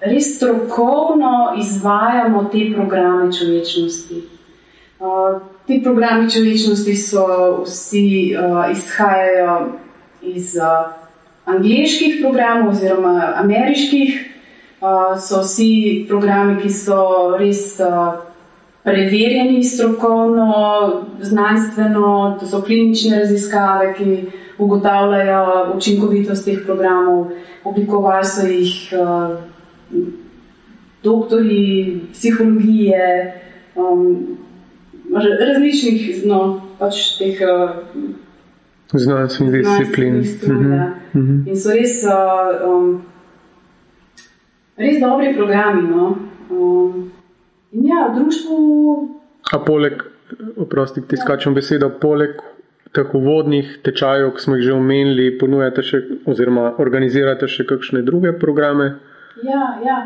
res 0.00 0.36
strokovno 0.36 1.54
izvajamo 1.58 2.44
te 2.52 2.72
programe 2.74 3.32
človečnosti. 3.32 4.22
Uh, 4.98 5.40
ti 5.66 5.80
programi 5.84 6.30
človečnosti 6.30 6.96
so 6.96 7.26
vsi 7.64 8.36
uh, 8.36 8.70
izhajajo 8.70 9.72
iz 10.22 10.56
uh, 10.56 10.92
angliških 11.44 12.18
programov 12.20 12.70
oziroma 12.70 13.32
ameriških. 13.36 14.24
Uh, 14.80 15.18
so 15.18 15.40
vsi 15.42 16.06
programi, 16.08 16.60
ki 16.62 16.70
so 16.70 17.34
res 17.38 17.80
uh, 17.80 18.27
preverjeni 18.82 19.64
strokovno, 19.64 20.52
znanstveno, 21.20 22.36
to 22.40 22.46
so 22.46 22.62
klinične 22.62 23.18
raziskave, 23.18 23.94
ki 23.94 24.22
ugotavljajo 24.58 25.72
učinkovitost 25.76 26.44
teh 26.44 26.58
programov. 26.66 27.30
Oblikovali 27.64 28.26
so 28.26 28.46
jih 28.46 28.92
uh, 28.92 29.36
doktori 31.02 32.00
psihologije, 32.12 33.34
um, 33.76 34.38
različnih 35.14 36.24
no, 36.26 36.60
pač 36.78 37.18
teh 37.18 37.42
uh, 37.42 37.76
znanstvenih 38.92 39.52
disciplin. 39.52 40.24
Mhm. 40.42 40.72
Ja. 40.72 40.92
In 41.46 41.56
so 41.56 41.72
res, 41.72 42.02
uh, 42.04 42.68
um, 42.68 43.02
res 44.76 45.00
dobri 45.00 45.34
programi. 45.36 45.82
No. 45.90 46.16
Um, 46.50 47.10
ja, 47.72 48.08
v 48.12 48.14
društvu. 48.18 48.56
A 49.52 49.58
poleg, 49.64 50.02
oprosti, 50.56 51.02
ti 51.08 51.16
ja. 51.16 51.24
skačem 51.24 51.54
besedo, 51.54 51.90
poleg 52.00 52.40
teh 52.92 53.14
uvodnih 53.14 53.78
tečajev, 53.84 54.32
ki 54.36 54.42
smo 54.42 54.56
jih 54.56 54.68
že 54.68 54.76
omenili, 54.76 55.28
ponujate 55.38 55.84
še, 55.84 56.00
oziroma 56.28 56.72
organizirate 56.80 57.48
še 57.48 57.66
kakšne 57.68 58.02
druge 58.02 58.32
programe? 58.40 58.96
Ja, 59.44 59.76
ja. 59.84 59.98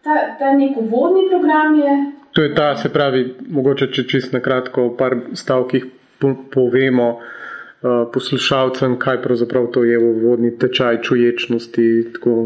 Ta, 0.00 0.16
ta 0.40 0.54
nek 0.56 0.78
vodni 0.88 1.28
program 1.28 1.76
je. 1.76 1.96
To 2.32 2.42
je 2.42 2.54
ta, 2.56 2.72
se 2.80 2.88
pravi, 2.88 3.26
mogoče 3.52 3.90
če 3.92 4.06
čist 4.08 4.32
na 4.32 4.40
kratko, 4.40 4.88
v 4.88 4.96
par 4.96 5.16
stavkih 5.36 5.84
povemo 6.54 7.08
uh, 7.18 8.06
poslušalcem, 8.12 8.96
kaj 9.00 9.20
pravzaprav 9.24 9.68
to 9.74 9.84
je 9.84 9.98
vodni 9.98 10.54
tečaj 10.56 11.02
čuječnosti, 11.04 11.86
tako, 12.16 12.36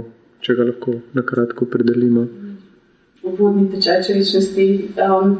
če 0.43 0.57
ga 0.59 0.66
lahko 0.72 0.99
na 1.14 1.22
kratko 1.27 1.68
predelimo. 1.70 2.27
Vodni 3.25 3.70
tečaj 3.72 4.03
čuječnosti. 4.05 4.95
Um, 5.01 5.39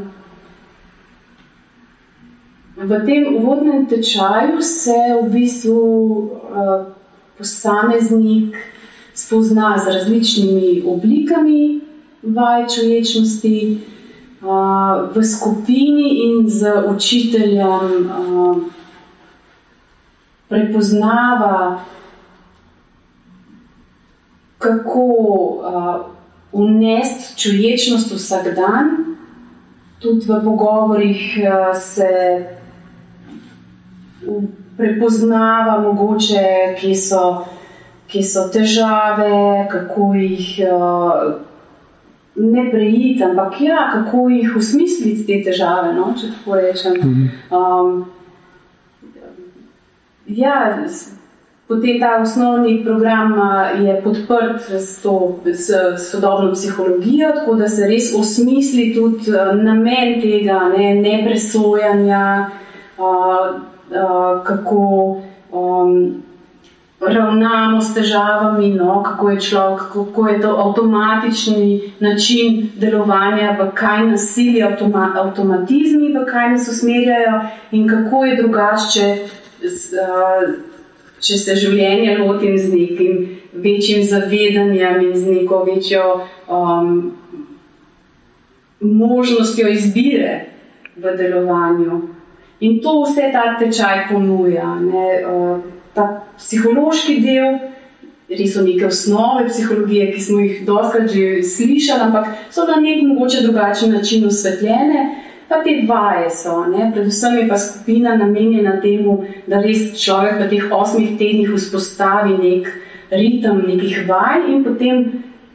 v 2.77 3.07
tem 3.07 3.45
vodnem 3.45 3.87
tečaju 3.87 4.63
se 4.63 4.97
v 5.23 5.31
bistvu 5.31 5.81
uh, 5.81 6.87
posameznik 7.39 8.57
spozna 9.15 9.79
z 9.79 9.87
različnimi 9.87 10.83
oblikami 10.87 11.81
vaj 12.23 12.67
človečnosti 12.69 13.79
v 15.15 15.25
skupini 15.25 16.09
in 16.25 16.51
z 16.51 16.73
učiteljem 16.89 18.11
prepoznava, 20.49 21.85
kako 24.59 25.05
unesti 26.55 27.35
človečnost 27.41 28.15
vsak 28.15 28.55
dan. 28.55 29.17
Tudi 29.99 30.27
v 30.29 30.39
pogovorih 30.45 31.21
se 31.75 32.11
prepoznava, 34.77 35.81
mogoče, 35.83 36.77
kje 36.81 36.95
so 36.95 37.25
kje 38.15 38.23
so 38.23 38.49
težave, 38.53 39.67
kako 39.73 40.15
jih 40.15 40.61
uh, 40.71 41.35
ne 42.37 42.71
prejiti, 42.71 43.25
ampak 43.25 43.61
ja, 43.61 43.91
kako 43.95 44.29
jih 44.29 44.57
usmisliti 44.57 45.27
te 45.27 45.41
težave. 45.51 45.95
No, 45.95 46.13
če 46.21 46.31
tako 46.37 46.61
rečem. 46.61 47.01
Um, 47.51 48.05
ja, 50.27 50.87
potem 51.69 52.01
ta 52.01 52.19
osnovni 52.23 52.85
program 52.85 53.35
je 53.81 54.01
podprt 54.05 54.71
s, 54.71 55.03
to, 55.03 55.39
s 55.45 55.71
sodobno 56.11 56.53
psihologijo, 56.53 57.33
tako 57.35 57.55
da 57.55 57.69
se 57.69 57.87
res 57.87 58.15
osmisli 58.17 58.95
tudi 58.95 59.31
namen 59.63 60.21
tega, 60.21 60.61
ne, 60.77 60.95
ne 60.95 61.23
presojanja, 61.27 62.51
uh, 62.99 63.61
uh, 63.91 64.45
kako. 64.45 65.23
Um, 65.53 66.23
ravnamo 67.07 67.83
s 67.83 67.95
težavami, 67.95 68.71
no, 68.75 69.03
kako 69.03 69.31
je 69.31 69.41
človek, 69.41 69.81
kako 69.93 70.29
je 70.29 70.41
to 70.41 70.57
avtomatični 70.57 71.93
način 72.01 72.71
delovanja, 72.77 73.57
v 73.61 73.71
kaj 73.75 74.07
nas 74.07 74.27
sili 74.35 74.63
avtoma, 74.63 75.13
avtomatizmi, 75.17 76.13
v 76.15 76.25
kaj 76.31 76.51
nas 76.51 76.69
usmerjajo 76.69 77.41
in 77.73 77.89
kako 77.89 78.25
je 78.25 78.37
drugače, 78.37 79.19
če 81.25 81.39
se 81.41 81.57
življenje 81.57 82.19
lotim 82.19 82.57
z 82.59 82.71
nekim 82.75 83.21
večjim 83.55 84.03
zavedanjem 84.05 85.01
in 85.09 85.15
z 85.17 85.37
neko 85.39 85.63
večjo 85.65 86.03
um, 86.49 87.13
možnostjo 88.81 89.69
izbire 89.73 90.35
v 90.97 91.17
delovanju. 91.17 92.01
In 92.61 92.81
to 92.83 93.03
vse 93.05 93.31
ta 93.33 93.55
tečaj 93.59 94.09
ponuja. 94.11 94.75
Ne, 94.81 95.07
uh, 95.25 95.63
ta 95.95 96.09
psihološki 96.37 97.21
del, 97.23 97.59
res 98.29 98.55
so 98.55 98.65
neke 98.67 98.89
osnove 98.89 99.47
psihologije, 99.49 100.11
ki 100.15 100.23
smo 100.23 100.41
jih 100.43 100.63
doskrat 100.67 101.11
že 101.13 101.43
slišali, 101.43 102.09
ampak 102.09 102.33
so 102.51 102.67
na 102.67 102.81
nek 102.83 103.03
mogoče 103.07 103.45
drugačen 103.47 103.95
način 103.95 104.27
osvetljene. 104.27 105.05
Pa 105.49 105.61
te 105.65 105.75
vaje 105.89 106.31
so, 106.31 106.65
ne? 106.67 106.91
predvsem 106.95 107.37
je 107.39 107.49
pa 107.49 107.59
skupina 107.59 108.17
namenjena 108.17 108.81
temu, 108.81 109.25
da 109.47 109.61
res 109.61 109.93
človek 110.01 110.41
v 110.41 110.49
teh 110.49 110.73
osmih 110.73 111.19
tednih 111.21 111.53
vzpostavi 111.53 112.39
nek 112.41 112.71
ritem 113.11 113.63
nekih 113.67 114.07
vaj 114.09 114.49
in 114.49 114.65
potem 114.65 115.05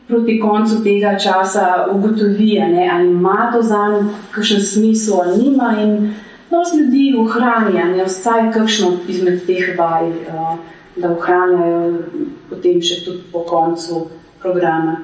proti 0.08 0.40
koncu 0.40 0.84
tega 0.84 1.18
časa 1.18 1.88
ugotovi, 1.92 2.60
ne? 2.60 2.90
ali 2.94 3.12
ima 3.12 3.52
to 3.54 3.62
za 3.62 3.88
njim 3.88 4.10
kakšen 4.32 4.62
smisel 4.62 5.22
ali 5.22 5.44
nima. 5.44 5.76
In 5.82 6.14
dosti 6.52 6.78
ljudi 6.78 7.16
ohranja 7.20 7.86
ne, 7.86 8.06
vsaj 8.06 8.52
kakšno 8.54 8.92
izmed 9.08 9.46
teh 9.46 9.78
vaj, 9.78 10.10
uh, 10.10 10.58
da 10.96 11.12
ohranjajo 11.12 12.04
potem 12.50 12.82
še 12.82 13.04
tudi 13.06 13.22
po 13.32 13.44
koncu 13.46 14.08
programa. 14.42 14.98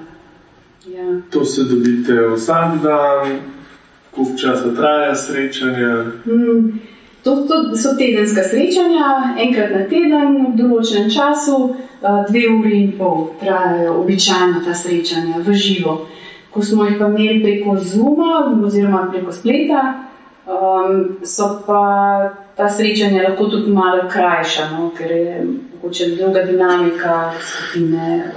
Ja. 0.87 1.21
To 1.29 1.45
se 1.45 1.63
dobite 1.63 2.27
vsak 2.35 2.81
dan, 2.83 3.39
koliko 4.15 4.37
časa 4.37 4.75
traja 4.75 5.15
srečanje? 5.15 5.87
Mm. 6.25 6.79
To, 7.23 7.35
to 7.35 7.75
so 7.77 7.95
tedenska 7.97 8.43
srečanja, 8.43 9.35
enkrat 9.41 9.71
na 9.73 9.83
teden, 9.89 10.35
v 10.53 10.57
določenem 10.59 11.09
času, 11.09 11.75
dve 12.29 12.43
uri 12.53 12.75
in 12.83 12.91
pol 12.99 13.31
trajajo 13.41 13.95
običajno 14.03 14.61
ta 14.65 14.75
srečanja 14.77 15.41
v 15.41 15.53
živo. 15.57 16.05
Ko 16.53 16.61
smo 16.61 16.85
jih 16.85 16.99
pa 16.99 17.09
imeli 17.09 17.41
preko 17.41 17.73
Zuma 17.81 18.45
oziroma 18.63 19.07
preko 19.11 19.33
spleta, 19.33 20.05
Um, 20.45 21.17
so 21.25 21.63
pa 21.65 22.29
ta 22.55 22.69
srečanja 22.69 23.23
lahko 23.23 23.49
tudi 23.49 23.71
malo 23.73 24.03
krajša, 24.09 24.69
no, 24.71 24.91
ker 24.97 25.11
je 25.11 25.47
mogoče 25.73 26.09
druga 26.15 26.43
dinamika 26.45 27.31
skupine. 27.41 28.31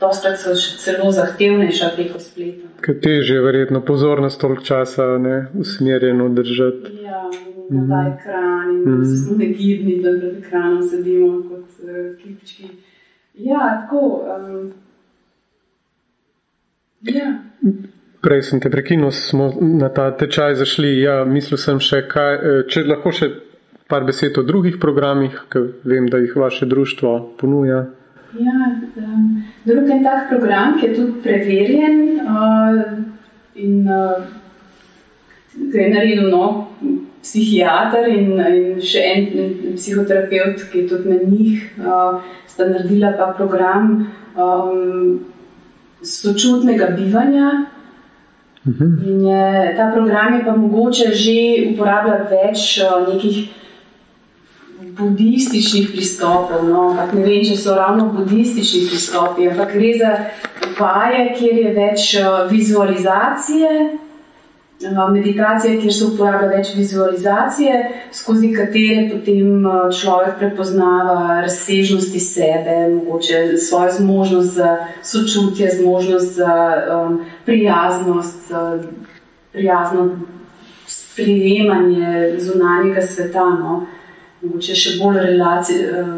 Dostakrat 0.00 0.40
so 0.40 0.54
še 0.58 0.76
celo 0.82 1.10
zahtevnejša 1.14 1.90
preko 1.96 2.20
spleta. 2.20 2.68
Kaj 2.84 3.00
teže 3.00 3.38
je 3.38 3.42
verjetno 3.44 3.80
pozornost 3.80 4.40
toliko 4.40 4.64
časa 4.66 5.06
ne, 5.18 5.36
usmerjeno 5.54 6.28
držati. 6.28 6.98
Ja, 7.04 7.22
na 7.70 7.86
ta 7.88 8.00
ekran 8.10 8.70
in 8.70 8.80
mm 8.80 9.02
-hmm. 9.02 9.26
smo 9.26 9.36
negibni, 9.36 10.02
da 10.02 10.10
pred 10.20 10.38
ekranom 10.44 10.82
sedimo 10.88 11.42
kot 11.48 11.68
uh, 11.82 12.22
klipčki. 12.22 12.68
Ja, 13.34 13.80
tako. 13.82 14.22
Um, 14.36 14.72
ja. 17.02 17.38
Prej 18.20 18.42
sem 18.42 18.60
te 18.60 18.70
prekinil, 18.70 19.10
smo 19.10 19.52
na 19.60 19.88
ta 19.88 20.16
tečaj 20.16 20.54
zašli. 20.54 21.00
Ja, 21.00 21.24
mislil 21.24 21.58
sem 21.58 21.80
še, 21.80 22.08
kaj, 22.08 22.34
eh, 22.34 22.62
če 22.68 22.84
lahko 22.84 23.12
še 23.12 23.28
par 23.88 24.04
besed 24.04 24.38
o 24.38 24.42
drugih 24.42 24.78
programih, 24.80 25.42
ker 25.48 25.66
vem, 25.84 26.08
da 26.08 26.18
jih 26.18 26.36
vaše 26.36 26.66
društvo 26.66 27.34
ponuja. 27.40 27.86
Ja, 28.38 28.54
um, 28.96 29.42
drug 29.64 29.90
en 29.90 30.02
tak 30.04 30.28
program, 30.28 30.78
ki 30.78 30.86
je 30.86 30.94
tudi 30.94 31.20
preverjen 31.24 32.20
uh, 32.20 32.80
in 33.54 33.88
uh, 33.88 34.20
ga 35.72 35.80
je 35.80 35.90
naredil 35.94 36.30
no, 36.30 36.68
psihiater 37.24 38.08
in, 38.12 38.32
in 38.38 38.80
še 38.84 39.04
en 39.12 39.28
psihoterapeut, 39.76 40.66
ki 40.70 40.82
je 40.82 40.88
tudi 40.90 41.14
med 41.14 41.28
njih, 41.30 41.62
uh, 41.80 42.20
sta 42.50 42.68
naredila 42.68 43.14
pa 43.18 43.30
program 43.38 43.94
um, 44.36 45.24
sočutnega 46.04 46.92
bivanja. 46.98 47.52
In 48.64 49.24
je, 49.28 49.72
ta 49.76 49.90
program 49.92 50.38
je 50.38 50.44
pa 50.44 50.54
mogoče 50.56 51.10
že 51.12 51.40
uporabljati 51.74 52.30
več 52.32 52.62
uh, 52.84 53.02
nekih 53.08 53.42
budističnih 54.98 55.90
pristopov. 55.92 56.64
No, 56.68 56.94
ne 56.94 57.22
vem, 57.22 57.44
če 57.44 57.56
so 57.58 57.74
ravno 57.76 58.08
budistični 58.14 58.86
pristopi, 58.90 59.48
ampak 59.50 59.74
gre 59.74 59.92
za 59.98 60.14
vaje, 60.78 61.28
kjer 61.38 61.60
je 61.62 61.74
več 61.76 62.08
uh, 62.20 62.50
vizualizacije, 62.50 63.70
uh, 64.88 65.00
meditacije, 65.12 65.78
kjer 65.80 65.94
se 65.94 66.04
uporablja 66.06 66.50
več 66.56 66.74
vizualizacije, 66.76 67.80
skozi 68.12 68.52
katere 68.54 69.08
potem 69.12 69.64
uh, 69.66 69.88
človek 69.94 70.38
prepoznava 70.42 71.40
razsežnosti 71.46 72.20
sebe, 72.20 72.76
mogoče 72.98 73.58
svojo 73.58 73.96
zmožnost 73.98 74.54
za 74.60 74.76
sočutje, 75.02 75.70
zmožnost 75.80 76.38
za 76.38 76.54
um, 76.98 77.20
prijaznost, 77.46 78.48
za 78.48 78.78
prijazno 79.52 80.10
sprejemanje 80.86 82.34
zunanjega 82.38 83.02
sveta. 83.02 83.44
No 83.60 83.84
mogoče 84.44 84.74
še 84.74 84.96
bolj 85.02 85.20
relaci, 85.20 85.74
eh, 85.82 86.16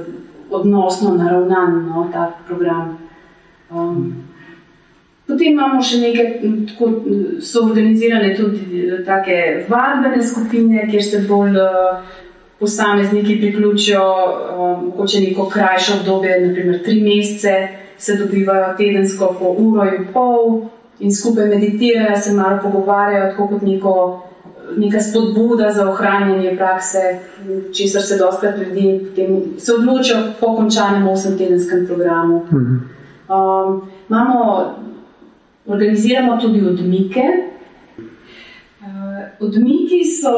odnosno 0.51 1.15
naravnan 1.17 1.87
no, 1.89 2.09
ta 2.13 2.31
program. 2.47 2.99
Um, 3.71 4.13
potem 5.27 5.53
imamo 5.53 5.83
še 5.83 5.99
nekaj, 6.03 6.29
tako 6.71 6.91
so 7.43 7.65
organizirane 7.67 8.35
tudi 8.37 8.85
eh, 8.85 9.03
take 9.07 9.67
vadbene 9.69 10.23
skupine, 10.23 10.87
kjer 10.91 11.03
se 11.03 11.25
bolj 11.29 11.59
uh, 11.63 12.15
posamezniki 12.61 13.41
priključijo, 13.41 14.05
um, 14.05 14.87
mogoče 14.87 15.21
neko 15.21 15.49
krajše 15.51 15.99
obdobje, 16.01 16.39
naprimer 16.47 16.83
tri 16.85 17.01
mesece, 17.03 17.57
se 17.99 18.17
dobivajo 18.17 18.75
tedensko 18.79 19.35
po 19.39 19.55
uro 19.59 19.85
in 19.89 20.07
pol 20.13 20.63
in 21.01 21.13
skupaj 21.13 21.49
meditirajo, 21.49 22.17
se 22.17 22.33
malo 22.33 22.59
pogovarjajo, 22.63 23.31
tako 23.31 23.49
kot 23.49 23.63
neko 23.63 23.95
neka 24.77 25.01
spodbuda 25.01 25.73
za 25.73 25.91
ohranjanje 25.91 26.57
prakse, 26.57 26.99
česar 27.77 28.03
se 28.03 28.17
dostakrat 28.17 28.59
ljudi 28.59 29.07
se 29.59 29.75
odločijo 29.75 30.17
po 30.41 30.57
končanem 30.57 31.09
osem-tedenskem 31.09 31.87
programu. 31.87 32.47
Um, 33.29 33.83
imamo, 34.09 34.75
organiziramo 35.67 36.37
tudi 36.37 36.67
odmike. 36.67 37.23
Uh, 38.81 38.87
odmiki 39.41 40.05
so, 40.05 40.33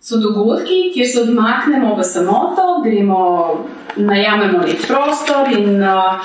so 0.00 0.16
dogodki, 0.16 0.90
kjer 0.94 1.08
se 1.08 1.20
odmaknemo 1.22 1.94
v 1.94 2.02
samoto, 2.02 2.80
gremo, 2.84 3.50
najamemo 3.96 4.58
nek 4.58 4.86
prostor 4.86 5.52
in 5.58 5.82
uh, 5.82 6.20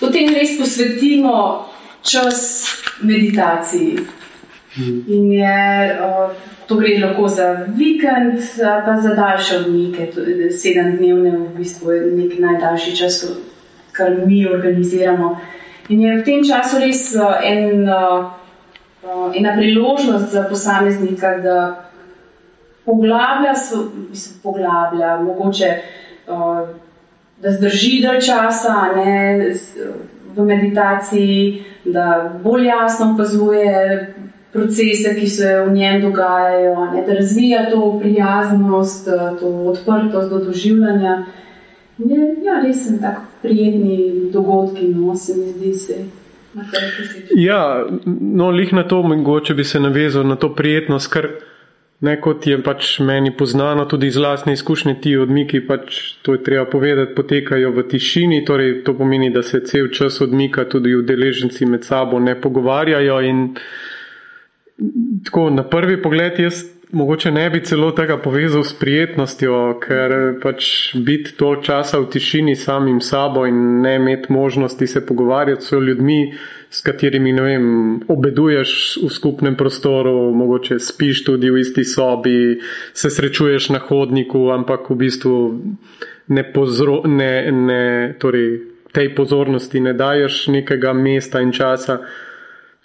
potem 0.00 0.34
res 0.34 0.58
posvetimo 0.58 1.64
čas 2.02 2.64
meditaciji. 3.02 3.98
In 4.76 5.32
je, 5.32 5.98
to 6.66 6.76
gre 6.76 6.98
lahko 6.98 7.28
za 7.28 7.66
vikend, 7.76 8.40
pa 8.84 8.96
za 9.00 9.14
daljše 9.14 9.56
odmike, 9.56 10.08
sedem 10.50 10.96
dnevne, 10.96 11.30
v 11.30 11.48
bistvu 11.56 11.92
je 11.92 12.12
nekaj 12.16 12.40
najdaljši 12.40 12.96
čas, 12.96 13.18
kar 13.92 14.14
mi 14.26 14.46
organiziramo. 14.48 15.36
In 15.88 16.00
je 16.00 16.16
v 16.16 16.24
tem 16.24 16.44
času 16.44 16.80
res 16.80 17.02
en, 17.44 17.84
ena 19.36 19.56
priložnost 19.56 20.32
za 20.32 20.46
posameznika, 20.48 21.36
da 21.44 21.56
poglablja, 22.84 23.52
mislim, 24.10 24.40
poglablja 24.42 25.18
mogoče, 25.20 25.74
da 27.42 27.52
zdrži 27.52 28.00
dalj 28.02 28.20
časa 28.20 28.88
ne, 28.96 29.52
v 30.32 30.44
meditaciji, 30.48 31.64
da 31.84 32.32
bolj 32.44 32.66
jasno 32.66 33.12
opazuje 33.14 34.14
procese, 34.52 35.14
ki 35.20 35.26
se 35.26 35.60
v 35.66 35.72
njem 35.72 36.00
dogajajo, 36.02 36.90
ne, 36.94 37.04
da 37.06 37.14
razvija 37.14 37.70
to 37.70 37.98
prijaznost, 38.02 39.08
to 39.40 39.46
odprtost 39.46 40.30
do 40.30 40.38
doživljanja. 40.38 41.24
Je, 41.98 42.18
ja, 42.44 42.60
res 42.64 42.86
so 42.86 42.98
tako 43.00 43.22
prijetni 43.42 44.30
dogodki, 44.32 44.88
no 44.88 45.16
se 45.16 45.36
mi 45.36 45.52
zdi 45.52 45.74
se. 45.74 45.94
Ja, 47.36 47.86
no, 48.20 48.50
lih 48.50 48.72
na 48.72 48.88
to, 48.88 49.02
mogoče 49.02 49.54
bi 49.54 49.64
se 49.64 49.80
navezal 49.80 50.26
na 50.26 50.36
to 50.36 50.54
prijetnost, 50.54 51.12
ker 51.12 51.28
ne 52.00 52.16
kot 52.20 52.46
je 52.46 52.58
pač 52.62 52.98
meni 53.00 53.30
poznano, 53.36 53.84
tudi 53.86 54.10
iz 54.10 54.16
vlastne 54.18 54.52
izkušnje 54.52 54.96
ti 55.00 55.14
odmiki, 55.16 55.60
pač 55.66 56.00
to 56.22 56.34
je 56.34 56.42
treba 56.42 56.66
povedati, 56.66 57.14
potekajo 57.14 57.70
v 57.70 57.86
tišini, 57.88 58.44
torej 58.44 58.82
to 58.84 58.94
pomeni, 58.98 59.30
da 59.30 59.42
se 59.42 59.62
cel 59.64 59.88
čas 59.88 60.20
odmika, 60.20 60.64
tudi 60.68 60.96
udeleženci 60.98 61.66
med 61.66 61.86
sabo 61.86 62.18
ne 62.18 62.34
pogovarjajo 62.40 63.20
in 63.20 63.46
tako 65.24 65.50
na 65.50 65.62
prvi 65.62 66.02
pogled 66.02 66.38
jaz 66.40 66.64
mogoče 66.92 67.30
ne 67.30 67.50
bi 67.50 67.64
celo 67.64 67.90
tega 67.90 68.16
povezal 68.20 68.64
s 68.64 68.74
prijetnostjo, 68.76 69.58
ker 69.80 70.12
pač 70.42 70.66
biti 70.94 71.32
toliko 71.36 71.62
časa 71.64 72.00
v 72.00 72.08
tišini 72.12 72.56
samim 72.56 73.00
sabo 73.00 73.46
in 73.48 73.80
ne 73.80 73.94
imeti 73.96 74.32
možnosti 74.32 74.86
se 74.86 75.06
pogovarjati 75.06 75.64
s 75.64 75.72
ljudmi, 75.72 76.34
s 76.70 76.80
katerimi 76.80 77.32
vem, 77.32 78.00
obeduješ 78.08 78.98
v 79.04 79.08
skupnem 79.12 79.56
prostoru, 79.56 80.32
mogoče 80.36 80.78
spiš 80.78 81.24
tudi 81.24 81.50
v 81.50 81.60
isti 81.64 81.84
sobi, 81.84 82.60
se 82.92 83.10
srečuješ 83.10 83.70
na 83.72 83.78
hodniku, 83.78 84.50
ampak 84.52 84.90
v 84.90 84.96
bistvu 84.96 85.38
ne, 86.28 86.44
pozro, 86.52 87.02
ne, 87.06 87.52
ne 87.52 88.14
torej, 88.20 88.60
tej 88.92 89.14
pozornosti 89.16 89.80
ne 89.80 89.96
daješ 89.96 90.48
nekega 90.52 90.92
mesta 90.92 91.40
in 91.40 91.52
časa. 91.52 92.02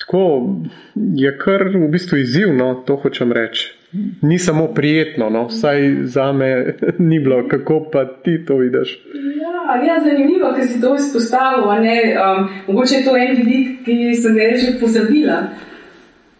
Tako 0.07 0.49
je 0.95 1.37
kar 1.37 1.63
v 1.73 1.87
bistvu 1.91 2.17
izzivno, 2.17 2.83
to 2.87 2.95
hočem 2.95 3.31
reči. 3.31 3.73
Ni 4.21 4.39
samo 4.39 4.67
prijetno, 4.67 5.29
no? 5.29 5.47
vsaj 5.47 5.95
za 6.03 6.31
me 6.31 6.75
ni 7.09 7.19
bilo, 7.19 7.47
kako 7.47 7.89
pa 7.91 8.05
ti 8.05 8.45
to 8.45 8.57
vidiš. 8.57 8.99
Ja, 9.41 9.83
ja 9.83 10.03
zanimivo, 10.03 10.51
da 10.57 10.63
si 10.63 10.81
to 10.81 10.95
izpostavil. 10.95 11.63
Um, 11.63 12.49
mogoče 12.67 12.95
je 12.95 13.03
to 13.05 13.17
en 13.17 13.35
vidik, 13.37 13.85
ki 13.85 14.15
sem 14.15 14.35
ga 14.35 14.41
že 14.57 14.79
pozabila. 14.79 15.43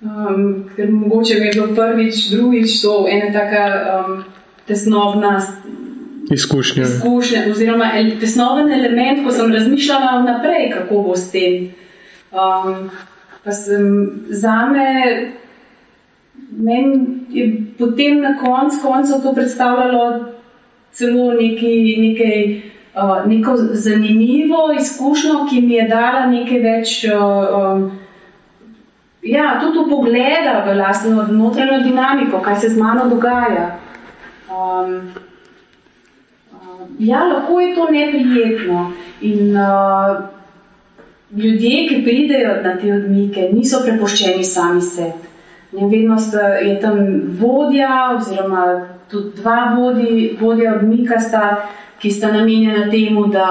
Um, 0.01 0.70
ker 0.76 0.91
mogoče 0.91 1.39
mi 1.39 1.45
je 1.45 1.51
bilo 1.51 1.68
prvič, 1.76 2.30
drugič 2.32 2.82
to 2.82 3.05
ena 3.09 3.34
taka 3.34 3.65
um, 4.07 4.24
tesnobna 4.68 5.41
izkušnja. 6.32 6.84
izkušnja. 6.84 7.43
Oziroma, 7.51 7.91
tesnoben 8.20 8.72
element, 8.72 9.26
ko 9.26 9.32
sem 9.32 9.53
razmišljala 9.53 10.22
vnaprej, 10.22 10.72
kako 10.72 11.03
bo 11.03 11.18
s 11.18 11.32
tem. 11.32 11.70
Um, 12.32 12.89
Pa 13.47 13.53
sem 13.55 14.11
za 14.29 14.65
me, 14.65 14.87
meni 16.51 16.97
je 17.29 17.45
potem 17.79 18.19
na 18.19 18.33
koncu 18.37 18.77
koncev 18.81 19.21
to 19.23 19.31
predstavljalo 19.33 20.25
celo 20.91 21.31
nekaj, 21.31 21.77
nekaj, 21.97 22.61
uh, 22.95 23.27
neko 23.27 23.55
zanimivo 23.55 24.73
izkušnjo, 24.79 25.45
ki 25.49 25.61
mi 25.61 25.73
je 25.73 25.87
dala 25.87 26.25
nekaj 26.25 26.59
več. 26.59 26.97
Uh, 27.07 27.87
Ja, 29.27 29.57
tudi 29.59 29.89
pogleda 29.89 30.61
v 30.63 30.77
lastno 30.77 31.25
notranjo 31.27 31.81
dinamiko, 31.83 32.39
kaj 32.39 32.55
se 32.55 32.69
z 32.69 32.77
mano 32.79 33.09
dogaja. 33.09 33.75
Um, 34.47 34.93
uh, 36.53 36.85
ja, 36.99 37.23
lahko 37.27 37.59
je 37.59 37.75
to 37.75 37.87
neprijetno. 37.91 38.91
In, 39.21 39.57
uh, 39.57 40.36
ljudje, 41.36 41.88
ki 41.88 42.03
pridejo 42.03 42.61
na 42.63 42.78
te 42.78 42.93
odmike, 42.93 43.49
niso 43.53 43.82
prepuščeni 43.84 44.43
sami 44.43 44.82
sebi. 44.82 45.28
Vedno 45.71 46.15
je 46.65 46.80
tam 46.82 46.99
vodja, 47.39 48.17
oziroma 48.17 48.88
tudi 49.11 49.41
dva 49.41 49.75
vodi, 49.75 50.38
vodja 50.39 50.75
odmika, 50.75 51.19
sta, 51.19 51.67
ki 51.99 52.11
sta 52.11 52.32
namenjena 52.32 52.88
temu, 52.91 53.28
da 53.28 53.47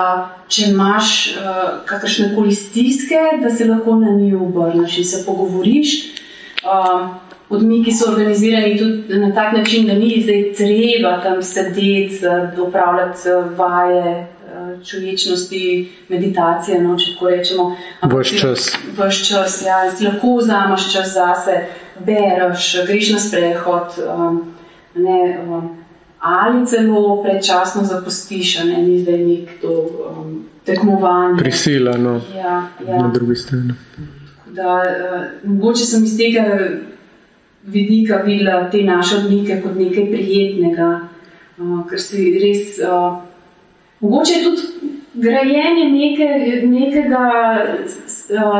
če 0.49 0.71
imaš 0.71 1.13
uh, 1.37 1.63
kakršne 1.87 2.33
koli 2.35 2.55
stiske, 2.55 3.21
da 3.43 3.51
se 3.51 3.67
lahko 3.69 3.99
na 4.01 4.15
njih 4.17 4.41
obrneš 4.41 4.99
in 4.99 5.05
se 5.05 5.23
pogovoriš. 5.27 5.95
Uh, 6.65 7.09
odmiki 7.51 7.93
so 7.93 8.11
organizirani 8.11 8.79
tudi 8.79 9.19
na 9.21 9.33
tak 9.35 9.53
način, 9.57 9.87
da 9.87 9.95
ni 9.95 10.23
zdaj 10.23 10.53
treba 10.57 11.21
tam 11.23 11.43
sedeti, 11.43 12.21
uh, 12.27 12.69
opravljati 12.69 13.29
uh, 13.31 13.59
vaje, 13.59 14.27
čuječnosti, 14.85 15.89
meditacije, 16.09 16.81
no, 16.83 16.99
če 16.99 17.13
tako 17.15 17.31
rečemo. 17.31 17.77
Vaš 18.03 18.33
čas. 18.41 18.69
Vaš 18.97 19.29
čas, 19.29 19.63
ja, 19.67 19.91
si 19.91 20.05
lahko 20.05 20.37
vzameš 20.37 20.93
čas 20.93 21.15
zase, 21.15 21.57
bereš, 22.07 22.77
greš 22.87 23.13
na 23.13 23.19
sprehod. 23.19 23.99
Um, 24.07 24.41
ne, 24.95 25.39
um, 25.47 25.71
ali 26.21 26.67
celo 26.67 27.23
predčasno 27.23 27.85
zapustiš, 27.85 28.59
ne, 28.65 28.83
ni 28.83 29.01
zdaj 29.01 29.19
nek 29.19 29.55
to 29.63 29.75
um, 30.11 30.45
tekmovanje. 30.65 31.39
Prisila, 31.39 31.97
no, 31.97 32.21
ja, 32.37 32.69
ja. 32.89 33.03
na 33.03 33.09
drugi 33.15 33.37
strani. 33.37 33.75
Da, 34.47 34.83
uh, 34.83 35.51
mogoče 35.51 35.85
sem 35.85 36.05
iz 36.05 36.17
tega 36.17 36.45
vidika 37.67 38.17
videla 38.17 38.71
te 38.71 38.83
naše 38.83 39.17
odmike 39.17 39.61
kot 39.63 39.75
nekaj 39.77 40.11
prijetnega, 40.11 40.91
uh, 41.59 41.81
ker 41.91 42.01
si 42.01 42.31
res. 42.43 42.77
Uh, 42.81 43.26
mogoče 44.01 44.33
je 44.33 44.45
tudi 44.45 44.63
grajenje 45.15 45.85
neke, 45.91 46.29
nekega, 46.67 47.31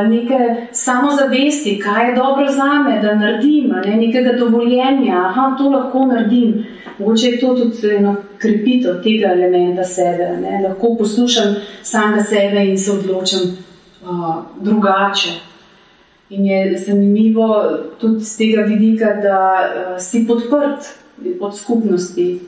neke 0.09 0.67
samozavesti, 0.71 1.79
kaj 1.83 2.09
je 2.09 2.15
dobro 2.15 2.51
za 2.51 2.83
me, 2.83 3.01
da 3.01 3.15
naredim, 3.15 3.73
ne, 3.85 3.97
nekega 3.97 4.33
dovoljenja, 4.39 5.33
da 5.35 5.55
to 5.57 5.69
lahko 5.69 6.05
naredim. 6.05 6.65
Mogoče 6.99 7.27
je 7.27 7.39
to 7.39 7.55
tudi 7.55 7.95
eno 7.95 8.15
krepitev 8.37 9.03
tega 9.03 9.31
elementa 9.31 9.83
sebe. 9.83 10.37
Ne? 10.41 10.61
Lahko 10.67 10.95
poslušam 10.99 11.55
samega 11.83 12.23
sebe 12.23 12.65
in 12.65 12.77
se 12.77 12.91
odločim 12.91 13.39
uh, 14.03 14.35
drugače. 14.61 15.29
In 16.29 16.45
je 16.45 16.77
zanimivo 16.77 17.63
tudi 17.99 18.23
z 18.23 18.37
tega 18.37 18.61
vidika, 18.61 19.05
da 19.05 19.39
uh, 19.61 20.01
si 20.01 20.25
podprt 20.27 20.89
od 21.39 21.57
skupnosti. 21.57 22.39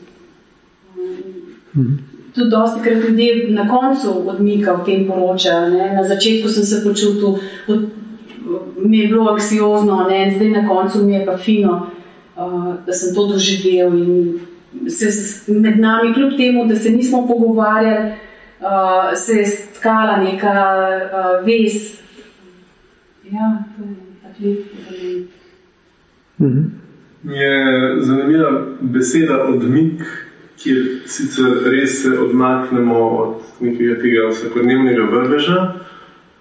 Um, 1.75 2.08
tudi 2.39 2.49
dosti 2.49 2.81
krat 2.83 3.03
ljudi 3.03 3.47
na 3.49 3.67
koncu 3.69 4.29
odmika 4.29 4.73
v 4.73 4.85
tem 4.85 5.07
poročajo. 5.07 5.69
Na 5.69 6.03
začetku 6.03 6.49
sem 6.49 6.63
se 6.63 6.83
počutil, 6.83 7.35
mi 8.77 8.99
je 8.99 9.07
bilo 9.07 9.31
aksiozno, 9.33 10.05
ne? 10.09 10.33
zdaj 10.35 10.49
na 10.49 10.67
koncu 10.67 11.03
mi 11.05 11.13
je 11.13 11.25
pa 11.25 11.37
fino. 11.37 11.87
Uh, 12.35 12.73
da 12.85 12.93
sem 12.93 13.15
to 13.15 13.27
doživel 13.27 13.93
in 13.97 14.39
se 14.89 15.07
med 15.47 15.79
nami, 15.79 16.13
kljub 16.13 16.37
temu, 16.37 16.65
da 16.65 16.75
se 16.75 16.89
nismo 16.89 17.27
pogovarjali, 17.27 18.11
uh, 18.59 18.67
se 19.15 19.33
je 19.33 19.45
stkala 19.45 20.17
neka 20.17 20.47
uh, 20.47 21.45
vez. 21.45 21.99
Ja, 23.31 23.63
to 23.77 23.83
je 23.83 23.95
tako 24.23 24.43
lepo. 24.43 25.39
Mhm. 26.39 26.63
Je 27.23 27.95
zanimiva 28.01 28.65
beseda 28.81 29.43
odmik, 29.43 30.28
kjer 30.63 30.99
sicer 31.05 31.63
res 31.65 32.01
se 32.01 32.19
odmaknemo 32.19 32.99
od 33.09 33.35
nekega 33.59 34.01
tega 34.01 34.27
vsakodnevnega 34.31 35.03
vrveža. 35.03 35.59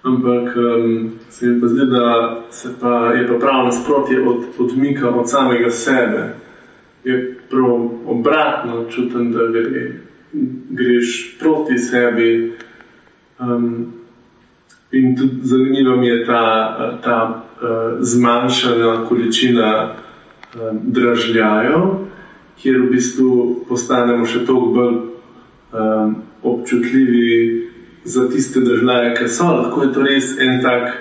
Ampak 0.02 0.56
um, 0.56 1.10
se 1.30 1.46
mi 1.46 1.60
pa 1.60 1.68
zdi, 1.68 1.86
da 1.90 2.38
se 2.50 2.68
pa 2.80 3.12
je 3.14 3.26
pa 3.28 3.38
prav 3.38 3.64
nasprotje 3.64 4.20
od 4.28 4.44
odmika 4.58 5.08
od 5.08 5.30
samega 5.30 5.70
sebe. 5.70 6.34
Je 7.04 7.36
prav 7.50 7.88
obratno, 8.06 8.84
čutim, 8.90 9.32
da 9.32 9.46
gre, 9.46 9.92
greš 10.70 11.36
proti 11.40 11.78
sebi. 11.78 12.52
Um, 13.38 13.92
in 14.92 15.16
tudi 15.16 15.34
zanimiva 15.42 15.96
mi 15.96 16.06
je 16.06 16.26
ta, 16.26 16.98
ta 17.04 17.44
uh, 17.62 17.98
zmanjšana 18.00 19.04
količina 19.08 19.94
um, 20.54 20.80
dražljajev, 20.82 22.07
kjer 22.62 22.80
v 22.82 22.90
bistvu 22.90 23.30
postanemo 23.68 24.26
še 24.26 24.44
toliko 24.46 24.72
bolj 24.74 24.96
um, 25.72 26.16
občutljivi 26.42 27.68
za 28.04 28.28
tiste 28.28 28.60
države, 28.60 29.14
ki 29.18 29.28
so. 29.28 29.44
Lahko 29.44 29.82
je 29.82 29.92
to 29.92 30.02
res 30.02 30.32
en 30.40 30.62
tak 30.62 30.96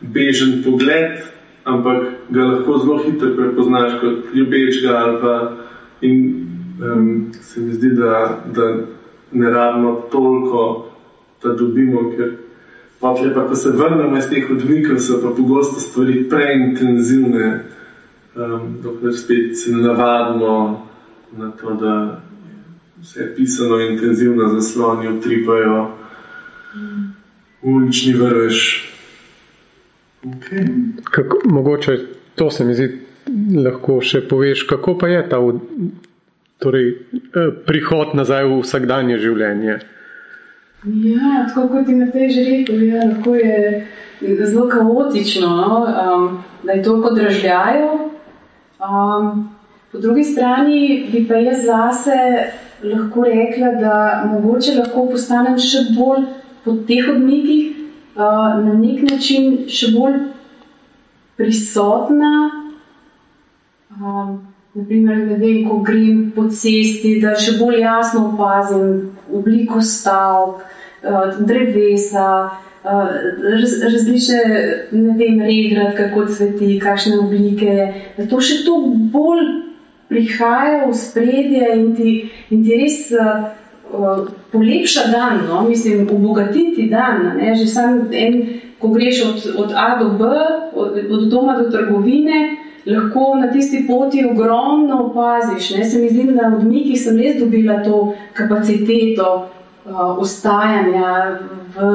bežen 0.00 0.60
pogled, 0.64 1.22
ampak 1.64 2.28
ga 2.30 2.44
lahko 2.44 2.78
zelo 2.78 2.98
hitro 3.06 3.32
prepoznaš 3.36 3.98
kot 4.00 4.34
ljubečega. 4.34 5.58
In 6.02 6.46
um, 6.82 7.32
se 7.40 7.60
mi 7.60 7.74
zdi, 7.74 7.90
da, 7.94 8.42
da 8.54 8.68
ne 9.32 9.50
rabimo 9.50 9.94
toliko, 10.12 10.92
da 11.42 11.54
dobimo. 11.54 12.10
Ker 12.16 12.32
pa, 13.00 13.14
ko 13.48 13.54
se 13.54 13.70
vrnemo 13.70 14.18
iz 14.18 14.30
teh 14.30 14.50
odmikov, 14.50 14.98
so 14.98 15.18
pa 15.22 15.30
pogosto 15.36 15.80
stvari 15.80 16.24
preintenzivne, 16.30 17.64
um, 18.36 18.74
dokler 18.82 19.14
spet 19.14 19.58
se 19.58 19.72
navadimo 19.72 20.91
na 21.36 21.50
to, 21.50 21.74
da 21.74 22.20
vse 23.00 23.20
je 23.20 23.34
pisano 23.36 23.80
intenzivno, 23.80 24.48
zasloni 24.48 25.08
utripajo 25.08 25.90
ulični 27.62 28.12
vrvež. 28.12 28.88
Okay. 30.24 30.66
Kako, 31.04 31.38
mogoče 31.44 31.98
to 32.34 32.50
se 32.50 32.64
mi 32.64 32.74
zdi, 32.74 32.88
lahko 33.64 34.00
še 34.00 34.22
poveš, 34.28 34.62
kako 34.70 34.94
pa 34.98 35.08
je 35.08 35.22
ta 35.28 35.40
torej, 36.62 36.88
eh, 36.90 37.50
prihod 37.66 38.14
nazaj 38.14 38.46
v 38.46 38.60
vsakdanje 38.62 39.18
življenje. 39.18 39.80
Ja, 40.84 41.46
tako 41.48 41.68
kot 41.68 41.86
ti 41.86 41.94
na 41.94 42.08
tej 42.10 42.30
že 42.30 42.44
rekel, 42.46 42.82
ja, 42.86 43.06
lahko 43.06 43.34
je 43.34 43.86
zelo 44.46 44.68
kaotično, 44.68 45.50
no? 45.56 45.74
um, 45.86 46.38
da 46.62 46.72
je 46.72 46.82
toliko 46.82 47.10
dražljajo. 47.14 47.90
Um, 48.82 49.50
po 49.92 49.98
drugi 49.98 50.24
strani 50.24 51.08
bi 51.12 51.28
pa 51.28 51.34
jaz 51.34 51.64
zase 51.64 52.18
lahko 52.84 53.24
rekla, 53.24 53.72
da 53.80 54.24
mogoče 54.32 54.74
lahko 54.74 55.06
postanem 55.10 55.58
še 55.58 55.84
bolj 55.96 56.24
po 56.64 56.74
teh 56.88 57.10
odmikih 57.12 57.76
uh, 58.16 58.56
na 58.64 58.72
nek 58.78 59.02
način 59.10 59.66
še 59.68 59.92
bolj 59.92 60.16
prisotna. 61.36 62.32
Um, 63.92 64.40
naprimer, 64.74 65.26
vem, 65.36 65.62
ko 65.68 65.82
grem 65.84 66.30
po 66.34 66.46
cesti, 66.48 67.18
da 67.20 67.34
še 67.36 67.58
bolj 67.60 67.82
jasno 67.82 68.30
opazim 68.32 69.10
obliko 69.28 69.82
stavb, 69.84 70.62
uh, 71.04 71.36
drevesa. 71.38 72.28
Uh, 72.82 73.12
raz, 73.60 73.76
različne, 73.84 74.38
ne 74.96 75.12
vem, 75.20 75.36
regrat, 75.46 75.92
kako 76.00 76.24
cveti, 76.32 76.78
kakšne 76.82 77.20
oblike. 77.20 77.76
Da 78.16 78.26
to 78.26 78.40
še 78.42 78.64
to 78.64 78.80
bolj 79.12 79.44
prihaja 80.12 80.84
v 80.84 80.94
spredje 80.94 81.72
in 81.74 81.96
ti, 81.96 82.12
in 82.52 82.60
ti 82.64 82.76
res 82.76 83.08
uh, 83.16 83.48
polepša 84.52 85.08
dan, 85.12 85.46
no? 85.48 85.64
mislim, 85.68 86.04
obogatiti 86.12 86.88
dan. 86.92 87.32
Ne? 87.36 87.54
Že 87.56 87.66
sam 87.66 88.08
en, 88.12 88.60
ko 88.78 88.92
greš 88.92 89.24
od, 89.24 89.38
od 89.56 89.70
A 89.76 89.96
do 89.96 90.12
B, 90.20 90.28
od, 90.74 91.00
od 91.10 91.28
doma 91.32 91.56
do 91.56 91.70
trgovine, 91.70 92.56
lahko 92.86 93.34
na 93.40 93.52
tisti 93.52 93.84
poti 93.86 94.24
ogromno 94.24 95.06
opaziš. 95.06 95.70
Ne? 95.70 95.84
Se 95.84 95.98
mi 95.98 96.10
zdi, 96.10 96.28
da 96.32 96.48
na 96.48 96.56
odmikih 96.56 97.00
sem 97.00 97.16
res 97.16 97.40
dobila 97.40 97.80
to 97.84 98.14
kapaciteto 98.36 99.48
uh, 99.84 100.18
ostajanja 100.18 101.38
v 101.76 101.88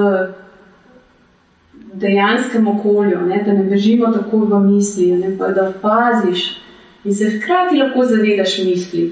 dejanskem 1.93 2.67
okolju, 2.67 3.21
ne? 3.25 3.43
da 3.45 3.53
ne 3.53 3.63
bežimo 3.63 4.13
tako 4.13 4.37
v 4.37 4.59
misli, 4.59 5.11
ne? 5.17 5.37
pa 5.37 5.47
da 5.47 5.69
opaziš 5.69 6.66
in 7.05 7.13
se 7.13 7.29
hkrati 7.29 7.77
lahko 7.77 8.05
zavedaš 8.05 8.57
misli. 8.65 9.11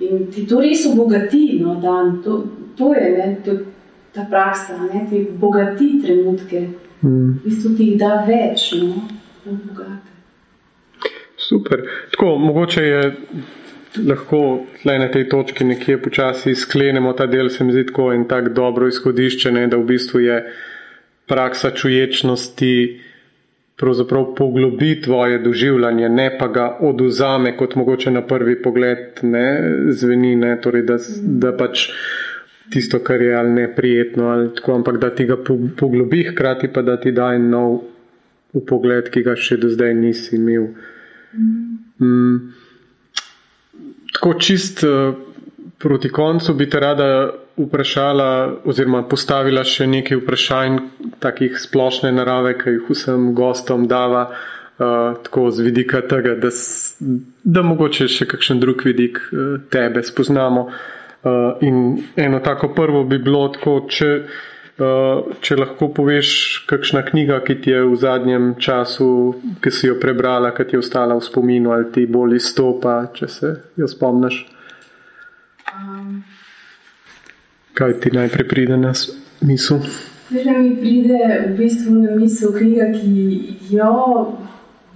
In 0.00 0.26
ti 0.32 0.46
to 0.46 0.60
res 0.60 0.86
obogati, 0.86 1.58
no, 1.62 1.74
dan, 1.80 2.22
to, 2.24 2.44
to 2.78 2.94
je 2.94 3.10
ne, 3.10 3.36
to, 3.44 3.58
ta 4.14 4.26
praksa, 4.30 4.78
da 4.92 5.04
ti 5.10 5.26
bogati 5.40 6.00
trenutke, 6.02 6.66
mm. 7.02 7.30
in 7.46 7.76
ti 7.76 7.84
jih 7.84 7.98
da 7.98 8.24
več, 8.26 8.72
no, 8.78 9.08
bogate. 9.44 10.10
Super. 11.36 11.82
Tako, 12.10 12.36
mogoče 12.38 12.82
je 12.82 13.12
lahko 14.06 14.64
na 14.84 15.08
tej 15.08 15.28
točki 15.28 15.64
nekje 15.64 16.02
počasi 16.02 16.54
sklenemo 16.54 17.12
ta 17.12 17.26
del, 17.26 17.48
se 17.48 17.64
mi 17.64 17.72
zdi 17.72 17.86
tako 17.86 18.12
in 18.12 18.28
tako 18.28 18.48
dobro 18.48 18.88
izhodišče, 18.88 19.52
ne, 19.52 19.66
da 19.66 19.76
v 19.76 19.84
bistvu 19.84 20.20
je 20.20 20.38
praksa 21.26 21.70
čuječnosti 21.70 23.00
pravzaprav 23.76 24.34
poglobi 24.36 25.00
tvoje 25.02 25.38
doživljanje, 25.38 26.08
ne 26.08 26.28
pa 26.38 26.48
ga 26.48 26.66
oduzame, 26.80 27.56
kot 27.56 27.74
mogoče 27.74 28.10
na 28.10 28.22
prvi 28.26 28.62
pogled 28.62 29.22
ne 29.22 29.46
zveni, 29.90 30.36
ne, 30.36 30.54
torej 30.60 30.82
da, 30.82 30.98
da 31.22 31.52
pač 31.56 31.88
tisto, 32.70 32.98
kar 32.98 33.22
je 33.22 33.34
ali 33.34 33.50
neprijetno, 33.50 34.28
ali 34.28 34.54
tako, 34.54 34.74
ampak 34.74 34.98
da 35.00 35.10
ti 35.10 35.26
ga 35.26 35.36
poglobi, 35.76 36.22
hkrati 36.30 36.72
pa 36.72 36.82
da 36.82 36.96
ti 37.00 37.12
da 37.12 37.32
en 37.34 37.50
nov 37.50 37.80
pogled, 38.66 39.10
ki 39.10 39.22
ga 39.26 39.34
še 39.36 39.58
do 39.58 39.68
zdaj 39.68 39.94
nisi 39.98 40.36
imel. 40.36 40.68
Mm. 41.98 42.36
Tako 44.14 44.34
čist 44.38 44.84
uh, 44.86 45.14
proti 45.82 46.08
koncu 46.08 46.54
bi 46.54 46.68
te 46.70 46.80
rada 46.80 47.08
vprašala, 47.56 48.60
oziroma 48.66 49.04
postavila 49.08 49.62
še 49.66 49.86
nekaj 49.86 50.18
vprašanj, 50.18 50.78
takih 51.22 51.58
splošne 51.60 52.10
narave, 52.14 52.56
ki 52.58 52.78
jih 52.78 52.90
vsem 52.90 53.30
gostom 53.38 53.86
dava, 53.90 54.26
uh, 54.30 55.14
tako 55.26 55.50
z 55.54 55.68
vidika 55.68 56.02
tega, 56.08 56.34
da, 56.40 56.50
da 57.44 57.62
mogoče 57.62 58.08
še 58.10 58.26
kakšen 58.30 58.62
drug 58.62 58.82
vidik 58.86 59.22
uh, 59.30 59.60
tebe 59.70 60.02
spoznamo. 60.02 60.66
Uh, 61.24 61.62
in 61.64 62.02
eno 62.20 62.42
tako 62.44 62.74
prvo 62.76 63.04
bi 63.08 63.18
bilo 63.22 63.46
tako, 63.54 63.78
če, 63.88 64.10
uh, 64.82 65.38
če 65.40 65.56
lahko 65.56 65.88
poveš, 65.94 66.28
kakšna 66.68 67.04
knjiga, 67.06 67.38
ki 67.46 67.60
ti 67.62 67.72
je 67.72 67.86
v 67.86 67.96
zadnjem 67.96 68.52
času, 68.60 69.08
ki 69.62 69.72
si 69.72 69.88
jo 69.88 69.96
prebrala, 70.02 70.50
ki 70.52 70.66
ti 70.68 70.76
je 70.76 70.82
ostala 70.82 71.16
v 71.16 71.24
spominu 71.24 71.72
ali 71.72 71.88
ti 71.94 72.04
bolj 72.10 72.36
izstopa, 72.42 73.04
če 73.14 73.30
se 73.30 73.56
jo 73.78 73.88
spomniš. 73.88 74.42
Um, 75.74 76.24
Kaj 77.74 78.00
ti 78.00 78.10
najprej 78.14 78.48
pride 78.48 78.76
na 78.76 78.92
misel? 79.40 79.78
Zdaj 80.30 80.58
mi 80.62 80.76
pride 80.76 81.18
v 81.48 81.56
bistvu 81.58 81.94
na 81.94 82.14
misel 82.16 82.52
knjiga, 82.54 82.92
ki 82.94 83.56
jo 83.70 83.94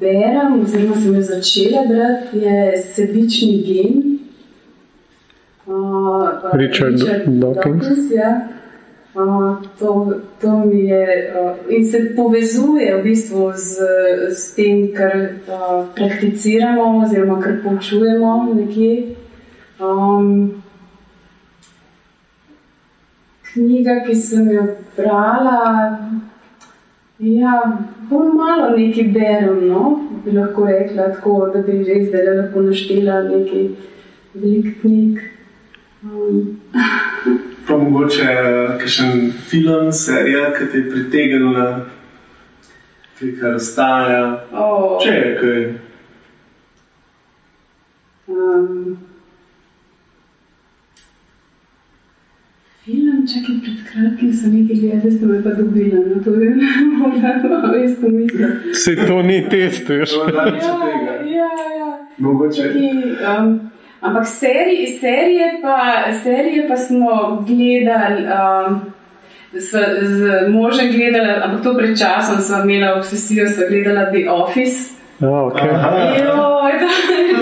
berem, 0.01 0.61
oziroma 0.63 0.95
sem 0.97 1.15
jo 1.15 1.23
začela 1.23 1.83
brati, 1.89 2.39
je 2.39 2.79
Sebični 2.79 3.57
gen. 3.67 4.19
Uh, 5.67 6.39
pa 6.43 6.55
Richard 6.55 7.03
Dawkins. 7.27 8.11
ja. 8.15 8.49
Uh, 9.15 9.57
to, 9.79 10.15
to 10.41 10.59
mi 10.59 10.85
je 10.87 11.33
uh, 11.35 11.57
in 11.69 11.87
se 11.87 12.13
povezuje 12.17 12.97
v 12.97 13.03
bistvu 13.03 13.53
z, 13.57 13.75
z 14.31 14.55
tem, 14.55 14.89
kar 14.95 15.17
uh, 15.51 15.87
prakticiramo, 15.99 17.03
oziroma 17.05 17.41
kar 17.43 17.59
poučujemo 17.63 18.55
nekje. 18.55 19.19
Um, 19.83 20.63
knjiga, 23.53 24.01
ki 24.07 24.15
sem 24.17 24.51
jo 24.53 24.65
brala, 24.97 25.99
ja, 27.19 27.55
bolj 28.11 28.33
malo 28.37 28.71
nekaj 28.77 29.09
berem, 29.15 29.65
no? 29.69 29.85
bi 30.25 30.33
lahko 30.37 30.67
rekla 30.67 31.09
tako, 31.15 31.35
da 31.55 31.63
bi 31.63 31.79
res 31.87 32.09
zdaj 32.09 32.27
lahko 32.37 32.63
naštela 32.67 33.23
nekaj 33.29 33.69
velikih 34.35 34.81
knjig. 34.81 35.21
Um, 36.05 36.61
Pa 37.69 37.77
mogoče 37.77 38.25
kakšen 38.81 39.33
film, 39.51 39.91
serija, 39.93 40.53
ki 40.57 40.69
te 40.73 40.79
je 40.79 40.91
pritegnila, 40.91 41.67
ki 43.19 43.35
kar 43.41 43.59
ostaja. 43.59 44.23
oh, 44.53 44.97
Če 45.03 45.13
je 45.17 45.35
kaj. 45.41 45.61
um, 48.29 48.97
Film, 52.85 53.18
čakaj, 53.33 53.57
pred 53.65 53.79
kratkim 53.89 54.33
sem 54.33 54.51
nekaj 54.57 54.77
gledala, 54.81 55.01
zdaj 55.01 55.13
ste 55.17 55.27
me 55.27 55.39
pa 55.45 55.51
dobila, 55.59 56.03
no 56.11 56.21
to 56.25 56.31
bi 56.31 56.47
mogla 56.99 57.33
res 57.73 57.97
pomisliti. 58.01 58.75
Se 58.75 58.97
to 59.07 59.23
ni 59.23 59.41
test, 59.51 59.89
veš? 59.89 60.13
Je 60.13 60.21
Ja, 61.39 61.49
ja, 61.61 61.69
ja. 61.81 61.91
Mogoče. 62.19 62.71
Um, 63.39 63.71
ampak 64.01 64.27
serije, 64.27 64.87
serije, 65.01 65.59
pa, 65.63 65.79
serije 66.23 66.69
pa 66.69 66.77
smo 66.77 67.45
gledali. 67.49 68.25
Um, 68.27 68.81
S, 69.53 69.73
z 70.03 70.49
možem 70.49 70.93
gledala, 70.93 71.41
ampak 71.45 71.63
to 71.65 71.73
pred 71.75 71.99
časom 71.99 72.37
sem 72.41 72.71
imela 72.71 72.99
obsesijo, 72.99 73.49
sem 73.49 73.65
gledala 73.71 74.11
The 74.13 74.29
Office. 74.31 74.93
Oh, 75.21 75.49
okay. 75.49 75.69
Joj, 76.21 76.73
da, 76.81 76.89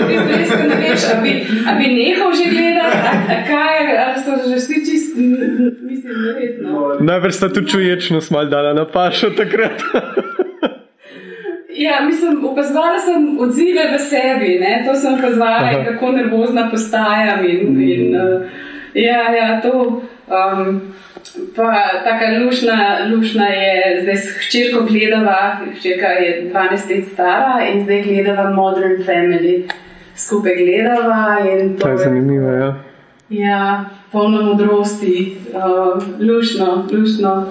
ti 0.07 0.17
res 0.33 0.49
ne 0.69 0.77
veš, 0.81 1.05
a 1.13 1.15
bi, 1.21 1.33
a 1.67 1.75
bi 1.77 1.87
nehal 1.93 2.33
že 2.35 2.49
gledati, 2.51 2.97
a, 3.11 3.13
a 3.35 3.37
kaj, 3.47 3.79
ali 4.05 4.23
so 4.25 4.37
že 4.49 4.55
vsi 4.55 4.81
čist, 4.85 5.15
mislim, 5.17 6.13
da 6.25 6.35
res. 6.39 6.53
No. 6.61 6.91
Najbrž 6.99 7.33
sta 7.35 7.49
tu 7.53 7.65
čuječnost 7.65 8.31
mal 8.31 8.49
dala 8.51 8.73
na 8.73 8.85
pašo 8.85 9.29
takrat. 9.37 9.83
Ja, 11.77 12.01
mislim, 12.01 12.45
opazovala 12.45 12.99
sem 12.99 13.37
odzive 13.39 13.83
v 13.93 13.99
sebi, 14.01 14.57
ne? 14.59 14.81
to 14.87 14.95
sem 14.97 15.13
opazovala, 15.13 15.57
Aha. 15.61 15.83
kako 15.85 16.11
nervozna 16.11 16.69
postajam. 16.71 17.45
In, 17.45 17.81
in, 17.81 18.15
uh, 18.15 18.41
ja, 18.93 19.29
ja, 19.35 19.61
to. 19.61 20.01
Um, 20.27 20.81
pa 21.55 22.01
taka 22.03 22.43
lušna, 22.43 22.97
lušna 23.11 23.47
je, 23.47 23.99
zdaj 24.01 24.17
s 24.17 24.25
hčerko 24.37 24.85
gledava, 24.89 25.59
hčerka 25.77 26.07
je 26.07 26.49
12 26.53 26.95
let 26.95 27.05
stara 27.05 27.67
in 27.73 27.83
zdaj 27.83 28.03
gledava 28.03 28.49
Modern 28.49 29.03
Family. 29.05 29.67
Skupaj 30.27 30.55
gledava 30.55 31.37
in 31.51 31.77
to 31.77 31.85
To 31.85 31.89
je 31.89 31.97
zanimivo, 31.97 32.51
ja. 32.51 32.75
Ja, 33.29 33.85
polno 34.11 34.41
modrosti, 34.41 35.37
uh, 35.53 36.03
lušno, 36.19 36.87
lušno. 36.91 37.47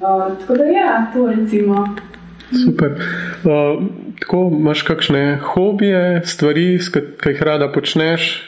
Uh, 0.00 0.38
tako 0.40 0.56
da 0.56 0.64
ja, 0.64 1.06
to 1.14 1.26
recimo. 1.26 1.96
Super. 2.64 2.90
Uh, 2.90 3.84
tako 4.20 4.50
imaš 4.60 4.82
kakšne 4.82 5.38
hobije, 5.42 6.22
stvari, 6.24 6.78
ki 7.22 7.28
jih 7.28 7.42
rada 7.42 7.72
počneš, 7.72 8.42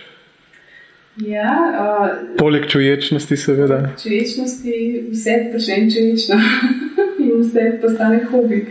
Ja, 1.27 1.51
uh, 1.75 2.37
poleg 2.39 2.69
čuječnosti, 2.71 3.37
seveda. 3.37 3.91
Človečnosti, 4.03 4.75
vse 5.11 5.33
počnem 5.53 5.89
čovečno 5.91 6.37
in 7.25 7.33
vse 7.43 7.65
postane 7.83 8.21
hobi. 8.31 8.67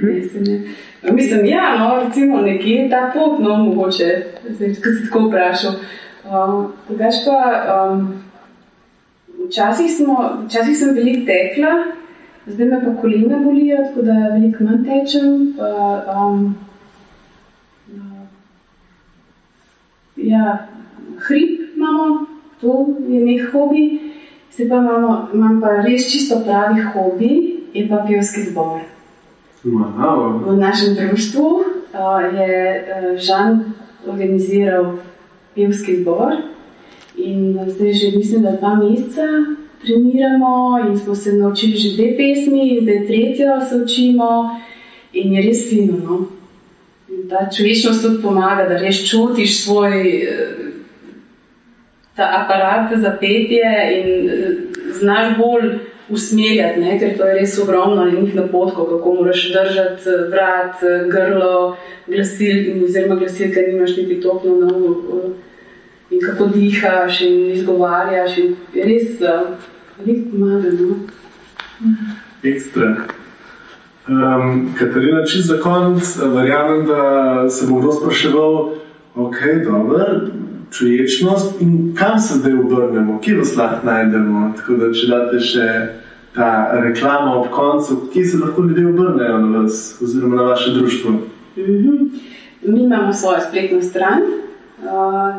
Ne, 0.00 0.22
se 0.22 0.40
ne. 0.40 0.60
Mislim, 1.12 1.46
ja, 1.46 1.76
no, 1.78 2.04
recimo 2.04 2.40
nekje 2.40 2.90
ta 2.90 3.10
pot, 3.14 3.38
no, 3.38 3.56
mogoče, 3.56 4.24
zdaj, 4.48 4.74
ko 4.74 4.90
si 4.90 5.04
tako 5.08 5.26
vprašal. 5.28 5.72
Um, 6.24 6.72
Drugač 6.88 7.14
pa, 7.26 7.38
um, 7.74 8.22
včasih, 9.48 9.90
smo, 9.96 10.46
včasih 10.46 10.76
sem 10.78 10.94
veliko 10.94 11.26
tekla, 11.26 11.72
zdaj 12.46 12.66
me 12.66 12.78
pa 12.84 12.94
kolena 13.02 13.38
bolijo, 13.38 13.76
tako 13.88 14.02
da 14.02 14.12
veliko 14.32 14.64
manj 14.64 14.84
tečem. 14.86 15.54
Pa, 15.58 15.68
um, 16.16 16.54
ja, 20.16 20.68
hrib 21.26 21.76
imamo, 21.76 22.26
to 22.60 22.86
je 23.08 23.20
nek 23.20 23.52
hobi. 23.52 23.84
Zdaj 24.54 24.68
pa 24.68 24.76
imamo, 24.76 25.28
imam 25.34 25.60
pa 25.60 25.76
res 25.82 26.08
čisto 26.12 26.40
pravi 26.44 26.80
hobi, 26.94 27.30
je 27.74 27.88
pa 27.88 28.04
pevski 28.08 28.48
zbor. 28.50 28.91
Wow. 29.64 30.42
V 30.46 30.56
našem 30.58 30.94
društvu 30.94 31.46
uh, 31.46 32.38
je 32.38 32.84
uh, 32.84 33.18
Žan 33.18 33.74
organiziral 34.06 34.98
pevski 35.54 36.02
zbor 36.02 36.32
in 37.16 37.58
uh, 37.58 37.68
zdaj 37.68 37.92
že 37.92 38.16
mislim, 38.16 38.42
da 38.42 38.50
dva 38.50 38.74
meseca 38.74 39.22
treniramo 39.82 40.78
in 40.88 40.98
smo 40.98 41.14
se 41.14 41.32
naučili 41.32 41.76
že 41.76 41.96
dve 41.96 42.16
pesmi, 42.16 42.78
zdaj 42.82 43.06
tretjo 43.06 43.60
se 43.68 43.76
učimo 43.76 44.60
in 45.12 45.32
je 45.32 45.42
res 45.42 45.68
fino. 45.70 45.96
No? 46.04 46.26
In 47.08 47.28
ta 47.28 47.50
človečnost 47.56 48.02
tudi 48.02 48.22
pomaga, 48.22 48.68
da 48.68 48.78
res 48.80 49.02
čutiš 49.10 49.64
svoj 49.64 49.94
eh, 50.08 50.72
ta 52.16 52.28
aparat 52.42 52.94
za 53.00 53.16
petje 53.20 53.72
in 53.98 54.28
eh, 54.28 54.56
znaš 55.00 55.36
bolj 55.38 55.78
usmerjati, 56.12 56.80
ne? 56.80 56.98
ker 57.00 57.16
to 57.18 57.26
je 57.26 57.38
res 57.40 57.56
ogromno 57.58 58.04
enih 58.08 58.34
napotkov, 58.34 58.90
kako 58.90 59.14
moraš 59.14 59.46
držati 59.52 60.10
eh, 60.10 60.26
vrat, 60.32 60.82
eh, 60.82 61.06
grlo, 61.12 61.76
glasil, 62.06 62.84
oziroma 62.84 63.16
glasilke 63.16 63.64
nimaš 63.68 63.96
niti 63.96 64.20
topno 64.20 64.56
na 64.56 64.74
uho. 64.76 65.22
In 66.10 66.20
kako 66.20 66.46
dihaš 66.54 67.20
in 67.20 67.50
izgovarjaš, 67.50 68.38
in 68.38 68.56
je 68.74 68.84
res 68.84 69.20
uh, 69.20 69.46
veliko 69.98 70.30
pomaga. 70.30 70.72
No? 70.80 70.96
Ekstra. 72.42 72.90
Um, 74.08 74.74
Katarina, 74.78 75.24
čist 75.26 75.48
za 75.48 75.56
konec, 75.62 76.16
verjamem, 76.34 76.86
da 76.86 77.50
se 77.50 77.66
bo 77.66 77.80
kdo 77.80 77.92
spraševal, 77.92 78.74
ok, 79.14 79.36
dobro, 79.64 80.06
čuječnost 80.72 81.60
in 81.60 81.94
kam 81.98 82.18
se 82.20 82.34
zdaj 82.34 82.52
obrnemo, 82.52 83.20
kje 83.20 83.36
vas 83.36 83.56
lahko 83.56 83.86
najdemo. 83.86 84.52
Tako 84.56 84.76
da, 84.76 84.92
če 84.92 85.06
date 85.06 85.40
še 85.40 85.66
ta 86.34 86.80
reklama 86.80 87.40
ob 87.40 87.46
koncu, 87.50 88.08
kje 88.12 88.24
se 88.24 88.38
lahko 88.38 88.62
ljudje 88.62 88.86
obrnejo 88.86 89.38
na 89.38 89.58
vas 89.58 90.02
oziroma 90.02 90.36
na 90.36 90.42
vaše 90.42 90.70
društvo. 90.70 91.10
Mhm. 91.58 91.96
Mi 92.62 92.82
imamo 92.82 93.12
svojo 93.12 93.40
spletno 93.48 93.82
stran, 93.82 94.20
uh, 94.78 95.34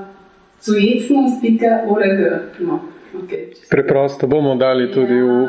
cujecnost.org. 0.59 2.19
No, 2.59 2.79
okay. 3.13 3.43
Preprosto 3.69 4.27
bomo 4.27 4.55
dali 4.55 4.91
tudi 4.91 5.21
v 5.21 5.47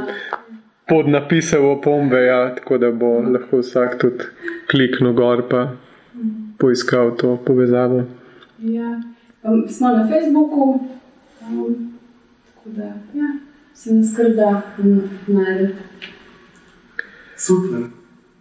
podnapise 0.88 1.58
v 1.58 1.70
opombe, 1.70 2.24
ja, 2.24 2.54
tako 2.54 2.78
da 2.78 2.90
bo 2.90 3.20
lahko 3.20 3.58
vsak 3.58 3.98
tudi 4.00 4.24
kliknil 4.70 5.12
gor 5.12 5.42
pa 5.50 5.68
poiskal 6.58 7.16
to 7.16 7.38
povezavo. 7.46 8.04
ja. 8.58 9.00
um, 9.42 9.68
smo 9.68 9.88
na 9.88 10.08
Facebooku, 10.08 10.80
um, 11.40 11.92
tako 12.54 12.70
da 12.70 12.84
ja, 13.14 13.28
se 13.74 13.94
nas 13.94 14.16
kar 14.16 14.30
da 14.30 14.62
mm, 14.78 15.00
najdete. 15.26 15.74
Super. 17.36 17.80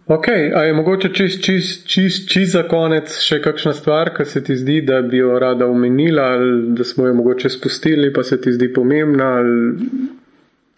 Ok, 0.06 0.28
a 0.28 0.62
je 0.62 0.72
mogoče 0.72 1.08
čist, 1.14 1.44
čist, 1.44 1.86
čist, 1.86 2.28
čist 2.28 2.52
za 2.52 2.62
konec 2.68 3.14
še 3.24 3.38
kakšna 3.40 3.72
stvar, 3.72 4.10
ki 4.16 4.26
se 4.28 4.42
ti 4.44 4.56
zdi, 4.56 4.82
da 4.84 5.00
bi 5.02 5.22
jo 5.22 5.38
rada 5.40 5.64
omenila, 5.66 6.26
ali 6.36 6.74
da 6.76 6.84
smo 6.84 7.06
jo 7.06 7.14
mogoče 7.14 7.48
spustili, 7.48 8.12
pa 8.12 8.22
se 8.22 8.40
ti 8.40 8.52
zdi 8.52 8.68
pomembna, 8.72 9.30
ali 9.40 9.88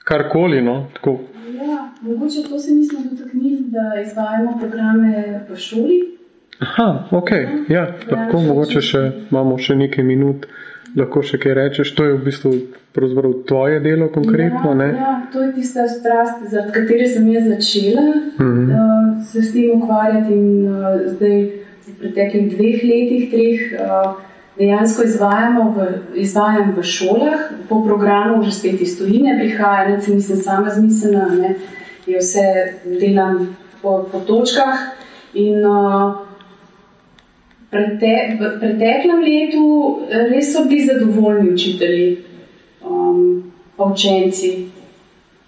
karkoli. 0.06 0.62
No? 0.62 0.76
Tako. 0.94 1.16
Ja, 1.58 1.88
mogoče 2.00 2.44
to 2.48 2.58
se 2.58 2.74
nismo 2.74 3.02
dotaknili, 3.10 3.64
da 3.74 4.00
izvajamo 4.00 4.58
programe 4.60 5.40
v 5.50 5.58
šoli. 5.58 5.98
Aha, 6.62 7.08
ok, 7.10 7.30
ja, 7.68 7.82
lahko 8.10 8.38
Ja, 8.38 8.46
mogoče 8.46 8.80
še 8.80 9.00
imamo 9.30 9.58
še 9.58 9.74
nekaj 9.76 10.06
minut, 10.06 10.46
lahko 10.96 11.22
še 11.22 11.38
kaj 11.40 11.54
rečeš, 11.58 11.92
to 11.96 12.06
je 12.08 12.14
v 12.16 12.22
bistvu 12.24 12.52
tvoje 13.46 13.80
delo 13.84 14.08
konkretno. 14.12 14.72
Ja, 14.80 14.86
ja, 14.88 15.14
to 15.32 15.42
je 15.44 15.52
tista 15.58 15.84
strast, 15.88 16.46
zaradi 16.50 16.72
katere 16.72 17.08
sem 17.08 17.28
jaz 17.32 17.48
začela 17.48 18.02
uh 18.02 18.40
-huh. 18.40 18.70
uh, 18.72 19.24
se 19.24 19.42
s 19.42 19.52
tem 19.52 19.82
ukvarjati. 19.82 20.32
In, 20.32 20.68
uh, 20.68 21.00
zdaj, 21.06 21.50
v 21.86 21.98
preteklih 22.00 22.56
dveh 22.56 22.84
letih, 22.84 23.30
treh, 23.30 23.60
uh, 23.80 24.16
dejansko 24.58 25.02
izvajamo 25.02 25.74
v, 25.76 25.86
izvajam 26.14 26.74
v 26.76 26.82
šolah, 26.82 27.40
po 27.68 27.84
programu 27.84 28.42
že 28.44 28.52
spet 28.52 28.80
iz 28.80 28.98
tujine 28.98 29.38
prihaja, 29.38 29.88
ne, 29.88 29.96
nisem 30.14 30.36
sama 30.36 30.70
zmislena, 30.70 31.28
ne, 31.40 31.54
je 32.06 32.18
vse 32.18 32.72
delam 33.00 33.56
po, 33.82 34.08
po 34.12 34.18
točkah. 34.20 34.78
In, 35.34 35.66
uh, 35.66 36.25
prete, 37.70 38.36
v 38.38 38.50
preteklem 38.60 39.20
letu 39.24 39.66
res 40.10 40.52
so 40.52 40.64
bili 40.64 40.86
zadovoljni 40.86 41.52
učitelji, 41.54 42.18
um, 42.84 43.52
učenci. 43.78 44.68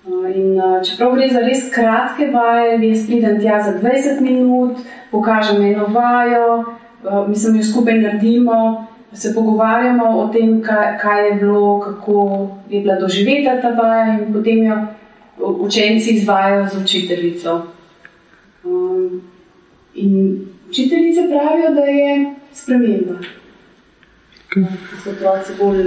Uh, 0.09 0.27
in, 0.37 0.57
uh, 0.57 0.83
čeprav 0.85 1.15
gre 1.17 1.29
za 1.29 1.41
res 1.45 1.69
kratke 1.75 2.31
vaje, 2.33 2.79
jaz 2.89 3.07
pridem 3.07 3.41
tja 3.41 3.61
za 3.63 3.79
20 3.79 4.21
minut, 4.21 4.79
pokažem 5.11 5.63
eno 5.63 5.87
vajo, 5.93 6.65
uh, 7.05 7.29
mi 7.29 7.37
se 7.37 7.53
jo 7.57 7.65
skupaj 7.65 7.99
naredimo, 7.99 8.87
se 9.13 9.35
pogovarjamo 9.35 10.05
o 10.21 10.29
tem, 10.33 10.61
kaj, 10.63 10.99
kaj 11.01 11.27
je 11.29 11.35
bilo, 11.35 11.81
kako 11.81 12.49
je 12.69 12.81
bila 12.81 12.99
doživeta 13.01 13.61
ta 13.63 13.71
vaja, 13.77 14.19
in 14.19 14.33
potem 14.33 14.65
jo 14.65 14.77
učenci 15.39 16.11
izvajo 16.11 16.67
z 16.69 16.83
učiteljico. 16.83 17.63
Um, 18.65 19.23
in 19.95 20.49
Učiteljice 20.69 21.21
pravijo, 21.29 21.75
da 21.75 21.81
je 21.81 22.35
sprememba. 22.53 23.15
Okay. 24.51 24.63
Da 24.63 25.01
so 25.05 25.11
otroci 25.11 25.53
bolj, 25.59 25.85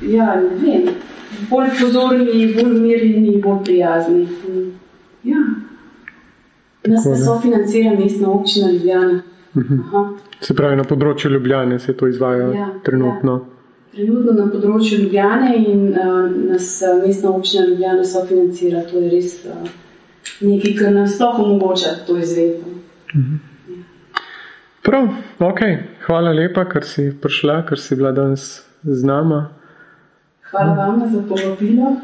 ja, 0.00 0.42
vem, 0.62 0.82
bolj 1.50 1.68
pozorni, 1.80 2.54
bolj 2.54 2.80
mirni, 2.80 3.40
bolj 3.42 3.64
prijazni. 3.64 4.28
Ja. 5.24 5.36
Nas 6.86 7.04
pa 7.04 7.16
so 7.16 7.40
financira 7.40 7.90
mestna 7.98 8.30
občina 8.30 8.70
Ljubljana. 8.70 9.22
Mhm. 9.56 9.80
Se 10.40 10.54
pravi, 10.54 10.76
na 10.76 10.84
področju 10.84 11.30
Ljubljane 11.30 11.78
se 11.78 11.92
to 11.96 12.06
izvaja 12.08 12.48
ja, 12.54 12.68
trenutno. 12.84 13.32
Ja. 13.32 13.54
Trenutno 13.92 14.32
na 14.32 14.46
področju 14.52 14.98
Ljubljane 15.02 15.56
in 15.56 15.88
uh, 15.88 16.30
nas 16.52 16.82
mestna 17.06 17.30
občina 17.30 17.66
Ljubljana 17.66 18.04
sofinancira. 18.04 18.84
To 18.90 19.02
je 19.02 19.10
res. 19.10 19.34
Uh, 19.44 19.68
nekaj, 20.40 20.74
kar 20.78 20.92
nam 20.92 21.08
sploh 21.08 21.38
omogoča 21.38 21.94
to 22.06 22.18
izvedbo. 22.18 22.68
Mhm. 23.14 23.36
Prav, 24.82 25.08
ok. 25.38 25.60
Hvala 26.06 26.32
lepa, 26.32 26.64
ker 26.64 26.84
si 26.84 27.10
prišla, 27.22 27.66
ker 27.68 27.78
si 27.78 27.96
bila 27.96 28.12
danes 28.12 28.62
z 28.82 29.04
nama. 29.04 29.48
Hvala 30.50 30.72
vam 30.72 31.02
za 31.12 31.22
povabilo. 31.28 31.96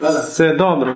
Vse 0.00 0.54
dobro. 0.58 0.94